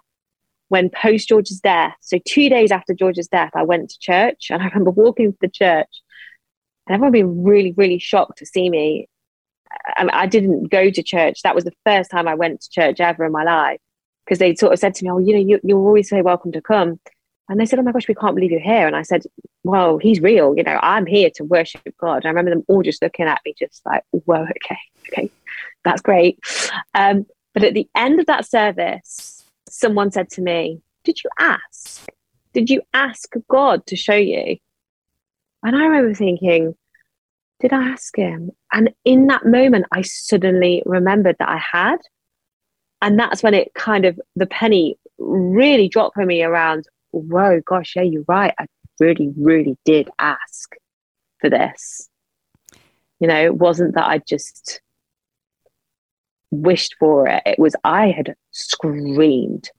when 0.70 0.90
post 0.90 1.28
George's 1.28 1.60
death, 1.60 1.96
so 2.02 2.20
two 2.28 2.50
days 2.50 2.72
after 2.72 2.94
George's 2.94 3.28
death, 3.28 3.52
I 3.56 3.64
went 3.64 3.90
to 3.90 4.00
church 4.00 4.48
and 4.50 4.62
I 4.62 4.68
remember 4.68 4.92
walking 4.92 5.34
to 5.34 5.38
the 5.42 5.50
church 5.50 5.90
and 6.88 6.96
everyone 6.96 7.12
being 7.12 7.44
really, 7.44 7.74
really 7.78 8.00
shocked 8.00 8.40
to 8.40 8.46
see 8.46 8.70
me. 8.70 9.08
I, 9.98 10.10
I 10.12 10.26
didn't 10.26 10.70
go 10.70 10.90
to 10.90 11.04
church. 11.04 11.42
That 11.44 11.56
was 11.56 11.64
the 11.64 11.74
first 11.86 12.10
time 12.10 12.28
I 12.28 12.34
went 12.36 12.62
to 12.62 12.70
church 12.70 13.00
ever 13.00 13.26
in 13.26 13.32
my 13.32 13.44
life 13.44 13.80
because 14.26 14.40
they 14.40 14.56
sort 14.56 14.74
of 14.74 14.80
said 14.80 14.96
to 14.96 15.04
me, 15.04 15.12
Oh, 15.12 15.20
you 15.20 15.34
know, 15.34 15.40
you, 15.40 15.60
you're 15.64 15.78
always 15.78 16.10
so 16.10 16.22
welcome 16.22 16.52
to 16.52 16.62
come. 16.62 17.00
And 17.48 17.60
they 17.60 17.66
said, 17.66 17.80
Oh 17.80 17.84
my 17.84 17.92
gosh, 17.92 18.08
we 18.08 18.16
can't 18.16 18.36
believe 18.36 18.52
you're 18.52 18.60
here. 18.60 18.88
And 18.88 18.96
I 18.96 19.04
said, 19.04 19.24
Well, 19.64 19.98
he's 19.98 20.20
real. 20.20 20.56
You 20.56 20.64
know, 20.64 20.80
I'm 20.82 21.06
here 21.06 21.30
to 21.36 21.44
worship 21.44 21.82
God. 22.00 22.18
And 22.18 22.26
I 22.26 22.30
remember 22.30 22.52
them 22.52 22.66
all 22.68 22.82
just 22.82 23.02
looking 23.02 23.26
at 23.26 23.42
me, 23.46 23.54
just 23.58 23.82
like, 23.86 24.04
Whoa, 24.12 24.44
okay, 24.44 24.80
okay, 25.10 25.32
that's 25.84 26.02
great. 26.02 26.40
Um, 26.94 27.26
but 27.54 27.64
at 27.64 27.74
the 27.74 27.88
end 27.96 28.20
of 28.20 28.28
that 28.28 28.48
service, 28.48 29.39
someone 29.72 30.12
said 30.12 30.30
to 30.32 30.42
me, 30.42 30.82
Did 31.04 31.24
you 31.24 31.30
ask? 31.40 32.08
Did 32.54 32.70
you 32.70 32.82
ask 32.94 33.34
God 33.50 33.86
to 33.88 33.96
show 33.96 34.16
you? 34.16 34.58
And 35.64 35.76
I 35.76 35.86
remember 35.86 36.14
thinking, 36.14 36.76
did 37.60 37.74
I 37.74 37.90
ask 37.90 38.16
him? 38.16 38.52
And 38.72 38.92
in 39.04 39.28
that 39.28 39.46
moment, 39.46 39.86
I 39.92 40.02
suddenly 40.02 40.82
remembered 40.86 41.36
that 41.40 41.50
I 41.50 41.58
had. 41.58 41.98
And 43.02 43.20
that's 43.20 43.44
when 43.44 43.54
it 43.54 43.74
kind 43.74 44.06
of, 44.06 44.20
the 44.36 44.46
penny 44.46 44.98
really 45.18 45.90
dropped 45.90 46.16
for 46.16 46.26
me 46.26 46.44
around, 46.44 46.86
whoa, 47.12 47.62
gosh, 47.66 47.96
yeah, 47.96 48.04
you're 48.04 48.24
right. 48.28 48.54
I 48.60 48.68
really, 49.00 49.34
really 49.38 49.78
did 49.84 50.10
ask 50.20 50.76
for 51.40 51.50
this. 51.50 52.10
You 53.20 53.28
know, 53.28 53.44
it 53.44 53.56
wasn't 53.56 53.96
that 53.96 54.08
I 54.08 54.20
just 54.20 54.82
wished 56.52 56.96
for 57.00 57.28
it, 57.28 57.44
it 57.46 57.60
was 57.60 57.76
I 57.84 58.12
had 58.12 58.36
screamed 58.52 59.70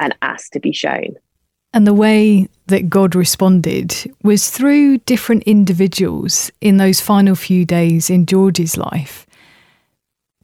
and 0.00 0.14
asked 0.22 0.52
to 0.52 0.60
be 0.60 0.72
shown. 0.72 1.14
And 1.72 1.86
the 1.86 1.94
way 1.94 2.48
that 2.66 2.88
God 2.88 3.14
responded 3.14 3.94
was 4.22 4.50
through 4.50 4.98
different 4.98 5.42
individuals 5.42 6.50
in 6.60 6.76
those 6.76 7.00
final 7.00 7.34
few 7.34 7.64
days 7.64 8.10
in 8.10 8.26
George's 8.26 8.76
life. 8.76 9.26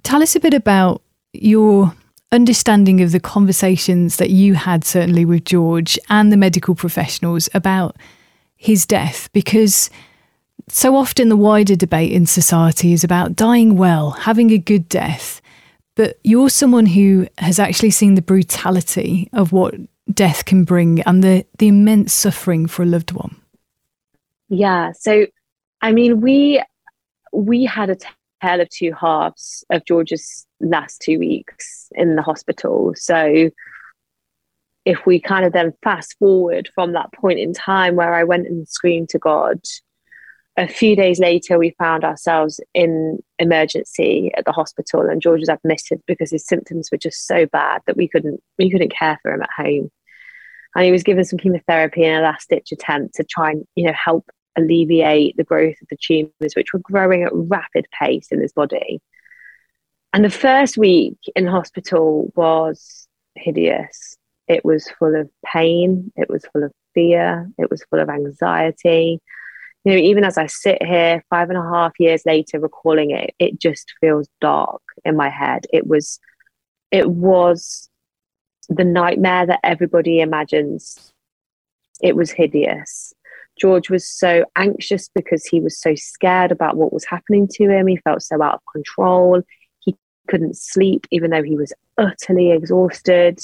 Tell 0.03 0.23
us 0.23 0.35
a 0.35 0.41
bit 0.41 0.55
about 0.55 1.03
your 1.33 1.95
understanding 2.33 3.01
of 3.01 3.13
the 3.13 3.21
conversations 3.21 4.17
that 4.17 4.31
you 4.31 4.55
had, 4.55 4.85
certainly 4.85 5.25
with 5.25 5.45
George 5.45 5.99
and 6.09 6.33
the 6.33 6.37
medical 6.37 6.75
professionals, 6.75 7.49
about 7.55 7.97
his 8.57 8.87
death, 8.87 9.29
because 9.33 9.91
so 10.69 10.97
often 10.97 11.29
the 11.29 11.37
wider 11.37 11.77
debate 11.77 12.13
in 12.13 12.27
society 12.27 12.93
is 12.93 13.05
about 13.05 13.37
dying 13.37 13.77
well, 13.77 14.11
having 14.11 14.51
a 14.51 14.59
good 14.59 14.89
death. 14.89 15.41
But 15.97 16.19
you're 16.25 16.51
someone 16.51 16.87
who 16.87 17.27
has 17.39 17.59
actually 17.59 17.91
seen 17.91 18.15
the 18.15 18.23
brutality 18.23 19.29
of 19.33 19.53
what 19.53 19.75
death 20.13 20.45
can 20.45 20.65
bring 20.65 21.01
and 21.03 21.23
the, 21.23 21.47
the 21.59 21.69
immense 21.69 22.13
suffering 22.13 22.67
for 22.67 22.83
a 22.83 22.87
loved 22.87 23.13
one. 23.13 23.37
Yeah. 24.49 24.93
So, 24.93 25.27
I 25.83 25.93
mean, 25.93 26.21
we 26.21 26.63
we 27.33 27.65
had 27.65 27.91
a 27.91 27.97
tale 28.43 28.61
of 28.61 28.69
two 28.71 28.93
halves 28.93 29.65
of 29.71 29.85
George's 29.85 30.47
last 30.61 31.01
two 31.01 31.19
weeks 31.19 31.89
in 31.93 32.17
the 32.17 32.23
hospital. 32.23 32.93
So, 32.97 33.51
if 34.85 35.07
we 35.07 35.21
kind 35.21 35.45
of 35.45 35.53
then 35.53 35.73
fast 35.83 36.17
forward 36.19 36.69
from 36.75 36.93
that 36.93 37.13
point 37.13 37.39
in 37.39 37.53
time 37.53 37.97
where 37.97 38.15
I 38.15 38.25
went 38.25 38.47
and 38.47 38.67
screamed 38.67 39.11
to 39.11 39.19
God 39.19 39.61
a 40.61 40.69
few 40.69 40.95
days 40.95 41.19
later, 41.19 41.59
we 41.59 41.75
found 41.79 42.05
ourselves 42.05 42.61
in 42.75 43.19
emergency 43.39 44.31
at 44.37 44.45
the 44.45 44.53
hospital, 44.53 45.09
and 45.09 45.23
George 45.23 45.41
was 45.41 45.49
admitted 45.49 46.03
because 46.07 46.31
his 46.31 46.47
symptoms 46.47 46.91
were 46.93 46.99
just 46.99 47.27
so 47.27 47.47
bad 47.47 47.81
that 47.87 47.97
we 47.97 48.07
couldn't 48.07 48.43
we 48.59 48.71
couldn't 48.71 48.93
care 48.93 49.19
for 49.23 49.33
him 49.33 49.43
at 49.43 49.49
home. 49.57 49.91
And 50.75 50.85
he 50.85 50.93
was 50.93 51.03
given 51.03 51.25
some 51.25 51.39
chemotherapy 51.39 52.05
and 52.05 52.21
a 52.21 52.23
last 52.23 52.51
ditch 52.51 52.73
attempt 52.73 53.15
to 53.15 53.25
try 53.25 53.53
and 53.53 53.65
you 53.75 53.87
know 53.87 53.95
help 53.95 54.29
alleviate 54.57 55.37
the 55.39 55.45
growth 55.45 55.77
of 55.81 55.89
the 55.89 55.97
tumors, 55.97 56.55
which 56.55 56.75
were 56.75 56.81
growing 56.81 57.23
at 57.23 57.33
rapid 57.33 57.87
pace 57.99 58.29
in 58.31 58.41
his 58.41 58.53
body. 58.53 59.01
And 60.13 60.25
the 60.25 60.31
first 60.31 60.77
week 60.77 61.17
in 61.35 61.47
hospital 61.47 62.33
was 62.37 63.09
hideous. 63.35 64.19
It 64.47 64.63
was 64.63 64.91
full 64.99 65.15
of 65.15 65.31
pain. 65.47 66.13
It 66.17 66.29
was 66.29 66.45
full 66.53 66.65
of 66.65 66.73
fear. 66.93 67.49
It 67.57 67.71
was 67.71 67.83
full 67.85 68.01
of 68.01 68.11
anxiety 68.11 69.23
you 69.85 69.93
know, 69.93 69.99
even 69.99 70.25
as 70.25 70.37
I 70.37 70.47
sit 70.47 70.83
here 70.83 71.25
five 71.31 71.49
and 71.49 71.59
a 71.59 71.63
half 71.63 71.93
years 71.99 72.23
later 72.27 72.61
recalling 72.61 73.11
it, 73.13 73.35
it 73.39 73.59
just 73.59 73.95
feels 74.01 74.29
dark 74.41 74.83
in 75.05 75.17
my 75.17 75.31
head. 75.31 75.67
It 75.73 75.87
was, 75.87 76.21
it 76.91 77.11
was 77.11 77.89
the 78.69 78.85
nightmare 78.85 79.47
that 79.47 79.61
everybody 79.65 80.21
imagines. 80.21 81.13
It 82.03 82.15
was 82.15 82.31
hideous. 82.31 83.15
George 83.59 83.91
was 83.91 84.09
so 84.09 84.45
anxious 84.57 85.09
because 85.15 85.45
he 85.45 85.61
was 85.61 85.79
so 85.79 85.95
scared 85.95 86.53
about 86.53 86.77
what 86.77 86.93
was 86.93 87.05
happening 87.05 87.49
to 87.53 87.69
him. 87.69 87.87
He 87.87 87.97
felt 87.97 88.23
so 88.23 88.43
out 88.43 88.55
of 88.55 88.61
control. 88.73 89.43
He 89.81 89.97
couldn't 90.29 90.57
sleep, 90.57 91.07
even 91.11 91.31
though 91.31 91.43
he 91.43 91.57
was 91.57 91.73
utterly 91.99 92.53
exhausted. 92.53 93.39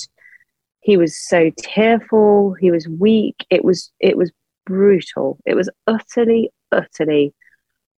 He 0.80 0.96
was 0.96 1.16
so 1.16 1.50
tearful. 1.58 2.54
He 2.54 2.70
was 2.70 2.88
weak. 2.88 3.36
It 3.50 3.64
was 3.64 3.90
it 4.00 4.16
was 4.16 4.30
brutal. 4.66 5.38
It 5.46 5.54
was 5.54 5.70
utterly, 5.86 6.50
utterly 6.70 7.32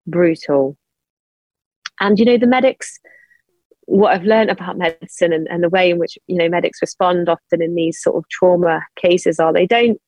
brutal. 0.07 0.77
And, 2.01 2.19
you 2.19 2.25
know, 2.25 2.39
the 2.39 2.47
medics, 2.47 3.01
what 3.87 4.15
I've 4.15 4.25
learned 4.25 4.51
about 4.51 4.79
medicine 4.79 5.33
and, 5.33 5.49
and 5.51 5.65
the 5.65 5.69
way 5.69 5.91
in 5.91 5.99
which, 5.99 6.17
you 6.29 6.37
know, 6.37 6.49
medics 6.49 6.81
respond 6.81 7.29
often 7.29 7.61
in 7.61 7.75
these 7.75 8.01
sort 8.01 8.17
of 8.17 8.29
trauma 8.29 8.83
cases 8.97 9.41
are 9.41 9.53
they 9.53 9.67
don't, 9.67 10.01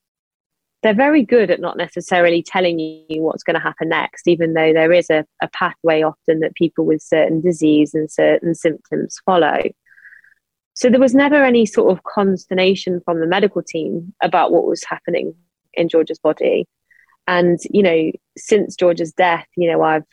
they're 0.82 0.94
very 0.94 1.22
good 1.22 1.50
at 1.50 1.60
not 1.60 1.76
necessarily 1.76 2.42
telling 2.42 2.78
you 2.78 3.22
what's 3.22 3.42
going 3.42 3.54
to 3.54 3.60
happen 3.60 3.88
next, 3.88 4.28
even 4.28 4.54
though 4.54 4.72
there 4.72 4.92
is 4.92 5.10
a, 5.10 5.26
a 5.42 5.48
pathway 5.48 6.02
often 6.02 6.40
that 6.40 6.54
people 6.54 6.86
with 6.86 7.02
certain 7.02 7.40
disease 7.40 7.92
and 7.94 8.10
certain 8.10 8.54
symptoms 8.54 9.18
follow. 9.26 9.60
So 10.74 10.88
there 10.88 11.00
was 11.00 11.14
never 11.14 11.42
any 11.42 11.66
sort 11.66 11.92
of 11.92 12.02
consternation 12.04 13.02
from 13.04 13.20
the 13.20 13.26
medical 13.26 13.62
team 13.62 14.14
about 14.22 14.52
what 14.52 14.66
was 14.66 14.84
happening 14.84 15.34
in 15.74 15.88
George's 15.88 16.18
body. 16.18 16.66
And, 17.26 17.58
you 17.70 17.82
know, 17.82 18.10
since 18.36 18.76
George's 18.76 19.12
death, 19.12 19.46
you 19.56 19.70
know, 19.70 19.82
I've 19.82 20.04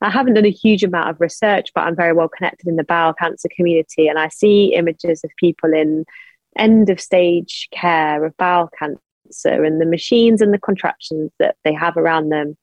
I 0.00 0.10
haven't 0.10 0.34
done 0.34 0.46
a 0.46 0.50
huge 0.50 0.82
amount 0.82 1.10
of 1.10 1.20
research, 1.20 1.70
but 1.74 1.82
I'm 1.82 1.94
very 1.94 2.12
well 2.12 2.28
connected 2.28 2.66
in 2.66 2.76
the 2.76 2.84
bowel 2.84 3.12
cancer 3.12 3.48
community. 3.54 4.08
And 4.08 4.18
I 4.18 4.28
see 4.28 4.74
images 4.74 5.22
of 5.24 5.30
people 5.38 5.72
in 5.72 6.04
end 6.56 6.90
of 6.90 7.00
stage 7.00 7.68
care 7.70 8.24
of 8.24 8.36
bowel 8.36 8.70
cancer, 8.78 9.64
and 9.64 9.80
the 9.80 9.86
machines 9.86 10.40
and 10.40 10.52
the 10.52 10.58
contraptions 10.58 11.30
that 11.38 11.56
they 11.64 11.72
have 11.72 11.96
around 11.96 12.30
them 12.30 12.56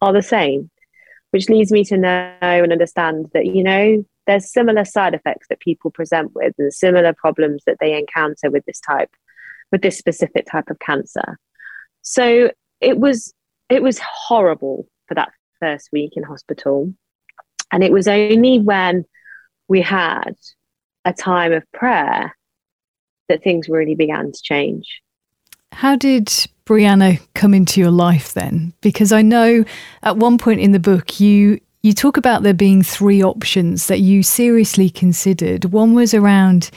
are 0.00 0.12
the 0.12 0.22
same, 0.22 0.70
which 1.30 1.48
leads 1.48 1.72
me 1.72 1.84
to 1.84 1.96
know 1.96 2.28
and 2.40 2.72
understand 2.72 3.30
that, 3.34 3.46
you 3.46 3.62
know, 3.62 4.04
there's 4.26 4.52
similar 4.52 4.84
side 4.84 5.14
effects 5.14 5.46
that 5.48 5.60
people 5.60 5.90
present 5.90 6.34
with 6.34 6.54
and 6.58 6.72
similar 6.72 7.12
problems 7.12 7.62
that 7.66 7.78
they 7.80 7.96
encounter 7.96 8.50
with 8.50 8.64
this 8.66 8.80
type, 8.80 9.10
with 9.70 9.82
this 9.82 9.98
specific 9.98 10.46
type 10.50 10.68
of 10.70 10.78
cancer. 10.78 11.38
So 12.06 12.50
it 12.80 12.98
was 12.98 13.34
it 13.68 13.82
was 13.82 13.98
horrible 13.98 14.86
for 15.08 15.14
that 15.14 15.30
first 15.60 15.88
week 15.92 16.12
in 16.14 16.22
hospital. 16.22 16.92
And 17.72 17.82
it 17.82 17.90
was 17.90 18.06
only 18.06 18.60
when 18.60 19.04
we 19.66 19.82
had 19.82 20.36
a 21.04 21.12
time 21.12 21.52
of 21.52 21.64
prayer 21.72 22.36
that 23.28 23.42
things 23.42 23.68
really 23.68 23.96
began 23.96 24.30
to 24.30 24.40
change. 24.40 25.02
How 25.72 25.96
did 25.96 26.28
Brianna 26.64 27.20
come 27.34 27.52
into 27.52 27.80
your 27.80 27.90
life 27.90 28.34
then? 28.34 28.72
Because 28.82 29.10
I 29.10 29.22
know 29.22 29.64
at 30.04 30.16
one 30.16 30.38
point 30.38 30.60
in 30.60 30.70
the 30.70 30.78
book 30.78 31.18
you 31.18 31.60
you 31.82 31.92
talk 31.92 32.16
about 32.16 32.44
there 32.44 32.54
being 32.54 32.84
three 32.84 33.22
options 33.22 33.88
that 33.88 34.00
you 34.00 34.22
seriously 34.22 34.90
considered. 34.90 35.66
One 35.66 35.92
was 35.92 36.14
around 36.14 36.70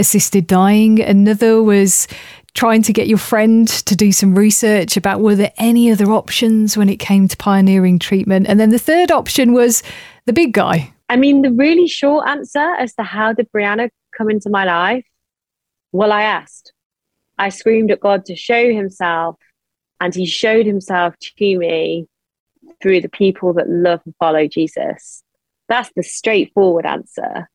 assisted 0.00 0.46
dying, 0.46 1.00
another 1.00 1.62
was 1.62 2.08
trying 2.54 2.82
to 2.82 2.92
get 2.92 3.06
your 3.06 3.18
friend 3.18 3.68
to 3.68 3.96
do 3.96 4.12
some 4.12 4.34
research 4.34 4.96
about 4.96 5.20
were 5.20 5.36
there 5.36 5.52
any 5.56 5.90
other 5.90 6.10
options 6.12 6.76
when 6.76 6.88
it 6.88 6.96
came 6.96 7.28
to 7.28 7.36
pioneering 7.36 7.98
treatment. 7.98 8.46
And 8.48 8.58
then 8.58 8.70
the 8.70 8.78
third 8.78 9.10
option 9.10 9.52
was 9.52 9.82
the 10.26 10.32
big 10.32 10.52
guy. 10.52 10.92
I 11.08 11.16
mean, 11.16 11.42
the 11.42 11.50
really 11.50 11.88
short 11.88 12.28
answer 12.28 12.74
as 12.78 12.94
to 12.94 13.02
how 13.02 13.32
did 13.32 13.50
Brianna 13.52 13.90
come 14.16 14.30
into 14.30 14.50
my 14.50 14.64
life? 14.64 15.04
Well, 15.92 16.12
I 16.12 16.22
asked. 16.22 16.72
I 17.38 17.48
screamed 17.48 17.90
at 17.90 18.00
God 18.00 18.26
to 18.26 18.36
show 18.36 18.72
himself, 18.72 19.36
and 20.00 20.14
he 20.14 20.26
showed 20.26 20.66
himself 20.66 21.14
to 21.18 21.58
me 21.58 22.06
through 22.82 23.00
the 23.00 23.08
people 23.08 23.52
that 23.54 23.68
love 23.68 24.00
and 24.04 24.14
follow 24.18 24.46
Jesus. 24.46 25.22
That's 25.68 25.90
the 25.94 26.02
straightforward 26.02 26.86
answer. 26.86 27.48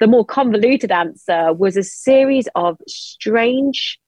The 0.00 0.06
more 0.06 0.24
convoluted 0.24 0.90
answer 0.90 1.52
was 1.52 1.76
a 1.76 1.82
series 1.82 2.48
of 2.54 2.78
strange, 2.88 3.99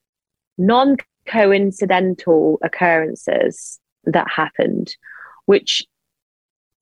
non 0.66 0.96
coincidental 1.26 2.58
occurrences 2.62 3.78
that 4.04 4.26
happened, 4.30 4.94
which 5.46 5.84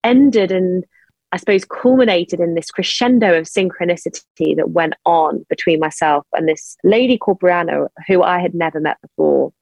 ended 0.03 0.51
and 0.51 0.85
I 1.33 1.37
suppose 1.37 1.65
culminated 1.65 2.41
in 2.41 2.55
this 2.55 2.71
crescendo 2.71 3.39
of 3.39 3.47
synchronicity 3.47 4.57
that 4.57 4.71
went 4.71 4.95
on 5.07 5.47
between 5.49 5.79
myself 5.79 6.27
and 6.33 6.49
this 6.49 6.77
lady 6.83 7.17
called 7.17 7.41
Brianna, 7.41 7.87
who 8.09 8.23
I 8.23 8.41
had 8.41 8.53
never 8.53 8.81
met 8.81 9.01
before. 9.01 9.53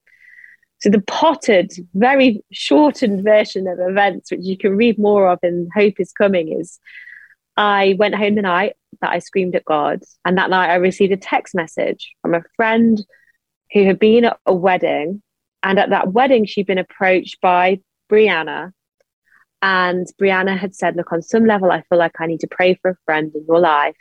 So 0.80 0.88
the 0.88 1.02
potted, 1.02 1.72
very 1.92 2.42
shortened 2.52 3.22
version 3.22 3.66
of 3.66 3.78
events, 3.80 4.30
which 4.30 4.40
you 4.44 4.56
can 4.56 4.76
read 4.76 4.98
more 4.98 5.28
of 5.28 5.40
in 5.42 5.68
Hope 5.74 5.94
is 5.98 6.12
Coming, 6.12 6.58
is 6.58 6.78
I 7.58 7.96
went 7.98 8.14
home 8.14 8.36
the 8.36 8.42
night 8.42 8.74
that 9.02 9.10
I 9.10 9.18
screamed 9.18 9.54
at 9.54 9.64
God. 9.64 10.02
And 10.24 10.38
that 10.38 10.50
night 10.50 10.70
I 10.70 10.76
received 10.76 11.12
a 11.12 11.18
text 11.18 11.54
message 11.54 12.12
from 12.22 12.32
a 12.32 12.44
friend 12.56 13.04
who 13.72 13.84
had 13.84 13.98
been 13.98 14.24
at 14.24 14.38
a 14.46 14.54
wedding. 14.54 15.22
And 15.62 15.78
at 15.78 15.90
that 15.90 16.12
wedding, 16.12 16.46
she'd 16.46 16.66
been 16.66 16.78
approached 16.78 17.40
by 17.40 17.80
Brianna. 18.10 18.72
And 19.60 20.06
Brianna 20.20 20.56
had 20.56 20.74
said, 20.74 20.96
Look, 20.96 21.12
on 21.12 21.22
some 21.22 21.44
level, 21.44 21.70
I 21.70 21.82
feel 21.88 21.98
like 21.98 22.20
I 22.20 22.26
need 22.26 22.40
to 22.40 22.48
pray 22.48 22.74
for 22.80 22.92
a 22.92 22.96
friend 23.04 23.32
in 23.34 23.44
your 23.46 23.58
life. 23.60 23.96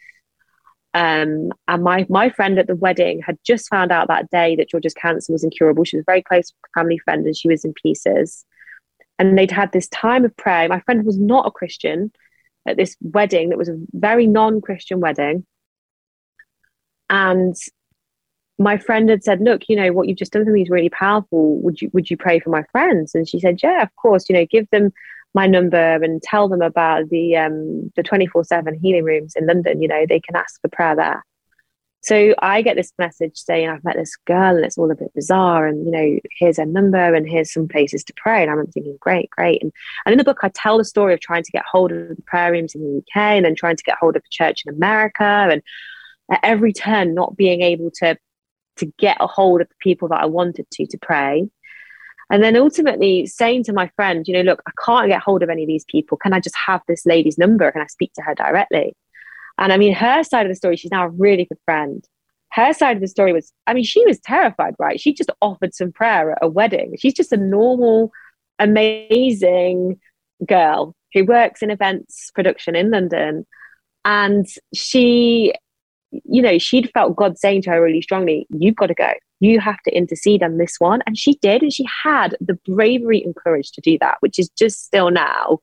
Um, 0.93 1.51
and 1.67 1.83
my, 1.83 2.05
my 2.09 2.29
friend 2.29 2.57
at 2.57 2.67
the 2.67 2.75
wedding 2.75 3.21
had 3.25 3.37
just 3.43 3.69
found 3.69 3.91
out 3.91 4.07
that 4.07 4.29
day 4.29 4.55
that 4.55 4.69
George's 4.69 4.93
cancer 4.93 5.31
was 5.31 5.43
incurable. 5.43 5.83
She 5.83 5.97
was 5.97 6.05
very 6.05 6.23
close 6.23 6.53
family 6.73 6.97
friend 6.99 7.25
and 7.25 7.35
she 7.35 7.47
was 7.47 7.65
in 7.65 7.73
pieces. 7.73 8.45
and 9.19 9.37
they'd 9.37 9.51
had 9.51 9.71
this 9.71 9.87
time 9.89 10.25
of 10.25 10.35
prayer. 10.37 10.67
My 10.69 10.79
friend 10.81 11.05
was 11.05 11.19
not 11.19 11.47
a 11.47 11.51
Christian 11.51 12.11
at 12.67 12.77
this 12.77 12.95
wedding 13.01 13.49
that 13.49 13.57
was 13.57 13.69
a 13.69 13.77
very 13.93 14.27
non 14.27 14.61
Christian 14.61 14.99
wedding. 14.99 15.45
And 17.09 17.55
my 18.59 18.77
friend 18.77 19.09
had 19.09 19.23
said, 19.23 19.41
Look, 19.41 19.63
you 19.69 19.75
know, 19.75 19.91
what 19.93 20.07
you've 20.07 20.17
just 20.17 20.33
done 20.33 20.45
for 20.45 20.51
me 20.51 20.63
is 20.63 20.69
really 20.69 20.89
powerful. 20.89 21.59
Would 21.61 21.81
you 21.81 21.89
would 21.93 22.09
you 22.09 22.17
pray 22.17 22.39
for 22.39 22.49
my 22.49 22.63
friends? 22.71 23.13
And 23.15 23.27
she 23.27 23.39
said, 23.39 23.61
Yeah, 23.61 23.83
of 23.83 23.95
course, 23.95 24.29
you 24.29 24.35
know, 24.35 24.45
give 24.45 24.69
them 24.71 24.91
my 25.33 25.45
number 25.45 25.77
and 25.77 26.21
tell 26.21 26.49
them 26.49 26.61
about 26.61 27.09
the 27.09 27.35
um 27.37 27.91
the 27.95 28.03
24-7 28.03 28.79
healing 28.81 29.03
rooms 29.03 29.33
in 29.35 29.45
London. 29.47 29.81
You 29.81 29.87
know, 29.87 30.05
they 30.07 30.19
can 30.19 30.35
ask 30.35 30.59
for 30.61 30.69
prayer 30.69 30.95
there. 30.95 31.23
So 32.01 32.35
I 32.39 32.61
get 32.61 32.77
this 32.77 32.93
message 32.97 33.35
saying 33.35 33.67
I've 33.67 33.83
met 33.83 33.97
this 33.97 34.15
girl 34.25 34.55
and 34.55 34.63
it's 34.63 34.77
all 34.77 34.91
a 34.91 34.95
bit 34.95 35.13
bizarre 35.13 35.67
and 35.67 35.85
you 35.85 35.91
know 35.91 36.19
here's 36.39 36.57
her 36.57 36.65
number 36.65 37.13
and 37.13 37.27
here's 37.27 37.51
some 37.51 37.67
places 37.67 38.03
to 38.05 38.13
pray 38.15 38.41
and 38.41 38.51
I'm 38.51 38.65
thinking 38.67 38.97
great 39.01 39.29
great 39.31 39.61
and, 39.61 39.73
and 40.05 40.13
in 40.13 40.17
the 40.17 40.23
book 40.23 40.39
I 40.41 40.49
tell 40.49 40.77
the 40.77 40.85
story 40.85 41.13
of 41.13 41.19
trying 41.19 41.43
to 41.43 41.51
get 41.51 41.65
hold 41.69 41.91
of 41.91 42.15
the 42.15 42.21
prayer 42.25 42.51
rooms 42.51 42.75
in 42.75 42.81
the 42.81 42.99
UK 42.99 43.17
and 43.35 43.45
then 43.45 43.55
trying 43.55 43.75
to 43.75 43.83
get 43.83 43.97
hold 43.99 44.15
of 44.15 44.21
a 44.23 44.29
church 44.29 44.63
in 44.65 44.73
America 44.73 45.23
and 45.23 45.61
at 46.31 46.39
every 46.43 46.71
turn 46.71 47.13
not 47.13 47.35
being 47.35 47.61
able 47.61 47.91
to 47.95 48.17
to 48.77 48.91
get 48.97 49.17
a 49.19 49.27
hold 49.27 49.61
of 49.61 49.69
the 49.69 49.75
people 49.79 50.07
that 50.09 50.21
I 50.21 50.25
wanted 50.25 50.69
to 50.71 50.87
to 50.87 50.97
pray 50.97 51.49
and 52.29 52.43
then 52.43 52.57
ultimately 52.57 53.25
saying 53.25 53.63
to 53.65 53.73
my 53.73 53.89
friend 53.95 54.27
you 54.27 54.33
know 54.33 54.41
look 54.41 54.61
I 54.67 54.71
can't 54.85 55.09
get 55.09 55.21
hold 55.21 55.43
of 55.43 55.49
any 55.49 55.63
of 55.63 55.67
these 55.67 55.85
people 55.85 56.17
can 56.17 56.33
I 56.33 56.39
just 56.39 56.55
have 56.65 56.81
this 56.87 57.05
lady's 57.05 57.37
number 57.37 57.71
can 57.71 57.81
I 57.81 57.87
speak 57.87 58.13
to 58.13 58.21
her 58.21 58.35
directly 58.35 58.95
and 59.57 59.73
I 59.73 59.77
mean, 59.77 59.93
her 59.93 60.23
side 60.23 60.45
of 60.45 60.51
the 60.51 60.55
story, 60.55 60.77
she's 60.77 60.91
now 60.91 61.05
a 61.05 61.09
really 61.09 61.45
good 61.45 61.59
friend. 61.65 62.03
Her 62.51 62.73
side 62.73 62.97
of 62.97 63.01
the 63.01 63.07
story 63.07 63.33
was, 63.33 63.51
I 63.65 63.73
mean, 63.73 63.83
she 63.83 64.05
was 64.05 64.19
terrified, 64.19 64.75
right? 64.79 64.99
She 64.99 65.13
just 65.13 65.31
offered 65.41 65.73
some 65.73 65.91
prayer 65.91 66.31
at 66.31 66.37
a 66.41 66.47
wedding. 66.47 66.95
She's 66.97 67.13
just 67.13 67.33
a 67.33 67.37
normal, 67.37 68.11
amazing 68.59 69.99
girl 70.47 70.95
who 71.13 71.25
works 71.25 71.61
in 71.61 71.71
events 71.71 72.31
production 72.33 72.75
in 72.75 72.91
London. 72.91 73.45
And 74.05 74.45
she, 74.73 75.53
you 76.25 76.41
know, 76.41 76.57
she'd 76.57 76.91
felt 76.93 77.15
God 77.15 77.37
saying 77.37 77.63
to 77.63 77.71
her 77.71 77.81
really 77.81 78.01
strongly, 78.01 78.47
You've 78.49 78.75
got 78.75 78.87
to 78.87 78.93
go. 78.93 79.11
You 79.39 79.59
have 79.59 79.81
to 79.83 79.95
intercede 79.95 80.43
on 80.43 80.57
this 80.57 80.75
one. 80.79 81.01
And 81.05 81.17
she 81.17 81.35
did. 81.35 81.61
And 81.61 81.71
she 81.71 81.85
had 82.03 82.35
the 82.41 82.55
bravery 82.65 83.23
and 83.23 83.35
courage 83.35 83.71
to 83.73 83.81
do 83.81 83.97
that, 83.99 84.17
which 84.21 84.39
is 84.39 84.49
just 84.49 84.85
still 84.85 85.11
now 85.11 85.59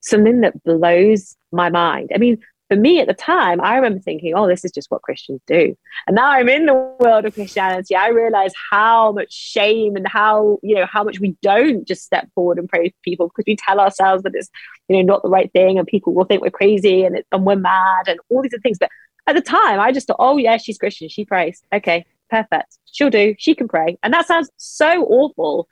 something 0.00 0.40
that 0.40 0.62
blows 0.64 1.36
my 1.52 1.68
mind. 1.68 2.10
I 2.14 2.18
mean, 2.18 2.38
for 2.70 2.76
me 2.76 3.00
at 3.00 3.08
the 3.08 3.14
time, 3.14 3.60
I 3.60 3.74
remember 3.74 3.98
thinking, 3.98 4.32
oh, 4.34 4.46
this 4.46 4.64
is 4.64 4.70
just 4.70 4.92
what 4.92 5.02
Christians 5.02 5.40
do. 5.44 5.76
And 6.06 6.14
now 6.14 6.30
I'm 6.30 6.48
in 6.48 6.66
the 6.66 6.74
world 7.00 7.24
of 7.24 7.34
Christianity. 7.34 7.96
I 7.96 8.08
realize 8.08 8.52
how 8.70 9.10
much 9.10 9.32
shame 9.32 9.96
and 9.96 10.06
how, 10.06 10.60
you 10.62 10.76
know, 10.76 10.86
how 10.86 11.02
much 11.02 11.18
we 11.18 11.36
don't 11.42 11.86
just 11.86 12.04
step 12.04 12.28
forward 12.32 12.58
and 12.58 12.68
pray 12.68 12.90
for 12.90 12.96
people 13.02 13.26
because 13.28 13.44
we 13.48 13.56
tell 13.56 13.80
ourselves 13.80 14.22
that 14.22 14.36
it's, 14.36 14.48
you 14.88 14.96
know, 14.96 15.02
not 15.02 15.22
the 15.24 15.28
right 15.28 15.52
thing 15.52 15.78
and 15.78 15.86
people 15.86 16.14
will 16.14 16.24
think 16.24 16.42
we're 16.42 16.50
crazy 16.50 17.02
and, 17.02 17.16
it, 17.16 17.26
and 17.32 17.44
we're 17.44 17.56
mad 17.56 18.06
and 18.06 18.20
all 18.28 18.40
these 18.40 18.54
things. 18.62 18.78
But 18.78 18.90
at 19.30 19.36
the 19.36 19.48
time, 19.48 19.78
I 19.78 19.92
just 19.92 20.08
thought, 20.08 20.16
oh, 20.18 20.36
yeah, 20.36 20.56
she's 20.56 20.76
Christian. 20.76 21.08
She 21.08 21.24
prays. 21.24 21.62
Okay, 21.72 22.04
perfect. 22.28 22.76
She'll 22.90 23.10
do. 23.10 23.34
She 23.38 23.54
can 23.54 23.68
pray. 23.68 23.96
And 24.02 24.12
that 24.12 24.26
sounds 24.26 24.50
so 24.56 25.04
awful 25.04 25.68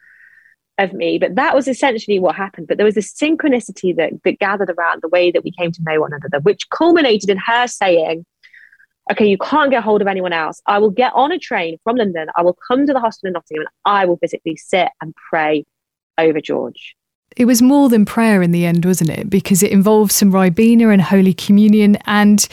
of 0.78 0.92
me. 0.92 1.18
But 1.18 1.34
that 1.34 1.56
was 1.56 1.66
essentially 1.66 2.20
what 2.20 2.36
happened. 2.36 2.68
But 2.68 2.76
there 2.76 2.86
was 2.86 2.94
this 2.94 3.12
synchronicity 3.12 3.96
that, 3.96 4.12
that 4.22 4.38
gathered 4.38 4.70
around 4.70 5.02
the 5.02 5.08
way 5.08 5.32
that 5.32 5.42
we 5.42 5.50
came 5.50 5.72
to 5.72 5.82
know 5.82 6.00
one 6.00 6.12
another, 6.12 6.40
which 6.40 6.70
culminated 6.70 7.30
in 7.30 7.38
her 7.38 7.66
saying, 7.66 8.24
Okay, 9.10 9.26
you 9.26 9.38
can't 9.38 9.70
get 9.70 9.82
hold 9.82 10.02
of 10.02 10.06
anyone 10.06 10.34
else. 10.34 10.60
I 10.66 10.78
will 10.78 10.90
get 10.90 11.12
on 11.14 11.32
a 11.32 11.38
train 11.38 11.78
from 11.82 11.96
London. 11.96 12.28
I 12.36 12.42
will 12.42 12.56
come 12.68 12.86
to 12.86 12.92
the 12.92 13.00
hospital 13.00 13.28
in 13.28 13.32
Nottingham 13.32 13.62
and 13.62 13.68
I 13.86 14.04
will 14.04 14.18
physically 14.18 14.56
sit 14.56 14.90
and 15.00 15.14
pray 15.30 15.64
over 16.18 16.42
George. 16.42 16.94
It 17.34 17.46
was 17.46 17.62
more 17.62 17.88
than 17.88 18.04
prayer 18.04 18.42
in 18.42 18.50
the 18.50 18.66
end, 18.66 18.84
wasn't 18.84 19.10
it? 19.10 19.30
Because 19.30 19.62
it 19.62 19.72
involved 19.72 20.12
some 20.12 20.30
Ribena 20.30 20.92
and 20.92 21.00
Holy 21.00 21.32
Communion 21.32 21.96
and 22.04 22.46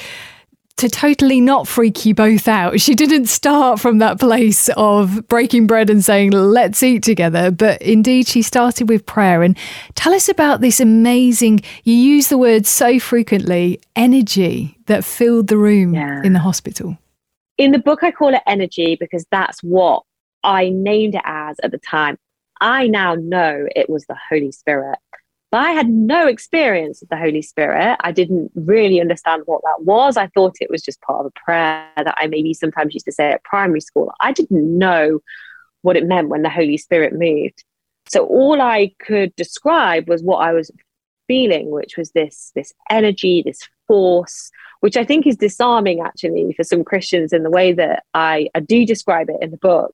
to 0.77 0.89
totally 0.89 1.39
not 1.39 1.67
freak 1.67 2.05
you 2.05 2.13
both 2.13 2.47
out. 2.47 2.81
She 2.81 2.95
didn't 2.95 3.27
start 3.27 3.79
from 3.79 3.99
that 3.99 4.19
place 4.19 4.69
of 4.75 5.25
breaking 5.29 5.67
bread 5.67 5.89
and 5.89 6.03
saying, 6.03 6.31
let's 6.31 6.83
eat 6.83 7.01
together, 7.03 7.49
but 7.49 7.81
indeed 7.81 8.27
she 8.27 8.41
started 8.41 8.89
with 8.89 9.05
prayer. 9.05 9.41
And 9.41 9.57
tell 9.95 10.13
us 10.13 10.27
about 10.27 10.59
this 10.59 10.81
amazing, 10.81 11.61
you 11.83 11.93
use 11.93 12.27
the 12.27 12.38
word 12.38 12.65
so 12.65 12.99
frequently, 12.99 13.79
energy 13.95 14.77
that 14.88 15.05
filled 15.05 15.47
the 15.47 15.57
room 15.57 15.93
yeah. 15.93 16.21
in 16.23 16.33
the 16.33 16.39
hospital. 16.39 16.97
In 17.57 17.71
the 17.71 17.79
book, 17.79 18.03
I 18.03 18.11
call 18.11 18.33
it 18.33 18.41
energy 18.45 18.97
because 18.99 19.25
that's 19.31 19.63
what 19.63 20.03
I 20.43 20.69
named 20.69 21.15
it 21.15 21.21
as 21.23 21.57
at 21.63 21.71
the 21.71 21.77
time. 21.77 22.17
I 22.59 22.88
now 22.88 23.15
know 23.15 23.67
it 23.75 23.89
was 23.89 24.05
the 24.05 24.17
Holy 24.29 24.51
Spirit. 24.51 24.99
I 25.56 25.72
had 25.72 25.89
no 25.89 26.28
experience 26.28 27.02
of 27.02 27.10
the 27.10 27.18
Holy 27.18 27.41
Spirit. 27.41 27.98
I 28.02 28.12
didn't 28.12 28.52
really 28.56 29.00
understand 29.00 29.44
what 29.46 29.62
that 29.63 29.84
was. 29.84 30.18
I 30.18 30.28
thought 30.28 30.56
it 30.60 30.70
was 30.70 30.82
just 30.82 31.02
part 31.02 31.20
of 31.20 31.28
a 31.28 31.39
prayer 31.46 31.88
that 31.96 32.15
I 32.18 32.28
maybe 32.28 32.54
sometimes 32.54 32.94
used 32.94 33.06
to 33.06 33.12
say 33.12 33.32
at 33.32 33.44
primary 33.44 33.82
school. 33.82 34.12
I 34.20 34.32
didn't 34.32 34.78
know 34.78 35.20
what 35.82 35.98
it 35.98 36.06
meant 36.06 36.30
when 36.30 36.41
the 36.41 36.50
Holy 36.50 36.78
Spirit 36.78 37.13
moved. 37.13 37.63
So 38.08 38.26
all 38.26 38.62
I 38.62 38.94
could 39.00 39.36
describe 39.36 40.10
was 40.10 40.24
what 40.24 40.38
I 40.38 40.54
was 40.54 40.72
feeling, 41.28 41.70
which 41.70 41.98
was 41.98 42.12
this, 42.12 42.52
this 42.56 42.74
energy, 42.89 43.44
this 43.46 43.68
force, 43.88 44.52
which 44.80 44.98
I 44.98 45.04
think 45.04 45.28
is 45.28 45.38
disarming 45.38 46.02
actually 46.02 46.54
for 46.54 46.63
some 46.63 46.84
Christians 46.84 47.34
in 47.34 47.44
the 47.44 47.50
way 47.50 47.74
that 47.74 48.04
I, 48.13 48.50
I 48.56 48.60
do 48.60 48.86
describe 48.86 49.30
it 49.30 49.38
in 49.41 49.52
the 49.52 49.58
book 49.58 49.94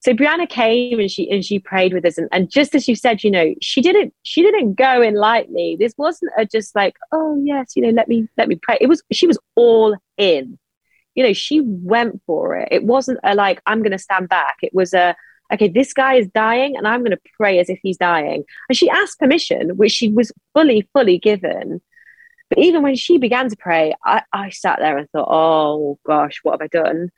so 0.00 0.12
Brianna 0.12 0.48
came 0.48 1.00
and 1.00 1.10
she 1.10 1.28
and 1.30 1.44
she 1.44 1.58
prayed 1.58 1.92
with 1.92 2.04
us 2.04 2.18
and, 2.18 2.28
and 2.30 2.50
just 2.50 2.74
as 2.74 2.86
you 2.86 2.94
said 2.94 3.24
you 3.24 3.30
know 3.30 3.54
she 3.60 3.80
didn't 3.80 4.14
she 4.22 4.42
didn't 4.42 4.74
go 4.74 5.02
in 5.02 5.14
lightly. 5.14 5.76
This 5.78 5.94
wasn't 5.98 6.32
a 6.36 6.46
just 6.46 6.74
like 6.76 6.96
oh 7.12 7.40
yes 7.44 7.72
you 7.74 7.82
know 7.82 7.90
let 7.90 8.08
me 8.08 8.28
let 8.36 8.48
me 8.48 8.56
pray. 8.56 8.78
It 8.80 8.86
was 8.86 9.02
she 9.12 9.26
was 9.26 9.38
all 9.56 9.96
in. 10.16 10.58
You 11.14 11.24
know 11.24 11.32
she 11.32 11.60
went 11.60 12.22
for 12.26 12.56
it. 12.56 12.68
It 12.70 12.84
wasn't 12.84 13.18
a 13.24 13.34
like 13.34 13.60
i'm 13.66 13.82
going 13.82 13.92
to 13.92 13.98
stand 13.98 14.28
back. 14.28 14.56
It 14.62 14.72
was 14.72 14.94
a 14.94 15.16
okay 15.52 15.68
this 15.68 15.92
guy 15.92 16.14
is 16.14 16.28
dying 16.28 16.76
and 16.76 16.86
i'm 16.86 17.00
going 17.00 17.10
to 17.10 17.20
pray 17.36 17.58
as 17.58 17.68
if 17.68 17.80
he's 17.82 17.96
dying. 17.96 18.44
And 18.68 18.78
she 18.78 18.88
asked 18.88 19.18
permission 19.18 19.76
which 19.76 19.92
she 19.92 20.10
was 20.10 20.30
fully 20.54 20.88
fully 20.92 21.18
given. 21.18 21.80
But 22.50 22.58
even 22.58 22.82
when 22.82 22.96
she 22.96 23.18
began 23.18 23.48
to 23.50 23.56
pray 23.56 23.94
i, 24.04 24.22
I 24.32 24.50
sat 24.50 24.78
there 24.78 24.96
and 24.96 25.10
thought 25.10 25.28
oh 25.28 25.98
gosh 26.06 26.38
what 26.44 26.52
have 26.52 26.62
i 26.62 26.68
done 26.68 27.10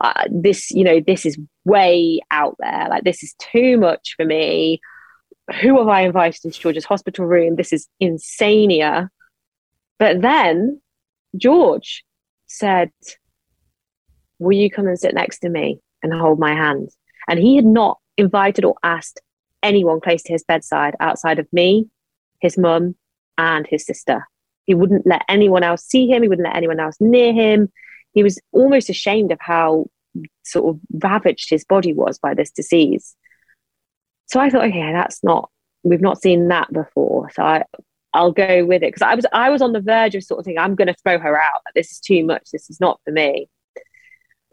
uh, 0.00 0.24
this 0.30 0.70
you 0.70 0.84
know 0.84 1.00
this 1.00 1.26
is 1.26 1.38
way 1.64 2.20
out 2.30 2.56
there. 2.58 2.86
Like 2.88 3.04
this 3.04 3.22
is 3.22 3.34
too 3.38 3.76
much 3.76 4.14
for 4.16 4.24
me. 4.24 4.80
Who 5.60 5.78
have 5.78 5.88
i 5.88 6.02
invited 6.02 6.44
into 6.44 6.60
george's 6.60 6.84
hospital 6.84 7.24
room? 7.24 7.56
This 7.56 7.72
is 7.72 7.88
insania. 8.02 9.08
But 9.98 10.20
then 10.20 10.80
george 11.36 12.04
said 12.46 12.90
will 14.38 14.56
you 14.56 14.70
come 14.70 14.86
and 14.86 14.98
sit 14.98 15.14
next 15.14 15.40
to 15.40 15.48
me 15.48 15.80
and 16.02 16.12
hold 16.12 16.38
my 16.38 16.54
hand? 16.54 16.90
And 17.28 17.38
he 17.38 17.56
had 17.56 17.64
not 17.64 17.98
invited 18.16 18.64
or 18.64 18.76
asked 18.82 19.20
anyone 19.62 20.00
close 20.00 20.22
to 20.22 20.32
his 20.32 20.44
bedside 20.44 20.94
outside 21.00 21.38
of 21.38 21.52
me 21.52 21.88
his 22.40 22.56
mum 22.56 22.94
and 23.36 23.66
his 23.66 23.84
sister. 23.84 24.26
He 24.64 24.74
wouldn't 24.74 25.06
let 25.06 25.24
anyone 25.28 25.64
else 25.64 25.82
see 25.84 26.08
him. 26.08 26.22
He 26.22 26.28
wouldn't 26.28 26.46
let 26.46 26.56
anyone 26.56 26.78
else 26.78 26.96
near 27.00 27.32
him 27.32 27.72
he 28.18 28.24
was 28.24 28.40
almost 28.50 28.90
ashamed 28.90 29.30
of 29.30 29.38
how 29.40 29.86
sort 30.44 30.74
of 30.74 30.80
ravaged 31.04 31.50
his 31.50 31.64
body 31.64 31.92
was 31.92 32.18
by 32.18 32.34
this 32.34 32.50
disease. 32.50 33.14
So 34.26 34.40
I 34.40 34.50
thought, 34.50 34.64
okay, 34.64 34.90
that's 34.92 35.22
not 35.22 35.50
we've 35.84 36.00
not 36.00 36.20
seen 36.20 36.48
that 36.48 36.72
before. 36.72 37.30
So 37.30 37.44
I 37.44 37.62
I'll 38.12 38.32
go 38.32 38.64
with 38.64 38.82
it 38.82 38.88
because 38.88 39.02
I 39.02 39.14
was 39.14 39.24
I 39.32 39.50
was 39.50 39.62
on 39.62 39.72
the 39.72 39.80
verge 39.80 40.16
of 40.16 40.24
sort 40.24 40.40
of 40.40 40.46
thinking 40.46 40.58
I'm 40.58 40.74
going 40.74 40.88
to 40.88 40.94
throw 40.94 41.20
her 41.20 41.40
out. 41.40 41.62
This 41.76 41.92
is 41.92 42.00
too 42.00 42.24
much. 42.24 42.50
This 42.52 42.68
is 42.68 42.80
not 42.80 43.00
for 43.04 43.12
me. 43.12 43.48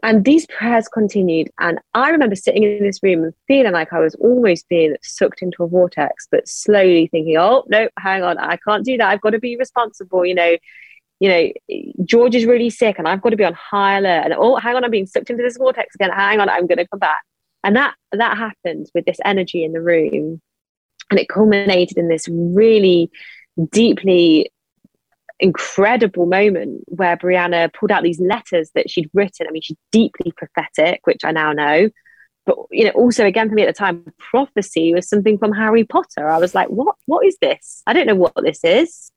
And 0.04 0.24
these 0.24 0.46
prayers 0.46 0.86
continued, 0.86 1.50
and 1.58 1.80
I 1.92 2.10
remember 2.10 2.36
sitting 2.36 2.62
in 2.62 2.84
this 2.84 3.02
room 3.02 3.24
and 3.24 3.34
feeling 3.48 3.72
like 3.72 3.92
I 3.92 3.98
was 3.98 4.14
almost 4.16 4.68
being 4.68 4.94
sucked 5.02 5.42
into 5.42 5.64
a 5.64 5.66
vortex, 5.66 6.28
but 6.30 6.46
slowly 6.46 7.08
thinking, 7.08 7.36
"Oh 7.36 7.64
no, 7.66 7.88
hang 7.98 8.22
on, 8.22 8.38
I 8.38 8.58
can't 8.58 8.84
do 8.84 8.96
that. 8.98 9.08
I've 9.08 9.20
got 9.22 9.30
to 9.30 9.40
be 9.40 9.56
responsible." 9.56 10.24
You 10.24 10.34
know, 10.36 10.56
you 11.20 11.28
know, 11.28 11.50
George 12.04 12.34
is 12.34 12.44
really 12.44 12.70
sick 12.70 12.98
and 12.98 13.08
I've 13.08 13.22
got 13.22 13.30
to 13.30 13.36
be 13.36 13.44
on 13.44 13.54
high 13.54 13.98
alert. 13.98 14.24
And 14.24 14.34
oh, 14.34 14.56
hang 14.56 14.76
on, 14.76 14.84
I'm 14.84 14.90
being 14.90 15.06
sucked 15.06 15.30
into 15.30 15.42
this 15.42 15.56
vortex 15.56 15.94
again. 15.94 16.10
Hang 16.10 16.40
on, 16.40 16.48
I'm 16.48 16.66
going 16.66 16.78
to 16.78 16.86
come 16.88 16.98
back. 16.98 17.22
And 17.64 17.74
that 17.76 17.94
that 18.12 18.36
happened 18.36 18.86
with 18.94 19.06
this 19.06 19.18
energy 19.24 19.64
in 19.64 19.72
the 19.72 19.80
room, 19.80 20.40
and 21.10 21.18
it 21.18 21.28
culminated 21.28 21.98
in 21.98 22.08
this 22.08 22.28
really 22.28 23.10
deeply 23.72 24.52
incredible 25.40 26.26
moment 26.26 26.82
where 26.86 27.16
Brianna 27.16 27.72
pulled 27.74 27.90
out 27.90 28.02
these 28.02 28.20
letters 28.20 28.70
that 28.74 28.88
she'd 28.88 29.10
written. 29.12 29.46
I 29.48 29.50
mean, 29.50 29.62
she's 29.62 29.76
deeply 29.90 30.32
prophetic, 30.36 31.00
which 31.04 31.24
I 31.24 31.32
now 31.32 31.52
know. 31.52 31.90
But 32.44 32.56
you 32.70 32.84
know, 32.84 32.92
also 32.92 33.26
again 33.26 33.48
for 33.48 33.56
me 33.56 33.62
at 33.62 33.66
the 33.66 33.72
time, 33.72 34.04
prophecy 34.18 34.94
was 34.94 35.08
something 35.08 35.36
from 35.36 35.52
Harry 35.52 35.82
Potter. 35.82 36.28
I 36.28 36.38
was 36.38 36.54
like, 36.54 36.68
what? 36.68 36.94
What 37.06 37.26
is 37.26 37.36
this? 37.40 37.82
I 37.86 37.94
don't 37.94 38.06
know 38.06 38.14
what 38.14 38.32
this 38.36 38.62
is. 38.62 39.10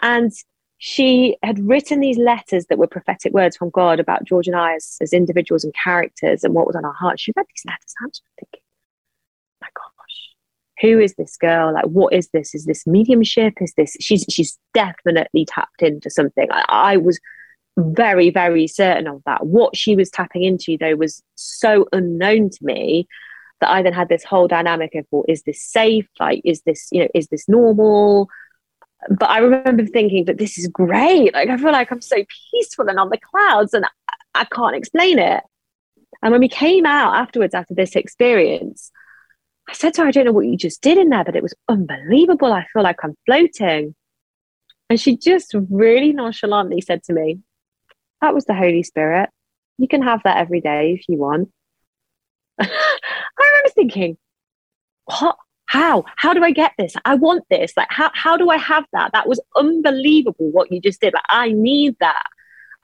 And 0.00 0.32
she 0.78 1.36
had 1.42 1.58
written 1.58 2.00
these 2.00 2.18
letters 2.18 2.66
that 2.66 2.78
were 2.78 2.86
prophetic 2.86 3.32
words 3.32 3.56
from 3.56 3.70
God 3.70 3.98
about 3.98 4.24
George 4.24 4.46
and 4.46 4.56
I 4.56 4.74
as, 4.74 4.96
as 5.00 5.12
individuals 5.12 5.64
and 5.64 5.74
characters 5.74 6.44
and 6.44 6.54
what 6.54 6.66
was 6.66 6.76
on 6.76 6.84
our 6.84 6.92
hearts. 6.92 7.22
She 7.22 7.32
read 7.36 7.46
these 7.48 7.64
letters. 7.64 7.94
I'm 8.02 8.10
just 8.10 8.22
thinking, 8.38 8.60
my 9.60 9.68
gosh, 9.74 10.34
who 10.82 11.00
is 11.00 11.14
this 11.14 11.36
girl? 11.38 11.72
Like, 11.72 11.86
what 11.86 12.12
is 12.12 12.28
this? 12.28 12.54
Is 12.54 12.66
this 12.66 12.86
mediumship? 12.86 13.54
Is 13.60 13.72
this, 13.74 13.96
she's, 14.00 14.26
she's 14.28 14.58
definitely 14.74 15.46
tapped 15.46 15.80
into 15.80 16.10
something. 16.10 16.46
I, 16.50 16.64
I 16.68 16.96
was 16.98 17.18
very, 17.78 18.30
very 18.30 18.66
certain 18.66 19.06
of 19.06 19.22
that. 19.24 19.46
What 19.46 19.76
she 19.76 19.96
was 19.96 20.10
tapping 20.10 20.42
into, 20.42 20.76
though, 20.78 20.96
was 20.96 21.22
so 21.36 21.88
unknown 21.92 22.50
to 22.50 22.58
me 22.60 23.08
that 23.60 23.70
I 23.70 23.82
then 23.82 23.94
had 23.94 24.10
this 24.10 24.24
whole 24.24 24.48
dynamic 24.48 24.94
of, 24.94 25.06
well, 25.10 25.24
is 25.26 25.42
this 25.44 25.62
safe? 25.62 26.06
Like, 26.20 26.42
is 26.44 26.60
this, 26.62 26.88
you 26.92 27.00
know, 27.00 27.08
is 27.14 27.28
this 27.28 27.48
normal? 27.48 28.28
But 29.10 29.30
I 29.30 29.38
remember 29.38 29.86
thinking, 29.86 30.24
but 30.24 30.38
this 30.38 30.58
is 30.58 30.68
great. 30.68 31.34
Like, 31.34 31.48
I 31.48 31.56
feel 31.56 31.72
like 31.72 31.90
I'm 31.92 32.00
so 32.00 32.24
peaceful 32.50 32.88
and 32.88 32.98
on 32.98 33.10
the 33.10 33.18
clouds, 33.18 33.74
and 33.74 33.86
I, 34.34 34.44
can't 34.46 34.76
explain 34.76 35.18
it. 35.18 35.42
And 36.22 36.32
when 36.32 36.40
we 36.40 36.48
came 36.48 36.86
out 36.86 37.14
afterwards 37.14 37.54
after 37.54 37.74
this 37.74 37.94
experience, 37.94 38.90
I 39.68 39.74
said 39.74 39.94
to 39.94 40.02
her, 40.02 40.08
I 40.08 40.10
don't 40.10 40.24
know 40.24 40.32
what 40.32 40.46
you 40.46 40.56
just 40.56 40.82
did 40.82 40.98
in 40.98 41.10
there, 41.10 41.24
but 41.24 41.36
it 41.36 41.42
was 41.42 41.54
unbelievable. 41.68 42.52
I 42.52 42.66
feel 42.72 42.82
like 42.82 43.02
I'm 43.02 43.16
floating. 43.26 43.94
And 44.88 45.00
she 45.00 45.16
just 45.16 45.54
really 45.70 46.12
nonchalantly 46.12 46.80
said 46.80 47.02
to 47.04 47.12
me, 47.12 47.40
That 48.20 48.34
was 48.34 48.44
the 48.44 48.54
Holy 48.54 48.82
Spirit. 48.82 49.30
You 49.78 49.88
can 49.88 50.02
have 50.02 50.22
that 50.24 50.38
every 50.38 50.60
day 50.60 50.92
if 50.92 51.08
you 51.08 51.18
want. 51.18 51.50
I 52.60 52.66
remember 53.38 53.70
thinking, 53.74 54.16
What? 55.04 55.36
How? 55.66 56.04
How 56.16 56.32
do 56.32 56.42
I 56.44 56.52
get 56.52 56.72
this? 56.78 56.94
I 57.04 57.16
want 57.16 57.44
this. 57.50 57.72
Like, 57.76 57.88
how, 57.90 58.10
how 58.14 58.36
do 58.36 58.50
I 58.50 58.56
have 58.56 58.84
that? 58.92 59.12
That 59.12 59.28
was 59.28 59.40
unbelievable 59.56 60.50
what 60.50 60.70
you 60.72 60.80
just 60.80 61.00
did. 61.00 61.12
Like, 61.12 61.24
I 61.28 61.52
need 61.52 61.96
that. 62.00 62.22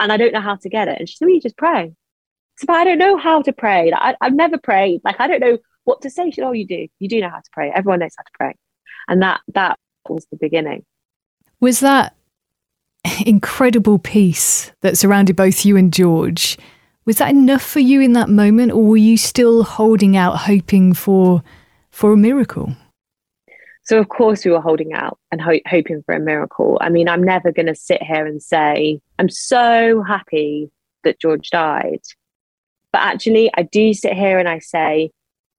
And 0.00 0.12
I 0.12 0.16
don't 0.16 0.32
know 0.32 0.40
how 0.40 0.56
to 0.56 0.68
get 0.68 0.88
it. 0.88 0.98
And 0.98 1.08
she 1.08 1.16
said, 1.16 1.26
Well, 1.26 1.34
you 1.34 1.40
just 1.40 1.56
pray. 1.56 1.94
So, 2.58 2.66
but 2.66 2.74
I 2.74 2.84
don't 2.84 2.98
know 2.98 3.16
how 3.16 3.42
to 3.42 3.52
pray. 3.52 3.90
Like, 3.90 4.00
I, 4.02 4.16
I've 4.20 4.34
never 4.34 4.58
prayed. 4.58 5.00
Like, 5.04 5.20
I 5.20 5.28
don't 5.28 5.40
know 5.40 5.58
what 5.84 6.02
to 6.02 6.10
say. 6.10 6.30
She 6.30 6.36
said, 6.36 6.44
Oh, 6.44 6.52
you 6.52 6.66
do. 6.66 6.88
You 6.98 7.08
do 7.08 7.20
know 7.20 7.30
how 7.30 7.38
to 7.38 7.50
pray. 7.52 7.70
Everyone 7.74 8.00
knows 8.00 8.14
how 8.16 8.24
to 8.24 8.30
pray. 8.34 8.56
And 9.08 9.22
that 9.22 9.40
that 9.54 9.78
was 10.08 10.26
the 10.30 10.36
beginning. 10.36 10.84
Was 11.60 11.80
that 11.80 12.16
incredible 13.24 13.98
peace 13.98 14.72
that 14.80 14.98
surrounded 14.98 15.36
both 15.36 15.64
you 15.64 15.76
and 15.76 15.92
George? 15.92 16.58
Was 17.04 17.18
that 17.18 17.30
enough 17.30 17.62
for 17.62 17.80
you 17.80 18.00
in 18.00 18.12
that 18.12 18.28
moment, 18.28 18.72
or 18.72 18.84
were 18.84 18.96
you 18.96 19.16
still 19.16 19.64
holding 19.64 20.16
out, 20.16 20.38
hoping 20.38 20.94
for 20.94 21.42
for 21.92 22.12
a 22.12 22.16
miracle? 22.16 22.74
So 23.84 23.98
of 23.98 24.08
course 24.08 24.44
we 24.44 24.50
were 24.50 24.60
holding 24.60 24.92
out 24.92 25.18
and 25.30 25.40
ho- 25.40 25.60
hoping 25.66 26.02
for 26.04 26.14
a 26.14 26.20
miracle. 26.20 26.78
I 26.80 26.88
mean, 26.88 27.08
I'm 27.08 27.22
never 27.22 27.52
going 27.52 27.66
to 27.66 27.74
sit 27.74 28.02
here 28.02 28.26
and 28.26 28.42
say 28.42 29.00
I'm 29.18 29.28
so 29.28 30.02
happy 30.02 30.70
that 31.04 31.20
George 31.20 31.50
died, 31.50 32.00
but 32.92 33.00
actually, 33.00 33.50
I 33.54 33.62
do 33.62 33.94
sit 33.94 34.12
here 34.12 34.38
and 34.38 34.48
I 34.48 34.58
say 34.58 35.10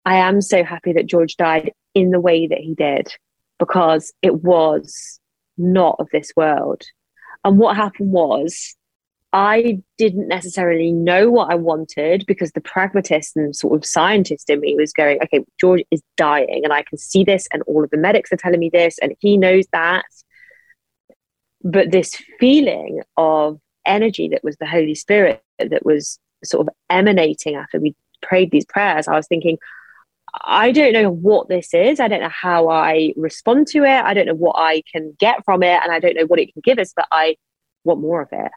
I 0.06 0.16
am 0.16 0.42
so 0.42 0.64
happy 0.64 0.94
that 0.94 1.08
George 1.08 1.36
died 1.38 1.72
in 1.94 2.12
the 2.12 2.20
way 2.20 2.48
that 2.48 2.60
he 2.60 2.76
did 2.76 3.14
because 3.60 4.14
it 4.22 4.36
was 4.44 5.20
not 5.58 5.96
of 6.00 6.10
this 6.12 6.32
world. 6.36 6.84
And 7.44 7.58
what 7.58 7.76
happened 7.76 8.12
was, 8.12 8.76
I 9.36 9.82
didn't 9.98 10.28
necessarily 10.28 10.92
know 10.92 11.32
what 11.32 11.52
I 11.52 11.56
wanted 11.56 12.24
because 12.28 12.52
the 12.52 12.62
pragmatist 12.62 13.36
and 13.36 13.56
sort 13.56 13.76
of 13.76 13.84
scientist 13.84 14.48
in 14.48 14.60
me 14.60 14.76
was 14.76 14.94
going, 14.94 15.20
okay, 15.24 15.44
George 15.60 15.84
is 15.90 16.04
dying, 16.18 16.62
and 16.64 16.72
I 16.72 16.84
can 16.84 17.00
see 17.00 17.24
this, 17.24 17.48
and 17.52 17.64
all 17.64 17.84
of 17.84 17.90
the 17.90 17.98
medics 17.98 18.32
are 18.32 18.38
telling 18.38 18.60
me 18.60 18.70
this, 18.72 19.00
and 19.00 19.16
he 19.20 19.38
knows 19.38 19.66
that. 19.74 20.06
But 21.64 21.90
this 21.90 22.16
feeling 22.40 23.02
of 23.18 23.60
energy 23.88 24.30
that 24.30 24.44
was 24.44 24.56
the 24.58 24.68
Holy 24.68 24.94
Spirit 24.94 25.42
that 25.58 25.84
was 25.84 26.20
sort 26.44 26.68
of 26.68 26.74
emanating 26.92 27.56
after 27.56 27.80
we 27.80 27.96
prayed 28.22 28.52
these 28.52 28.66
prayers, 28.66 29.08
I 29.08 29.16
was 29.16 29.28
thinking, 29.28 29.58
I 30.42 30.72
don't 30.72 30.94
know 30.94 31.10
what 31.10 31.50
this 31.50 31.74
is. 31.74 32.00
I 32.00 32.08
don't 32.08 32.22
know 32.22 32.30
how 32.30 32.70
I 32.70 33.14
respond 33.16 33.68
to 33.68 33.84
it. 33.84 34.04
I 34.04 34.14
don't 34.14 34.28
know 34.28 34.36
what 34.36 34.56
I 34.58 34.84
can 34.92 35.16
get 35.20 35.44
from 35.46 35.64
it. 35.64 35.80
And 35.82 35.92
I 35.92 36.00
don't 36.00 36.16
know 36.16 36.26
what 36.26 36.40
it 36.40 36.54
can 36.54 36.62
give 36.64 36.80
us, 36.80 36.94
but 36.96 37.08
I 37.12 37.36
want 37.84 38.02
more 38.02 38.22
of 38.22 38.30
it. 38.32 38.52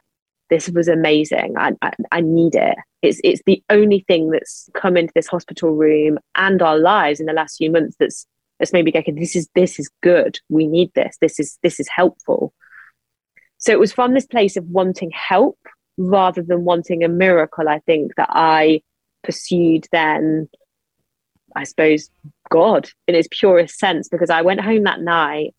This 0.49 0.69
was 0.69 0.87
amazing. 0.87 1.55
I, 1.57 1.73
I, 1.81 1.91
I 2.11 2.21
need 2.21 2.55
it. 2.55 2.77
It's, 3.01 3.19
it's 3.23 3.41
the 3.45 3.63
only 3.69 4.05
thing 4.07 4.29
that's 4.29 4.69
come 4.73 4.97
into 4.97 5.13
this 5.13 5.27
hospital 5.27 5.71
room 5.71 6.17
and 6.35 6.61
our 6.61 6.77
lives 6.77 7.19
in 7.19 7.25
the 7.25 7.33
last 7.33 7.57
few 7.57 7.71
months 7.71 7.95
that's, 7.99 8.25
that's 8.59 8.73
maybe 8.73 8.91
like, 8.93 9.11
this 9.15 9.35
is, 9.35 9.49
this 9.55 9.79
is 9.79 9.89
good. 10.01 10.39
We 10.49 10.67
need 10.67 10.91
this. 10.95 11.17
This 11.19 11.39
is, 11.39 11.59
this 11.63 11.79
is 11.79 11.87
helpful. 11.89 12.53
So 13.57 13.71
it 13.71 13.79
was 13.79 13.93
from 13.93 14.13
this 14.13 14.25
place 14.25 14.55
of 14.55 14.65
wanting 14.65 15.11
help 15.11 15.59
rather 15.97 16.41
than 16.41 16.63
wanting 16.63 17.03
a 17.03 17.09
miracle, 17.09 17.67
I 17.67 17.79
think, 17.79 18.13
that 18.15 18.29
I 18.31 18.81
pursued 19.23 19.87
then 19.91 20.47
I 21.57 21.63
suppose, 21.63 22.09
God 22.49 22.89
in 23.07 23.15
its 23.15 23.27
purest 23.29 23.77
sense 23.77 24.07
because 24.07 24.29
I 24.29 24.41
went 24.41 24.61
home 24.61 24.83
that 24.83 25.01
night 25.01 25.53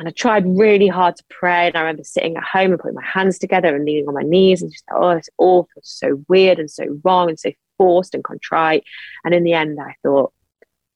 and 0.00 0.08
I 0.08 0.12
tried 0.12 0.46
really 0.46 0.88
hard 0.88 1.16
to 1.16 1.24
pray. 1.28 1.66
And 1.66 1.76
I 1.76 1.80
remember 1.80 2.04
sitting 2.04 2.34
at 2.38 2.42
home 2.42 2.72
and 2.72 2.80
putting 2.80 2.94
my 2.94 3.04
hands 3.04 3.38
together 3.38 3.76
and 3.76 3.84
kneeling 3.84 4.08
on 4.08 4.14
my 4.14 4.22
knees 4.22 4.62
and 4.62 4.72
just, 4.72 4.84
oh, 4.90 5.10
it's 5.10 5.28
awful, 5.36 5.82
so 5.82 6.24
weird 6.26 6.58
and 6.58 6.70
so 6.70 6.98
wrong 7.04 7.28
and 7.28 7.38
so 7.38 7.52
forced 7.76 8.14
and 8.14 8.24
contrite. 8.24 8.82
And 9.24 9.34
in 9.34 9.44
the 9.44 9.52
end, 9.52 9.78
I 9.78 9.94
thought, 10.02 10.32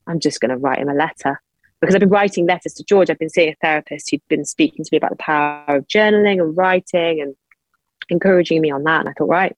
I'm 0.07 0.21
just 0.21 0.41
going 0.41 0.53
to 0.53 0.57
write 0.57 0.79
him 0.79 0.89
a 0.89 0.95
letter 0.95 1.39
because 1.83 1.95
I've 1.95 2.01
been 2.01 2.09
writing 2.09 2.47
letters 2.47 2.73
to 2.75 2.85
George. 2.85 3.11
I've 3.11 3.19
been 3.19 3.29
seeing 3.29 3.51
a 3.51 3.57
therapist 3.61 4.11
who'd 4.11 4.23
been 4.29 4.47
speaking 4.47 4.83
to 4.83 4.89
me 4.91 4.97
about 4.97 5.11
the 5.11 5.17
power 5.17 5.65
of 5.77 5.87
journaling 5.87 6.41
and 6.41 6.57
writing 6.57 7.21
and 7.21 7.35
encouraging 8.09 8.63
me 8.63 8.71
on 8.71 8.85
that. 8.85 9.01
And 9.01 9.11
I 9.11 9.13
thought, 9.13 9.29
right, 9.29 9.55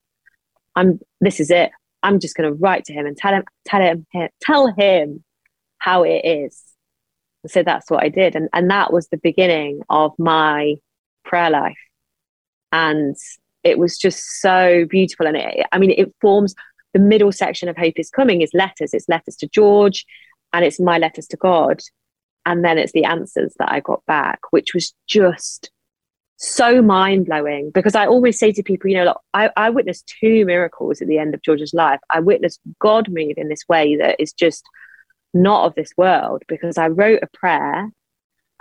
I'm 0.74 0.98
this 1.20 1.38
is 1.38 1.52
it. 1.52 1.70
I'm 2.02 2.18
just 2.18 2.34
going 2.34 2.50
to 2.50 2.58
write 2.58 2.84
to 2.86 2.92
him 2.92 3.06
and 3.06 3.16
tell 3.16 3.32
him, 3.32 3.44
tell 3.64 3.80
him, 3.80 4.06
tell 4.42 4.72
him 4.72 5.22
how 5.78 6.02
it 6.02 6.24
is. 6.24 6.60
So 7.48 7.62
that's 7.62 7.90
what 7.90 8.02
I 8.02 8.08
did. 8.08 8.34
And, 8.36 8.48
and 8.52 8.70
that 8.70 8.92
was 8.92 9.08
the 9.08 9.18
beginning 9.18 9.80
of 9.88 10.12
my 10.18 10.74
prayer 11.24 11.50
life. 11.50 11.76
And 12.72 13.16
it 13.64 13.78
was 13.78 13.98
just 13.98 14.40
so 14.40 14.84
beautiful. 14.88 15.26
And 15.26 15.36
it, 15.36 15.66
I 15.72 15.78
mean, 15.78 15.90
it 15.90 16.14
forms 16.20 16.54
the 16.92 17.00
middle 17.00 17.32
section 17.32 17.68
of 17.68 17.76
Hope 17.76 17.94
is 17.96 18.10
Coming 18.10 18.42
is 18.42 18.50
letters. 18.54 18.94
It's 18.94 19.08
letters 19.08 19.36
to 19.36 19.48
George 19.48 20.06
and 20.52 20.64
it's 20.64 20.80
my 20.80 20.98
letters 20.98 21.26
to 21.28 21.36
God. 21.36 21.80
And 22.44 22.64
then 22.64 22.78
it's 22.78 22.92
the 22.92 23.04
answers 23.04 23.54
that 23.58 23.70
I 23.70 23.80
got 23.80 24.04
back, 24.06 24.38
which 24.50 24.72
was 24.72 24.94
just 25.08 25.70
so 26.38 26.82
mind 26.82 27.26
blowing 27.26 27.70
because 27.72 27.94
I 27.94 28.06
always 28.06 28.38
say 28.38 28.52
to 28.52 28.62
people, 28.62 28.90
you 28.90 28.96
know, 28.96 29.04
like, 29.04 29.16
I, 29.34 29.50
I 29.56 29.70
witnessed 29.70 30.14
two 30.20 30.44
miracles 30.44 31.00
at 31.00 31.08
the 31.08 31.18
end 31.18 31.34
of 31.34 31.42
George's 31.42 31.74
life. 31.74 32.00
I 32.10 32.20
witnessed 32.20 32.60
God 32.78 33.08
move 33.08 33.34
in 33.36 33.48
this 33.48 33.64
way 33.68 33.96
that 33.96 34.16
is 34.20 34.32
just 34.32 34.64
not 35.42 35.66
of 35.66 35.74
this 35.74 35.92
world 35.96 36.42
because 36.48 36.78
I 36.78 36.88
wrote 36.88 37.20
a 37.22 37.36
prayer 37.36 37.90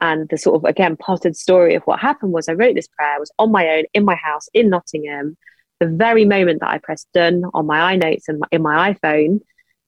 and 0.02 0.28
the 0.30 0.38
sort 0.38 0.56
of 0.58 0.66
again 0.66 0.98
potted 0.98 1.36
story 1.36 1.76
of 1.76 1.84
what 1.84 2.00
happened 2.00 2.32
was 2.32 2.50
I 2.50 2.54
wrote 2.54 2.76
this 2.76 2.88
prayer, 2.88 3.16
I 3.16 3.20
was 3.20 3.32
on 3.40 3.52
my 3.52 3.70
own 3.70 3.84
in 3.94 4.06
my 4.06 4.16
house 4.16 4.48
in 4.54 4.70
Nottingham. 4.70 5.38
The 5.80 5.88
very 5.88 6.26
moment 6.26 6.62
that 6.62 6.70
I 6.70 6.78
pressed 6.78 7.08
done 7.14 7.44
on 7.54 7.66
my 7.66 7.96
iNotes 7.96 8.24
and 8.28 8.44
in 8.52 8.62
my 8.62 8.94
iPhone, 8.94 9.42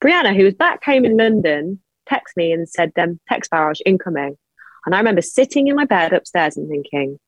Brianna, 0.03 0.35
who 0.35 0.43
was 0.43 0.53
back 0.53 0.83
home 0.83 1.05
in 1.05 1.17
London, 1.17 1.81
texted 2.09 2.35
me 2.35 2.51
and 2.51 2.67
said, 2.67 2.91
um, 2.97 3.19
text 3.27 3.51
barrage 3.51 3.79
incoming. 3.85 4.37
And 4.85 4.95
I 4.95 4.99
remember 4.99 5.21
sitting 5.21 5.67
in 5.67 5.75
my 5.75 5.85
bed 5.85 6.13
upstairs 6.13 6.57
and 6.57 6.69
thinking, 6.69 7.19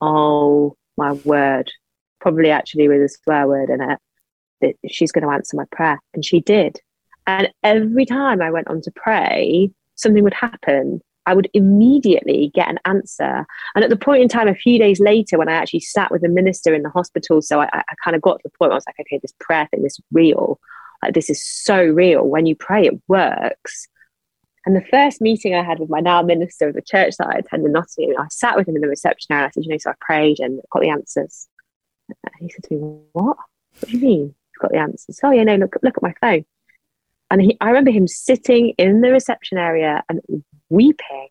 oh 0.00 0.76
my 0.96 1.12
word, 1.12 1.70
probably 2.20 2.50
actually 2.50 2.88
with 2.88 3.02
a 3.02 3.08
swear 3.08 3.46
word 3.46 3.70
in 3.70 3.80
it, 3.80 3.98
that 4.60 4.74
she's 4.90 5.12
going 5.12 5.24
to 5.24 5.30
answer 5.30 5.56
my 5.56 5.64
prayer. 5.70 6.00
And 6.14 6.24
she 6.24 6.40
did. 6.40 6.80
And 7.26 7.50
every 7.62 8.06
time 8.06 8.42
I 8.42 8.50
went 8.50 8.68
on 8.68 8.80
to 8.82 8.90
pray, 8.90 9.70
something 9.94 10.24
would 10.24 10.34
happen. 10.34 11.00
I 11.26 11.34
would 11.34 11.48
immediately 11.54 12.50
get 12.54 12.68
an 12.68 12.78
answer. 12.84 13.46
And 13.74 13.82
at 13.82 13.88
the 13.88 13.96
point 13.96 14.22
in 14.22 14.28
time, 14.28 14.46
a 14.46 14.54
few 14.54 14.78
days 14.78 15.00
later, 15.00 15.38
when 15.38 15.48
I 15.48 15.54
actually 15.54 15.80
sat 15.80 16.10
with 16.10 16.22
a 16.22 16.28
minister 16.28 16.74
in 16.74 16.82
the 16.82 16.90
hospital, 16.90 17.40
so 17.40 17.60
I, 17.60 17.68
I 17.72 17.94
kind 18.02 18.14
of 18.14 18.20
got 18.20 18.34
to 18.34 18.42
the 18.44 18.50
point 18.50 18.68
where 18.68 18.72
I 18.72 18.74
was 18.74 18.84
like, 18.86 19.00
okay, 19.00 19.18
this 19.22 19.32
prayer 19.40 19.66
thing 19.70 19.86
is 19.86 19.98
real. 20.12 20.60
Like, 21.02 21.14
this 21.14 21.30
is 21.30 21.44
so 21.44 21.82
real. 21.82 22.24
When 22.24 22.44
you 22.44 22.54
pray, 22.54 22.86
it 22.86 23.00
works. 23.08 23.88
And 24.66 24.76
the 24.76 24.84
first 24.90 25.20
meeting 25.20 25.54
I 25.54 25.62
had 25.62 25.78
with 25.78 25.90
my 25.90 26.00
now 26.00 26.22
minister 26.22 26.68
of 26.68 26.74
the 26.74 26.82
church 26.82 27.16
that 27.18 27.28
I 27.28 27.38
attended 27.38 27.66
in 27.66 27.72
Nottingham, 27.72 28.18
I 28.18 28.26
sat 28.30 28.56
with 28.56 28.68
him 28.68 28.76
in 28.76 28.82
the 28.82 28.88
reception 28.88 29.34
area. 29.34 29.46
I 29.46 29.50
said, 29.50 29.64
you 29.64 29.70
know, 29.70 29.78
so 29.78 29.90
I 29.90 29.94
prayed 30.00 30.40
and 30.40 30.60
got 30.70 30.82
the 30.82 30.88
answers. 30.88 31.48
And 32.08 32.34
he 32.38 32.50
said 32.50 32.64
to 32.64 32.74
me, 32.74 32.80
what? 33.12 33.36
What 33.80 33.90
do 33.90 33.96
you 33.96 34.02
mean? 34.02 34.20
You've 34.20 34.60
got 34.60 34.72
the 34.72 34.78
answers? 34.78 35.20
Oh, 35.22 35.30
yeah, 35.30 35.44
no, 35.44 35.56
look, 35.56 35.76
look 35.82 35.96
at 35.96 36.02
my 36.02 36.14
phone. 36.20 36.44
And 37.34 37.42
he, 37.42 37.56
I 37.60 37.66
remember 37.66 37.90
him 37.90 38.06
sitting 38.06 38.74
in 38.78 39.00
the 39.00 39.10
reception 39.10 39.58
area 39.58 40.04
and 40.08 40.20
weeping 40.68 41.28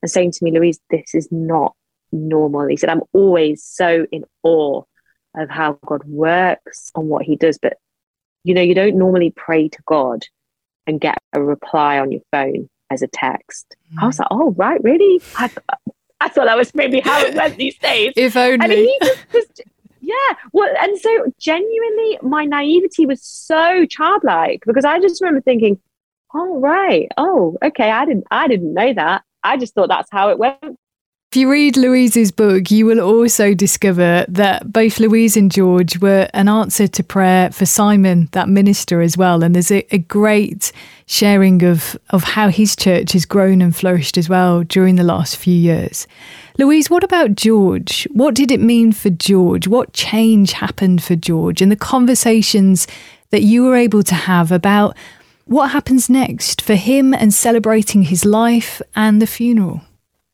and 0.00 0.10
saying 0.10 0.30
to 0.30 0.42
me, 0.42 0.50
Louise, 0.50 0.80
this 0.88 1.14
is 1.14 1.28
not 1.30 1.74
normal. 2.10 2.66
He 2.68 2.78
said, 2.78 2.88
I'm 2.88 3.02
always 3.12 3.62
so 3.62 4.06
in 4.10 4.24
awe 4.42 4.80
of 5.36 5.50
how 5.50 5.78
God 5.84 6.04
works 6.04 6.90
on 6.94 7.08
what 7.08 7.26
he 7.26 7.36
does. 7.36 7.58
But, 7.58 7.74
you 8.44 8.54
know, 8.54 8.62
you 8.62 8.74
don't 8.74 8.96
normally 8.96 9.30
pray 9.30 9.68
to 9.68 9.78
God 9.84 10.24
and 10.86 10.98
get 10.98 11.18
a 11.34 11.42
reply 11.42 11.98
on 11.98 12.12
your 12.12 12.22
phone 12.32 12.70
as 12.88 13.02
a 13.02 13.06
text. 13.06 13.76
Mm. 13.92 14.04
I 14.04 14.06
was 14.06 14.18
like, 14.18 14.28
oh, 14.30 14.52
right, 14.52 14.82
really? 14.82 15.20
I, 15.36 15.50
I 16.18 16.30
thought 16.30 16.46
that 16.46 16.56
was 16.56 16.74
maybe 16.74 17.00
how 17.00 17.20
it 17.20 17.34
went 17.34 17.58
these 17.58 17.76
days. 17.76 18.14
if 18.16 18.38
only. 18.38 18.88
Just, 19.32 19.60
yeah. 20.06 20.36
Well, 20.52 20.72
and 20.80 20.96
so 20.98 21.32
genuinely, 21.40 22.18
my 22.22 22.44
naivety 22.44 23.06
was 23.06 23.22
so 23.22 23.84
childlike 23.86 24.62
because 24.64 24.84
I 24.84 25.00
just 25.00 25.20
remember 25.20 25.40
thinking, 25.40 25.80
oh 26.32 26.60
right. 26.60 27.08
Oh 27.16 27.58
okay. 27.62 27.90
I 27.90 28.04
didn't 28.04 28.24
i 28.30 28.46
didn't 28.46 28.72
know 28.72 28.94
that. 28.94 29.24
I 29.42 29.56
just 29.56 29.74
thought 29.74 29.88
that's 29.88 30.10
how 30.12 30.30
it 30.30 30.38
went 30.38 30.78
if 31.36 31.40
you 31.40 31.50
read 31.50 31.76
Louise's 31.76 32.32
book, 32.32 32.70
you 32.70 32.86
will 32.86 32.98
also 32.98 33.52
discover 33.52 34.24
that 34.26 34.72
both 34.72 34.98
Louise 34.98 35.36
and 35.36 35.52
George 35.52 35.98
were 35.98 36.30
an 36.32 36.48
answer 36.48 36.88
to 36.88 37.04
prayer 37.04 37.50
for 37.50 37.66
Simon, 37.66 38.30
that 38.32 38.48
minister, 38.48 39.02
as 39.02 39.18
well. 39.18 39.42
And 39.42 39.54
there's 39.54 39.70
a, 39.70 39.86
a, 39.94 39.98
great 39.98 40.72
sharing 41.04 41.62
of, 41.62 41.94
of 42.08 42.22
how 42.24 42.48
his 42.48 42.74
church 42.74 43.12
has 43.12 43.26
grown 43.26 43.60
and 43.60 43.76
flourished 43.76 44.16
as 44.16 44.30
well 44.30 44.62
during 44.62 44.96
the 44.96 45.04
last 45.04 45.36
few 45.36 45.52
years. 45.52 46.06
Louise, 46.56 46.88
what 46.88 47.04
about 47.04 47.34
George? 47.34 48.08
What 48.12 48.34
did 48.34 48.50
it 48.50 48.60
mean 48.60 48.92
for 48.92 49.10
George? 49.10 49.68
What 49.68 49.92
change 49.92 50.52
happened 50.52 51.02
for 51.02 51.16
George? 51.16 51.60
And 51.60 51.70
the 51.70 51.76
conversations 51.76 52.86
that 53.28 53.42
you 53.42 53.62
were 53.62 53.76
able 53.76 54.02
to 54.04 54.14
have 54.14 54.50
about 54.50 54.96
what 55.44 55.72
happens 55.72 56.08
next 56.08 56.62
for 56.62 56.76
him 56.76 57.12
and 57.12 57.34
celebrating 57.34 58.04
his 58.04 58.24
life 58.24 58.80
and 58.94 59.20
the 59.20 59.26
funeral? 59.26 59.82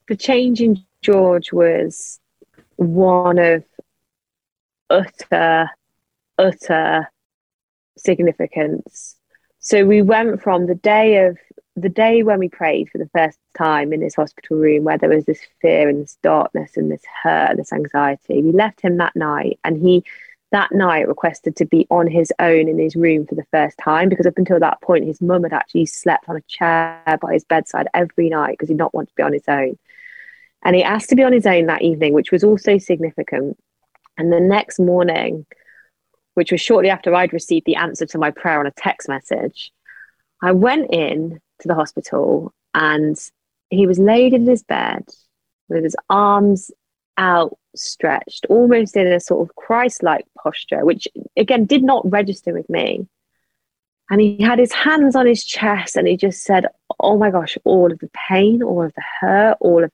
The 0.07 0.15
change 0.15 0.61
in 0.61 0.85
George 1.03 1.53
was 1.53 2.21
one 2.77 3.39
of 3.39 3.65
utter, 4.89 5.69
utter 6.39 7.11
significance. 7.97 9.17
So 9.59 9.85
we 9.85 10.03
went 10.03 10.43
from 10.43 10.67
the 10.67 10.75
day 10.75 11.27
of 11.27 11.39
the 11.77 11.89
day 11.89 12.23
when 12.23 12.39
we 12.39 12.49
prayed 12.49 12.91
for 12.91 12.99
the 12.99 13.09
first 13.15 13.39
time 13.57 13.93
in 13.93 14.03
his 14.03 14.15
hospital 14.15 14.59
room, 14.59 14.85
where 14.85 14.99
there 14.99 15.09
was 15.09 15.25
this 15.25 15.41
fear 15.61 15.89
and 15.89 16.03
this 16.03 16.19
darkness 16.23 16.77
and 16.77 16.91
this 16.91 17.03
hurt 17.23 17.51
and 17.51 17.59
this 17.59 17.73
anxiety. 17.73 18.43
We 18.43 18.53
left 18.53 18.81
him 18.81 18.99
that 18.99 19.17
night, 19.17 19.59
and 19.65 19.81
he 19.81 20.05
that 20.51 20.71
night 20.73 21.09
requested 21.09 21.57
to 21.57 21.65
be 21.65 21.87
on 21.91 22.07
his 22.07 22.31
own 22.39 22.69
in 22.69 22.79
his 22.79 22.95
room 22.95 23.27
for 23.27 23.35
the 23.35 23.47
first 23.51 23.79
time 23.79 24.11
because 24.11 24.27
up 24.27 24.37
until 24.37 24.61
that 24.61 24.83
point, 24.83 25.07
his 25.07 25.23
mum 25.23 25.45
had 25.45 25.55
actually 25.55 25.87
slept 25.87 26.29
on 26.29 26.37
a 26.37 26.43
chair 26.43 27.19
by 27.23 27.33
his 27.33 27.45
bedside 27.45 27.89
every 27.95 28.29
night 28.29 28.53
because 28.53 28.69
he 28.69 28.75
did 28.75 28.79
not 28.79 28.93
want 28.93 29.09
to 29.09 29.15
be 29.15 29.23
on 29.23 29.33
his 29.33 29.49
own. 29.49 29.79
And 30.65 30.77
he 30.77 30.83
asked 30.83 31.09
to 31.11 31.17
be 31.17 31.25
on 31.25 31.33
his 31.33 31.47
own 31.47 31.67
that 31.67 31.83
evening, 31.83 32.13
which 32.13 32.31
was 32.31 32.45
also 32.45 32.79
significant. 32.79 33.59
And 34.17 34.33
the 34.33 34.41
next 34.41 34.79
morning, 34.79 35.47
which 36.35 36.53
was 36.53 36.61
shortly 36.61 36.91
after 36.91 37.15
I'd 37.15 37.33
received 37.33 37.67
the 37.67 37.77
answer 37.77 38.07
to 38.07 38.19
my 38.19 38.31
prayer 38.31 38.61
on 38.61 38.67
a 38.67 38.73
text 38.73 39.09
message, 39.09 39.73
I 40.43 40.53
went 40.53 40.93
in 40.93 41.41
to 41.61 41.69
the 41.69 41.75
hospital 41.75 42.53
and 42.75 43.17
he 43.71 43.87
was 43.87 43.99
laid 43.99 44.35
in 44.35 44.47
his 44.47 44.63
bed 44.63 45.05
with 45.69 45.85
his 45.85 45.97
arms 46.11 46.71
outstretched, 47.19 48.47
almost 48.49 48.97
in 48.97 49.07
a 49.07 49.21
sort 49.21 49.49
of 49.49 49.57
Christ 49.57 50.03
like 50.03 50.27
posture, 50.43 50.85
which 50.85 51.09
again 51.37 51.65
did 51.65 51.83
not 51.83 52.11
register 52.11 52.53
with 52.53 52.69
me. 52.69 53.07
And 54.11 54.21
he 54.21 54.43
had 54.43 54.59
his 54.59 54.73
hands 54.73 55.17
on 55.17 55.27
his 55.27 55.45
chest 55.45 55.97
and 55.97 56.07
he 56.07 56.17
just 56.17 56.43
said, 56.43 56.67
Oh 57.01 57.17
my 57.17 57.31
gosh, 57.31 57.57
all 57.65 57.91
of 57.91 57.99
the 57.99 58.11
pain, 58.29 58.63
all 58.63 58.85
of 58.85 58.93
the 58.95 59.05
hurt, 59.21 59.57
all 59.61 59.83
of 59.83 59.91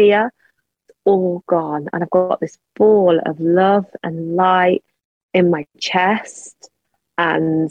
fear, 0.00 0.32
oh 1.04 1.12
all 1.12 1.44
gone. 1.46 1.88
And 1.92 2.02
I've 2.02 2.10
got 2.10 2.40
this 2.40 2.56
ball 2.76 3.20
of 3.26 3.38
love 3.38 3.86
and 4.02 4.34
light 4.34 4.82
in 5.34 5.50
my 5.50 5.66
chest. 5.78 6.70
And 7.18 7.70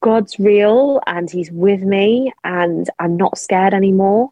God's 0.00 0.38
real 0.38 1.00
and 1.06 1.30
He's 1.30 1.50
with 1.50 1.82
me, 1.82 2.32
and 2.42 2.88
I'm 2.98 3.16
not 3.16 3.38
scared 3.38 3.72
anymore. 3.72 4.30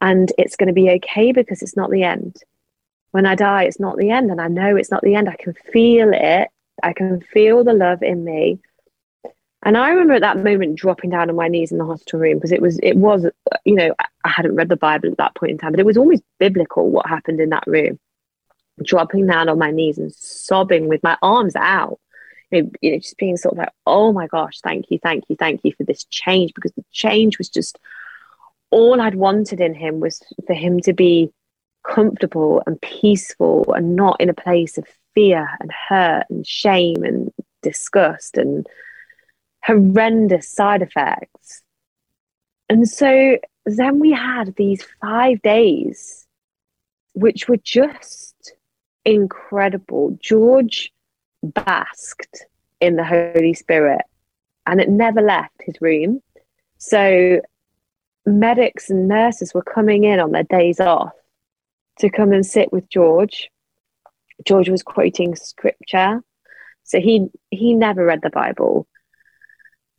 And 0.00 0.32
it's 0.38 0.56
going 0.56 0.68
to 0.68 0.72
be 0.72 0.90
okay 0.90 1.32
because 1.32 1.62
it's 1.62 1.76
not 1.76 1.90
the 1.90 2.02
end. 2.02 2.42
When 3.12 3.26
I 3.26 3.34
die, 3.34 3.64
it's 3.64 3.80
not 3.80 3.96
the 3.96 4.10
end. 4.10 4.30
And 4.30 4.40
I 4.40 4.48
know 4.48 4.76
it's 4.76 4.90
not 4.90 5.02
the 5.02 5.14
end. 5.14 5.28
I 5.28 5.36
can 5.36 5.54
feel 5.72 6.10
it. 6.12 6.48
I 6.82 6.92
can 6.92 7.20
feel 7.20 7.64
the 7.64 7.72
love 7.72 8.02
in 8.02 8.24
me. 8.24 8.58
And 9.66 9.76
I 9.76 9.90
remember 9.90 10.14
at 10.14 10.20
that 10.20 10.38
moment 10.38 10.78
dropping 10.78 11.10
down 11.10 11.28
on 11.28 11.34
my 11.34 11.48
knees 11.48 11.72
in 11.72 11.78
the 11.78 11.84
hospital 11.84 12.20
room 12.20 12.34
because 12.34 12.52
it 12.52 12.62
was, 12.62 12.78
it 12.84 12.96
was, 12.96 13.26
you 13.64 13.74
know, 13.74 13.94
I 14.24 14.28
hadn't 14.28 14.54
read 14.54 14.68
the 14.68 14.76
Bible 14.76 15.10
at 15.10 15.18
that 15.18 15.34
point 15.34 15.50
in 15.50 15.58
time, 15.58 15.72
but 15.72 15.80
it 15.80 15.86
was 15.86 15.96
almost 15.96 16.22
biblical 16.38 16.88
what 16.88 17.08
happened 17.08 17.40
in 17.40 17.50
that 17.50 17.64
room. 17.66 17.98
Dropping 18.84 19.26
down 19.26 19.48
on 19.48 19.58
my 19.58 19.72
knees 19.72 19.98
and 19.98 20.14
sobbing 20.14 20.86
with 20.86 21.02
my 21.02 21.18
arms 21.20 21.56
out 21.56 21.98
you 22.50 22.62
know, 22.62 22.70
you 22.80 22.92
know, 22.92 22.98
just 22.98 23.16
being 23.16 23.36
sort 23.36 23.54
of 23.54 23.58
like, 23.58 23.72
oh 23.86 24.12
my 24.12 24.28
gosh, 24.28 24.60
thank 24.60 24.86
you, 24.90 24.98
thank 25.02 25.24
you, 25.28 25.34
thank 25.36 25.60
you 25.64 25.72
for 25.72 25.82
this 25.82 26.04
change 26.04 26.52
because 26.54 26.72
the 26.72 26.84
change 26.92 27.38
was 27.38 27.48
just 27.48 27.78
all 28.70 29.00
I'd 29.00 29.16
wanted 29.16 29.60
in 29.60 29.74
him 29.74 29.98
was 30.00 30.22
for 30.46 30.54
him 30.54 30.80
to 30.80 30.92
be 30.92 31.32
comfortable 31.82 32.62
and 32.66 32.80
peaceful 32.80 33.72
and 33.72 33.96
not 33.96 34.20
in 34.20 34.28
a 34.28 34.34
place 34.34 34.78
of 34.78 34.86
fear 35.14 35.48
and 35.60 35.72
hurt 35.88 36.26
and 36.30 36.46
shame 36.46 37.02
and 37.02 37.32
disgust 37.62 38.36
and 38.36 38.66
horrendous 39.66 40.48
side 40.48 40.82
effects. 40.82 41.62
And 42.68 42.88
so 42.88 43.38
then 43.64 43.98
we 43.98 44.12
had 44.12 44.54
these 44.56 44.84
five 45.00 45.42
days, 45.42 46.26
which 47.14 47.48
were 47.48 47.56
just 47.58 48.52
incredible. 49.04 50.16
George 50.20 50.92
basked 51.42 52.46
in 52.80 52.96
the 52.96 53.04
Holy 53.04 53.54
Spirit 53.54 54.02
and 54.66 54.80
it 54.80 54.88
never 54.88 55.20
left 55.20 55.54
his 55.60 55.80
room. 55.80 56.20
So 56.78 57.40
medics 58.24 58.90
and 58.90 59.08
nurses 59.08 59.54
were 59.54 59.62
coming 59.62 60.04
in 60.04 60.20
on 60.20 60.32
their 60.32 60.42
days 60.42 60.80
off 60.80 61.12
to 62.00 62.10
come 62.10 62.32
and 62.32 62.44
sit 62.44 62.72
with 62.72 62.88
George. 62.88 63.48
George 64.44 64.68
was 64.68 64.82
quoting 64.82 65.34
scripture. 65.34 66.22
So 66.84 67.00
he 67.00 67.28
he 67.50 67.74
never 67.74 68.04
read 68.04 68.20
the 68.22 68.30
Bible. 68.30 68.86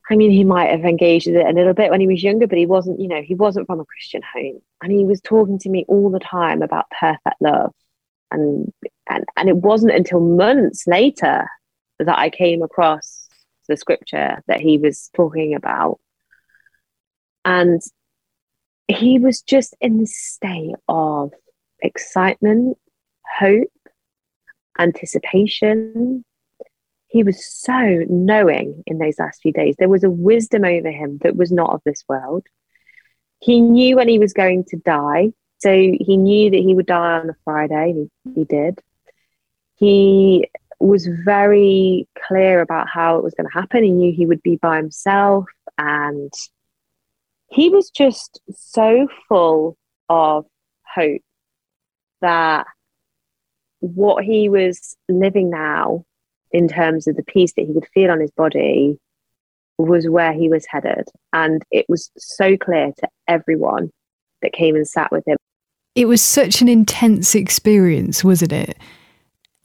I 0.09 0.15
mean, 0.15 0.31
he 0.31 0.43
might 0.43 0.71
have 0.71 0.85
engaged 0.85 1.27
with 1.27 1.35
it 1.35 1.45
a 1.45 1.51
little 1.51 1.73
bit 1.73 1.91
when 1.91 1.99
he 1.99 2.07
was 2.07 2.23
younger, 2.23 2.47
but 2.47 2.57
he 2.57 2.65
wasn't, 2.65 2.99
you 2.99 3.09
know, 3.09 3.21
he 3.21 3.35
wasn't 3.35 3.67
from 3.67 3.81
a 3.81 3.85
Christian 3.85 4.21
home. 4.33 4.61
And 4.81 4.91
he 4.91 5.03
was 5.03 5.19
talking 5.19 5.59
to 5.59 5.69
me 5.69 5.85
all 5.87 6.09
the 6.09 6.19
time 6.19 6.61
about 6.61 6.89
perfect 6.97 7.41
love 7.41 7.73
and 8.31 8.71
and 9.09 9.25
and 9.35 9.49
it 9.49 9.57
wasn't 9.57 9.93
until 9.93 10.19
months 10.19 10.85
later 10.87 11.47
that 11.99 12.17
I 12.17 12.29
came 12.29 12.61
across 12.61 13.27
the 13.67 13.77
scripture 13.77 14.43
that 14.47 14.61
he 14.61 14.77
was 14.77 15.09
talking 15.15 15.55
about. 15.55 15.99
And 17.43 17.81
he 18.87 19.19
was 19.19 19.41
just 19.41 19.75
in 19.81 19.97
this 19.99 20.17
state 20.17 20.75
of 20.87 21.31
excitement, 21.81 22.77
hope, 23.39 23.71
anticipation. 24.77 26.23
He 27.07 27.23
was 27.23 27.45
so 27.45 28.03
knowing 28.09 28.83
in 28.85 28.97
those 28.97 29.19
last 29.19 29.41
few 29.41 29.53
days. 29.53 29.75
There 29.77 29.89
was 29.89 30.03
a 30.03 30.09
wisdom 30.09 30.65
over 30.65 30.91
him 30.91 31.19
that 31.23 31.35
was 31.35 31.51
not 31.51 31.73
of 31.73 31.81
this 31.85 32.03
world. 32.07 32.45
He 33.39 33.61
knew 33.61 33.95
when 33.95 34.09
he 34.09 34.19
was 34.19 34.33
going 34.33 34.65
to 34.65 34.77
die. 34.77 35.31
So 35.59 35.71
he 35.71 36.17
knew 36.17 36.51
that 36.51 36.59
he 36.59 36.75
would 36.75 36.85
die 36.85 37.19
on 37.19 37.29
a 37.29 37.35
Friday. 37.43 37.93
He, 38.25 38.31
he 38.35 38.43
did. 38.43 38.79
He 39.75 40.49
was 40.79 41.07
very 41.25 42.07
clear 42.27 42.61
about 42.61 42.87
how 42.87 43.17
it 43.17 43.23
was 43.23 43.33
going 43.33 43.49
to 43.49 43.53
happen. 43.53 43.83
He 43.83 43.91
knew 43.91 44.13
he 44.13 44.25
would 44.25 44.43
be 44.43 44.57
by 44.57 44.77
himself. 44.77 45.45
And 45.77 46.31
he 47.49 47.69
was 47.69 47.89
just 47.89 48.41
so 48.51 49.07
full 49.27 49.77
of 50.09 50.45
hope 50.83 51.21
that 52.21 52.67
what 53.79 54.23
he 54.23 54.49
was 54.49 54.97
living 55.07 55.49
now, 55.49 56.05
in 56.57 56.67
terms 56.67 57.07
of 57.07 57.15
the 57.15 57.23
peace 57.23 57.53
that 57.53 57.67
he 57.67 57.73
could 57.73 57.87
feel 57.93 58.09
on 58.09 58.19
his 58.19 58.31
body, 58.31 58.97
was 59.77 60.09
where 60.09 60.33
he 60.33 60.49
was 60.49 60.65
headed. 60.65 61.07
And 61.33 61.61
it 61.69 61.85
was 61.87 62.09
so 62.17 62.57
clear 62.57 62.91
to 62.97 63.07
everyone 63.27 63.91
that 64.41 64.53
came 64.53 64.75
and 64.75 64.87
sat 64.87 65.11
with 65.11 65.23
him. 65.27 65.37
It 65.93 66.07
was 66.07 66.19
such 66.19 66.61
an 66.61 66.67
intense 66.67 67.35
experience, 67.35 68.23
wasn't 68.23 68.53
it? 68.53 68.75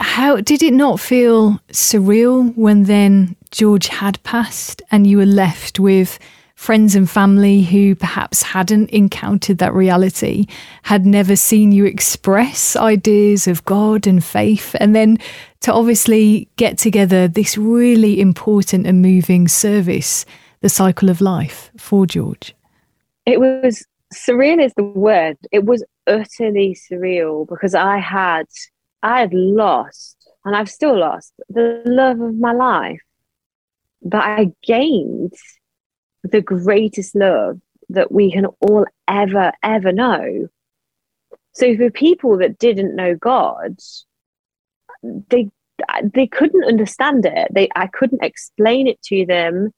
How 0.01 0.37
did 0.43 0.63
it 0.63 0.75
not 0.75 1.01
feel 1.01 1.59
surreal 1.69 2.55
when 2.59 2.85
then 2.85 3.37
George 3.51 3.89
had 3.89 4.23
passed 4.23 4.83
and 4.91 5.07
you 5.07 5.17
were 5.17 5.27
left 5.27 5.81
with 5.81 6.19
friends 6.63 6.95
and 6.95 7.11
family 7.11 7.63
who 7.63 7.93
perhaps 7.93 8.41
hadn't 8.41 8.89
encountered 8.91 9.59
that 9.59 9.75
reality, 9.75 10.47
had 10.85 11.05
never 11.05 11.35
seen 11.35 11.73
you 11.73 11.85
express 11.85 12.77
ideas 12.77 13.49
of 13.49 13.65
God 13.65 14.07
and 14.07 14.25
faith, 14.25 14.77
and 14.79 14.95
then 14.95 15.19
to 15.59 15.73
obviously 15.73 16.49
get 16.55 16.79
together 16.79 17.27
this 17.27 17.59
really 17.59 18.21
important 18.21 18.87
and 18.87 19.03
moving 19.03 19.49
service, 19.49 20.25
the 20.61 20.69
cycle 20.69 21.11
of 21.11 21.21
life 21.21 21.73
for 21.77 22.07
George? 22.07 22.55
It 23.27 23.41
was 23.41 23.85
surreal, 24.15 24.65
is 24.65 24.73
the 24.75 24.85
word. 24.85 25.39
It 25.51 25.65
was 25.65 25.85
utterly 26.07 26.77
surreal 26.77 27.49
because 27.49 27.75
I 27.75 27.99
had 27.99 28.47
I 29.03 29.19
had 29.19 29.35
lost, 29.35 30.17
and 30.45 30.55
I've 30.55 30.71
still 30.71 30.97
lost, 30.97 31.33
the 31.49 31.83
love 31.85 32.21
of 32.21 32.37
my 32.37 32.53
life. 32.53 33.01
But 34.01 34.23
I 34.23 34.53
gained 34.63 35.35
the 36.23 36.41
greatest 36.41 37.15
love 37.15 37.61
that 37.89 38.11
we 38.13 38.33
can 38.33 38.47
all 38.61 38.87
ever, 39.09 39.53
ever 39.63 39.93
know. 39.93 40.49
So 41.53 41.77
for 41.77 41.91
people 41.91 42.39
that 42.39 42.59
didn't 42.59 42.97
know 42.97 43.15
God, 43.15 43.79
they 45.03 45.51
they 46.15 46.27
couldn't 46.29 46.65
understand 46.65 47.27
it. 47.27 47.49
They 47.53 47.69
I 47.75 47.89
couldn't 47.89 48.23
explain 48.25 48.87
it 48.87 49.01
to 49.05 49.27
them. 49.27 49.73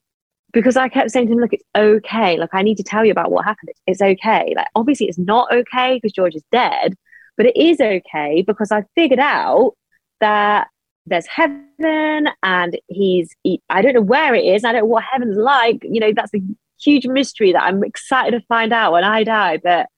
because 0.53 0.77
I 0.77 0.89
kept 0.89 1.11
saying 1.11 1.27
to 1.27 1.33
him, 1.33 1.41
look, 1.41 1.53
it's 1.53 1.65
okay. 1.77 2.39
Like, 2.39 2.51
I 2.55 2.63
need 2.63 2.77
to 2.77 2.85
tell 2.85 3.05
you 3.05 3.11
about 3.11 3.31
what 3.33 3.45
happened. 3.45 3.71
It's 3.87 4.01
okay. 4.01 4.55
Like, 4.57 4.69
obviously, 4.75 5.09
it's 5.09 5.19
not 5.19 5.53
okay 5.53 5.97
because 5.97 6.13
George 6.13 6.37
is 6.37 6.45
dead, 6.53 6.95
but 7.37 7.47
it 7.47 7.57
is 7.57 7.81
okay 7.81 8.43
because 8.47 8.71
I 8.71 8.85
figured 8.95 9.19
out 9.21 9.75
that 10.21 10.69
there's 11.07 11.27
heaven 11.27 12.29
and 12.43 12.79
he's, 12.89 13.35
he, 13.43 13.61
I 13.69 13.83
don't 13.83 13.95
know 13.95 14.01
where 14.01 14.35
it 14.35 14.45
is. 14.45 14.65
I 14.65 14.73
don't 14.73 14.83
know 14.83 14.87
what 14.87 15.05
heaven's 15.05 15.37
like. 15.37 15.79
You 15.83 16.01
know, 16.01 16.13
that's 16.15 16.35
a 16.35 16.41
huge 16.81 17.07
mystery 17.07 17.53
that 17.53 17.63
I'm 17.63 17.85
excited 17.85 18.39
to 18.39 18.47
find 18.47 18.73
out 18.73 18.93
when 18.93 19.05
I 19.05 19.25
die. 19.25 19.59
But, 19.59 19.89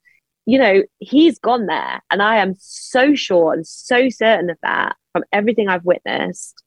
you 0.46 0.58
know, 0.58 0.82
he's 0.98 1.38
gone 1.38 1.66
there. 1.66 2.02
And 2.10 2.22
I 2.22 2.36
am 2.36 2.54
so 2.58 3.14
sure 3.14 3.52
and 3.52 3.66
so 3.66 4.08
certain 4.08 4.50
of 4.50 4.58
that 4.62 4.96
from 5.12 5.24
everything 5.32 5.68
I've 5.68 5.84
witnessed. 5.84 6.62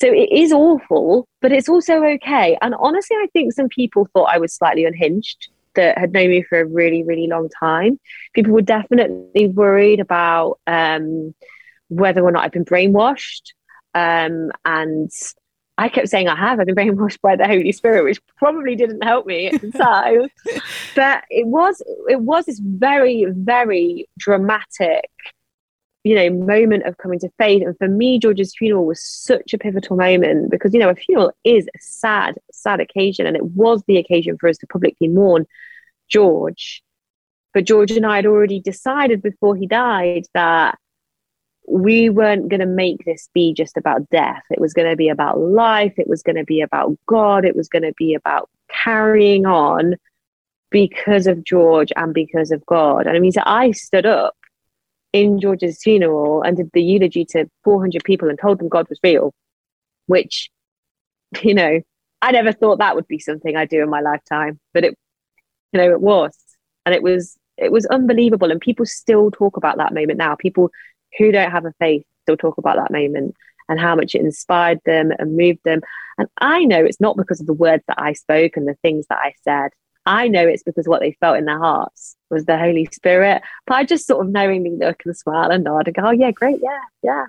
So 0.00 0.08
it 0.08 0.32
is 0.32 0.50
awful, 0.52 1.28
but 1.42 1.52
it's 1.52 1.68
also 1.68 2.02
okay. 2.02 2.56
And 2.62 2.74
honestly, 2.74 3.16
I 3.16 3.26
think 3.32 3.52
some 3.52 3.68
people 3.68 4.08
thought 4.12 4.30
I 4.32 4.38
was 4.38 4.54
slightly 4.54 4.86
unhinged 4.86 5.48
that 5.74 5.98
had 5.98 6.12
known 6.12 6.30
me 6.30 6.42
for 6.42 6.60
a 6.60 6.64
really, 6.64 7.02
really 7.02 7.26
long 7.26 7.48
time. 7.60 8.00
People 8.34 8.52
were 8.52 8.62
definitely 8.62 9.48
worried 9.48 10.00
about 10.00 10.58
um, 10.66 11.34
whether 11.88 12.22
or 12.22 12.32
not 12.32 12.44
I've 12.44 12.52
been 12.52 12.64
brainwashed. 12.64 13.52
Um, 13.94 14.50
and 14.64 15.10
I 15.78 15.88
kept 15.88 16.08
saying 16.08 16.28
I 16.28 16.36
have. 16.36 16.60
I've 16.60 16.66
been 16.66 16.74
brainwashed 16.74 17.20
by 17.22 17.36
the 17.36 17.46
Holy 17.46 17.72
Spirit, 17.72 18.04
which 18.04 18.20
probably 18.36 18.76
didn't 18.76 19.02
help 19.02 19.26
me 19.26 19.48
at 19.48 19.60
the 19.60 19.70
time. 19.72 20.28
but 20.94 21.24
it 21.30 21.46
was 21.46 21.82
it 22.08 22.20
was 22.20 22.46
this 22.46 22.60
very, 22.60 23.26
very 23.28 24.08
dramatic 24.18 25.10
you 26.04 26.14
know 26.14 26.30
moment 26.30 26.84
of 26.84 26.96
coming 26.96 27.18
to 27.18 27.28
faith 27.38 27.62
and 27.62 27.76
for 27.76 27.88
me 27.88 28.18
george's 28.18 28.54
funeral 28.56 28.86
was 28.86 29.02
such 29.02 29.52
a 29.52 29.58
pivotal 29.58 29.96
moment 29.96 30.50
because 30.50 30.72
you 30.72 30.80
know 30.80 30.88
a 30.88 30.94
funeral 30.94 31.32
is 31.44 31.66
a 31.66 31.78
sad 31.78 32.36
sad 32.52 32.80
occasion 32.80 33.26
and 33.26 33.36
it 33.36 33.44
was 33.44 33.82
the 33.86 33.98
occasion 33.98 34.36
for 34.38 34.48
us 34.48 34.56
to 34.58 34.66
publicly 34.66 35.08
mourn 35.08 35.46
george 36.08 36.82
but 37.52 37.64
george 37.64 37.90
and 37.90 38.06
i 38.06 38.16
had 38.16 38.26
already 38.26 38.60
decided 38.60 39.20
before 39.20 39.54
he 39.54 39.66
died 39.66 40.24
that 40.32 40.78
we 41.70 42.10
weren't 42.10 42.48
going 42.48 42.60
to 42.60 42.66
make 42.66 43.04
this 43.04 43.28
be 43.32 43.54
just 43.54 43.76
about 43.76 44.08
death. 44.10 44.42
It 44.50 44.60
was 44.60 44.72
going 44.72 44.88
to 44.88 44.96
be 44.96 45.08
about 45.08 45.40
life. 45.40 45.94
It 45.96 46.08
was 46.08 46.22
going 46.22 46.36
to 46.36 46.44
be 46.44 46.60
about 46.60 46.96
god. 47.06 47.44
It 47.44 47.56
was 47.56 47.68
going 47.68 47.82
to 47.82 47.94
be 47.96 48.14
about 48.14 48.50
carrying 48.68 49.46
on 49.46 49.96
because 50.70 51.26
of 51.26 51.42
george 51.42 51.92
and 51.96 52.14
because 52.14 52.52
of 52.52 52.64
god. 52.66 53.06
And 53.06 53.16
i 53.16 53.20
mean 53.20 53.32
so 53.32 53.42
i 53.44 53.72
stood 53.72 54.06
up 54.06 54.36
in 55.12 55.40
George's 55.40 55.82
funeral 55.82 56.42
and 56.42 56.56
did 56.56 56.70
the 56.72 56.82
eulogy 56.82 57.24
to 57.24 57.50
400 57.64 58.04
people 58.04 58.28
and 58.28 58.38
told 58.38 58.58
them 58.58 58.68
God 58.68 58.88
was 58.88 59.00
real, 59.02 59.34
which, 60.06 60.50
you 61.42 61.54
know, 61.54 61.80
I 62.22 62.32
never 62.32 62.52
thought 62.52 62.78
that 62.78 62.94
would 62.94 63.08
be 63.08 63.18
something 63.18 63.56
I'd 63.56 63.70
do 63.70 63.82
in 63.82 63.90
my 63.90 64.00
lifetime, 64.00 64.60
but 64.74 64.84
it, 64.84 64.94
you 65.72 65.80
know, 65.80 65.90
it 65.90 66.00
was, 66.00 66.36
and 66.84 66.94
it 66.94 67.02
was, 67.02 67.36
it 67.56 67.72
was 67.72 67.86
unbelievable. 67.86 68.50
And 68.50 68.60
people 68.60 68.84
still 68.86 69.30
talk 69.30 69.56
about 69.56 69.78
that 69.78 69.94
moment 69.94 70.18
now. 70.18 70.34
People 70.34 70.70
who 71.18 71.32
don't 71.32 71.50
have 71.50 71.64
a 71.64 71.72
faith 71.78 72.04
still 72.22 72.36
talk 72.36 72.58
about 72.58 72.76
that 72.76 72.92
moment 72.92 73.34
and 73.68 73.78
how 73.80 73.94
much 73.94 74.14
it 74.14 74.20
inspired 74.20 74.80
them 74.84 75.12
and 75.18 75.36
moved 75.36 75.60
them. 75.64 75.80
And 76.18 76.28
I 76.38 76.64
know 76.64 76.84
it's 76.84 77.00
not 77.00 77.16
because 77.16 77.40
of 77.40 77.46
the 77.46 77.52
words 77.52 77.84
that 77.86 78.00
I 78.00 78.12
spoke 78.12 78.56
and 78.56 78.66
the 78.66 78.76
things 78.82 79.06
that 79.08 79.18
I 79.18 79.32
said. 79.42 79.70
I 80.06 80.28
know 80.28 80.46
it's 80.46 80.62
because 80.62 80.88
what 80.88 81.00
they 81.00 81.12
felt 81.20 81.38
in 81.38 81.44
their 81.44 81.58
hearts 81.58 82.16
was 82.30 82.44
the 82.44 82.58
Holy 82.58 82.88
Spirit. 82.92 83.42
But 83.66 83.74
I 83.74 83.84
just 83.84 84.06
sort 84.06 84.24
of 84.24 84.32
knowingly 84.32 84.70
look 84.70 85.02
and 85.04 85.16
smile 85.16 85.50
and 85.50 85.64
nod 85.64 85.86
and 85.86 85.94
go, 85.94 86.02
oh, 86.06 86.10
yeah, 86.10 86.30
great. 86.30 86.58
Yeah, 86.62 86.80
yeah. 87.02 87.26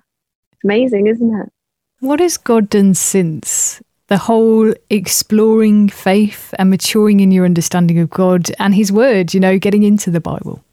It's 0.53 0.63
amazing, 0.63 1.07
isn't 1.07 1.41
it? 1.41 1.51
What 1.99 2.19
has 2.19 2.37
God 2.37 2.69
done 2.69 2.95
since? 2.95 3.81
The 4.07 4.17
whole 4.17 4.73
exploring 4.89 5.89
faith 5.89 6.53
and 6.57 6.69
maturing 6.69 7.19
in 7.19 7.31
your 7.31 7.45
understanding 7.45 7.99
of 7.99 8.09
God 8.09 8.49
and 8.57 8.73
His 8.73 8.91
Word, 8.91 9.33
you 9.33 9.39
know, 9.39 9.59
getting 9.59 9.83
into 9.83 10.09
the 10.09 10.19
Bible. 10.19 10.63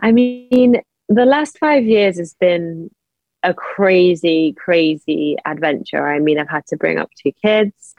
I 0.00 0.12
mean, 0.12 0.82
the 1.08 1.24
last 1.24 1.58
five 1.58 1.84
years 1.84 2.18
has 2.18 2.34
been 2.34 2.90
a 3.42 3.54
crazy, 3.54 4.52
crazy 4.56 5.36
adventure. 5.44 6.06
I 6.06 6.18
mean, 6.18 6.38
I've 6.38 6.48
had 6.48 6.66
to 6.68 6.76
bring 6.76 6.98
up 6.98 7.10
two 7.22 7.32
kids. 7.42 7.94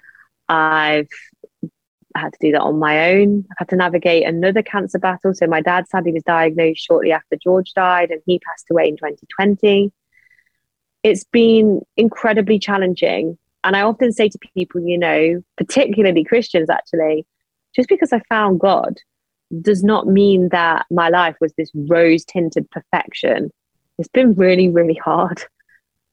I've 0.50 1.08
had 2.16 2.34
to 2.34 2.40
do 2.42 2.52
that 2.52 2.62
on 2.62 2.80
my 2.80 3.12
own. 3.12 3.46
I've 3.52 3.60
had 3.60 3.70
to 3.70 3.76
navigate 3.78 4.26
another 4.26 4.62
cancer 4.62 5.00
battle. 5.00 5.34
So 5.34 5.48
my 5.48 5.62
dad 5.62 5.88
sadly 5.88 6.12
was 6.12 6.24
diagnosed 6.24 6.84
shortly 6.86 7.12
after 7.12 7.38
George 7.42 7.74
died, 7.74 8.12
and 8.12 8.22
he 8.26 8.40
passed 8.40 8.66
away 8.70 8.90
in 8.90 8.98
2020. 8.98 9.92
It's 11.04 11.24
been 11.26 11.82
incredibly 11.96 12.60
challenging. 12.60 13.38
And 13.64 13.76
I 13.76 13.82
often 13.82 14.12
say 14.12 14.30
to 14.30 14.40
people, 14.54 14.82
you 14.82 14.98
know, 14.98 15.42
particularly 15.58 16.24
Christians 16.24 16.70
actually, 16.70 17.26
just 17.76 17.90
because 17.90 18.12
I 18.12 18.22
found 18.30 18.60
God 18.60 18.98
does 19.62 19.84
not 19.84 20.08
mean 20.08 20.50
that 20.50 20.86
my 20.92 21.10
life 21.10 21.36
was 21.40 21.54
this 21.58 21.72
rose 21.74 22.26
tinted 22.26 22.70
perfection. 22.72 23.52
It's 23.98 24.10
been 24.10 24.34
really, 24.34 24.70
really 24.70 24.96
hard. 24.96 25.44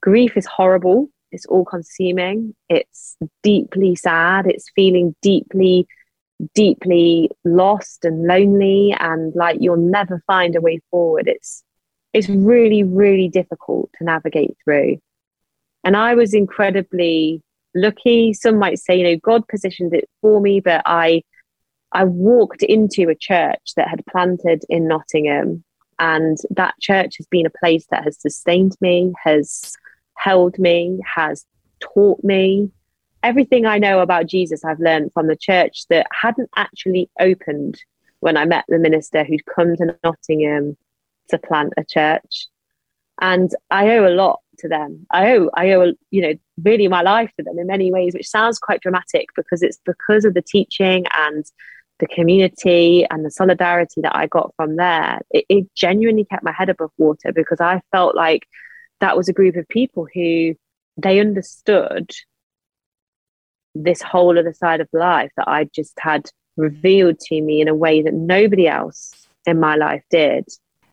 Grief 0.01 0.37
is 0.37 0.45
horrible. 0.45 1.09
It's 1.31 1.45
all 1.45 1.65
consuming. 1.65 2.55
It's 2.69 3.17
deeply 3.43 3.95
sad. 3.95 4.47
It's 4.47 4.69
feeling 4.75 5.15
deeply 5.21 5.87
deeply 6.53 7.29
lost 7.45 8.03
and 8.03 8.27
lonely 8.27 8.93
and 8.99 9.33
like 9.35 9.57
you'll 9.61 9.77
never 9.77 10.21
find 10.27 10.55
a 10.55 10.61
way 10.61 10.79
forward. 10.91 11.27
It's 11.27 11.63
it's 12.13 12.29
really 12.29 12.83
really 12.83 13.29
difficult 13.29 13.89
to 13.97 14.03
navigate 14.03 14.55
through. 14.63 14.97
And 15.83 15.95
i 15.95 16.15
was 16.15 16.33
incredibly 16.33 17.41
lucky. 17.73 18.33
Some 18.33 18.57
might 18.57 18.79
say 18.79 18.97
you 18.97 19.03
know 19.03 19.19
god 19.23 19.47
positioned 19.47 19.93
it 19.93 20.09
for 20.21 20.41
me 20.41 20.59
but 20.59 20.81
i 20.85 21.21
i 21.95 22.03
walked 22.03 22.61
into 22.61 23.09
a 23.09 23.15
church 23.15 23.73
that 23.75 23.87
had 23.87 24.05
planted 24.05 24.63
in 24.69 24.87
nottingham 24.87 25.63
and 25.97 26.37
that 26.51 26.75
church 26.79 27.15
has 27.17 27.25
been 27.27 27.47
a 27.47 27.59
place 27.59 27.87
that 27.89 28.03
has 28.03 28.21
sustained 28.21 28.75
me 28.79 29.11
has 29.23 29.75
held 30.15 30.57
me, 30.57 30.99
has 31.05 31.45
taught 31.79 32.23
me. 32.23 32.71
Everything 33.23 33.65
I 33.65 33.77
know 33.77 33.99
about 33.99 34.27
Jesus, 34.27 34.63
I've 34.63 34.79
learned 34.79 35.11
from 35.13 35.27
the 35.27 35.35
church 35.35 35.85
that 35.89 36.07
hadn't 36.11 36.49
actually 36.55 37.09
opened 37.19 37.79
when 38.19 38.37
I 38.37 38.45
met 38.45 38.65
the 38.67 38.79
minister 38.79 39.23
who'd 39.23 39.45
come 39.45 39.75
to 39.75 39.95
Nottingham 40.03 40.77
to 41.29 41.37
plant 41.37 41.73
a 41.77 41.83
church. 41.83 42.47
And 43.21 43.49
I 43.71 43.89
owe 43.97 44.07
a 44.07 44.13
lot 44.13 44.41
to 44.59 44.67
them. 44.67 45.05
I 45.11 45.33
owe, 45.33 45.49
I 45.55 45.71
owe, 45.73 45.93
you 46.11 46.21
know, 46.21 46.33
really 46.63 46.87
my 46.87 47.01
life 47.01 47.31
to 47.37 47.43
them 47.43 47.57
in 47.57 47.67
many 47.67 47.91
ways, 47.91 48.13
which 48.13 48.27
sounds 48.27 48.59
quite 48.59 48.81
dramatic 48.81 49.27
because 49.35 49.61
it's 49.61 49.79
because 49.85 50.25
of 50.25 50.33
the 50.33 50.41
teaching 50.41 51.05
and 51.15 51.45
the 51.99 52.07
community 52.07 53.05
and 53.09 53.25
the 53.25 53.31
solidarity 53.31 54.01
that 54.01 54.15
I 54.15 54.27
got 54.27 54.53
from 54.55 54.75
there. 54.75 55.21
It, 55.31 55.45
it 55.49 55.75
genuinely 55.75 56.25
kept 56.25 56.43
my 56.43 56.51
head 56.51 56.69
above 56.69 56.91
water 56.97 57.31
because 57.33 57.61
I 57.61 57.81
felt 57.91 58.15
like 58.15 58.45
that 58.99 59.17
was 59.17 59.29
a 59.29 59.33
group 59.33 59.55
of 59.55 59.67
people 59.67 60.07
who 60.13 60.55
they 60.97 61.19
understood 61.19 62.11
this 63.73 64.01
whole 64.01 64.37
other 64.39 64.53
side 64.53 64.81
of 64.81 64.87
life 64.93 65.31
that 65.37 65.47
I 65.47 65.65
just 65.75 65.93
had 65.99 66.29
revealed 66.57 67.19
to 67.19 67.41
me 67.41 67.61
in 67.61 67.67
a 67.67 67.75
way 67.75 68.01
that 68.01 68.13
nobody 68.13 68.67
else 68.67 69.27
in 69.45 69.59
my 69.59 69.75
life 69.75 70.03
did. 70.09 70.45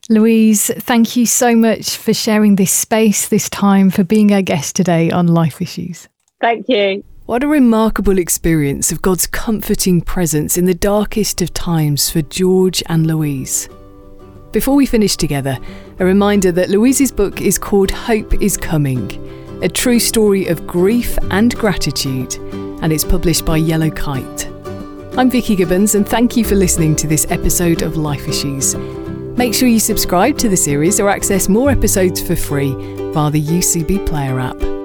Louise, 0.08 0.66
thank 0.66 1.16
you 1.16 1.26
so 1.26 1.54
much 1.54 1.96
for 1.96 2.12
sharing 2.12 2.56
this 2.56 2.72
space, 2.72 3.28
this 3.28 3.48
time, 3.48 3.88
for 3.88 4.02
being 4.02 4.32
our 4.32 4.42
guest 4.42 4.74
today 4.74 5.10
on 5.12 5.28
Life 5.28 5.62
Issues. 5.62 6.08
Thank 6.40 6.68
you. 6.68 7.04
What 7.26 7.44
a 7.44 7.48
remarkable 7.48 8.18
experience 8.18 8.90
of 8.90 9.00
God's 9.00 9.28
comforting 9.28 10.00
presence 10.00 10.58
in 10.58 10.64
the 10.64 10.74
darkest 10.74 11.40
of 11.40 11.54
times 11.54 12.10
for 12.10 12.20
George 12.20 12.82
and 12.86 13.06
Louise. 13.06 13.68
Before 14.50 14.74
we 14.74 14.86
finish 14.86 15.16
together, 15.16 15.56
a 16.00 16.04
reminder 16.04 16.50
that 16.50 16.68
Louise's 16.68 17.12
book 17.12 17.40
is 17.40 17.60
called 17.60 17.92
Hope 17.92 18.34
is 18.42 18.56
Coming, 18.56 19.08
a 19.62 19.68
true 19.68 20.00
story 20.00 20.48
of 20.48 20.66
grief 20.66 21.16
and 21.30 21.54
gratitude, 21.54 22.34
and 22.82 22.92
it's 22.92 23.04
published 23.04 23.44
by 23.44 23.56
Yellow 23.56 23.90
Kite. 23.90 24.48
I'm 25.16 25.30
Vicky 25.30 25.54
Gibbons, 25.54 25.94
and 25.94 26.06
thank 26.06 26.36
you 26.36 26.44
for 26.44 26.56
listening 26.56 26.96
to 26.96 27.06
this 27.06 27.30
episode 27.30 27.82
of 27.82 27.96
Life 27.96 28.26
Issues. 28.26 28.74
Make 28.74 29.54
sure 29.54 29.68
you 29.68 29.78
subscribe 29.78 30.38
to 30.38 30.48
the 30.48 30.56
series 30.56 30.98
or 30.98 31.08
access 31.08 31.48
more 31.48 31.70
episodes 31.70 32.20
for 32.20 32.34
free 32.34 32.74
via 33.12 33.30
the 33.30 33.40
UCB 33.40 34.08
Player 34.08 34.40
app. 34.40 34.81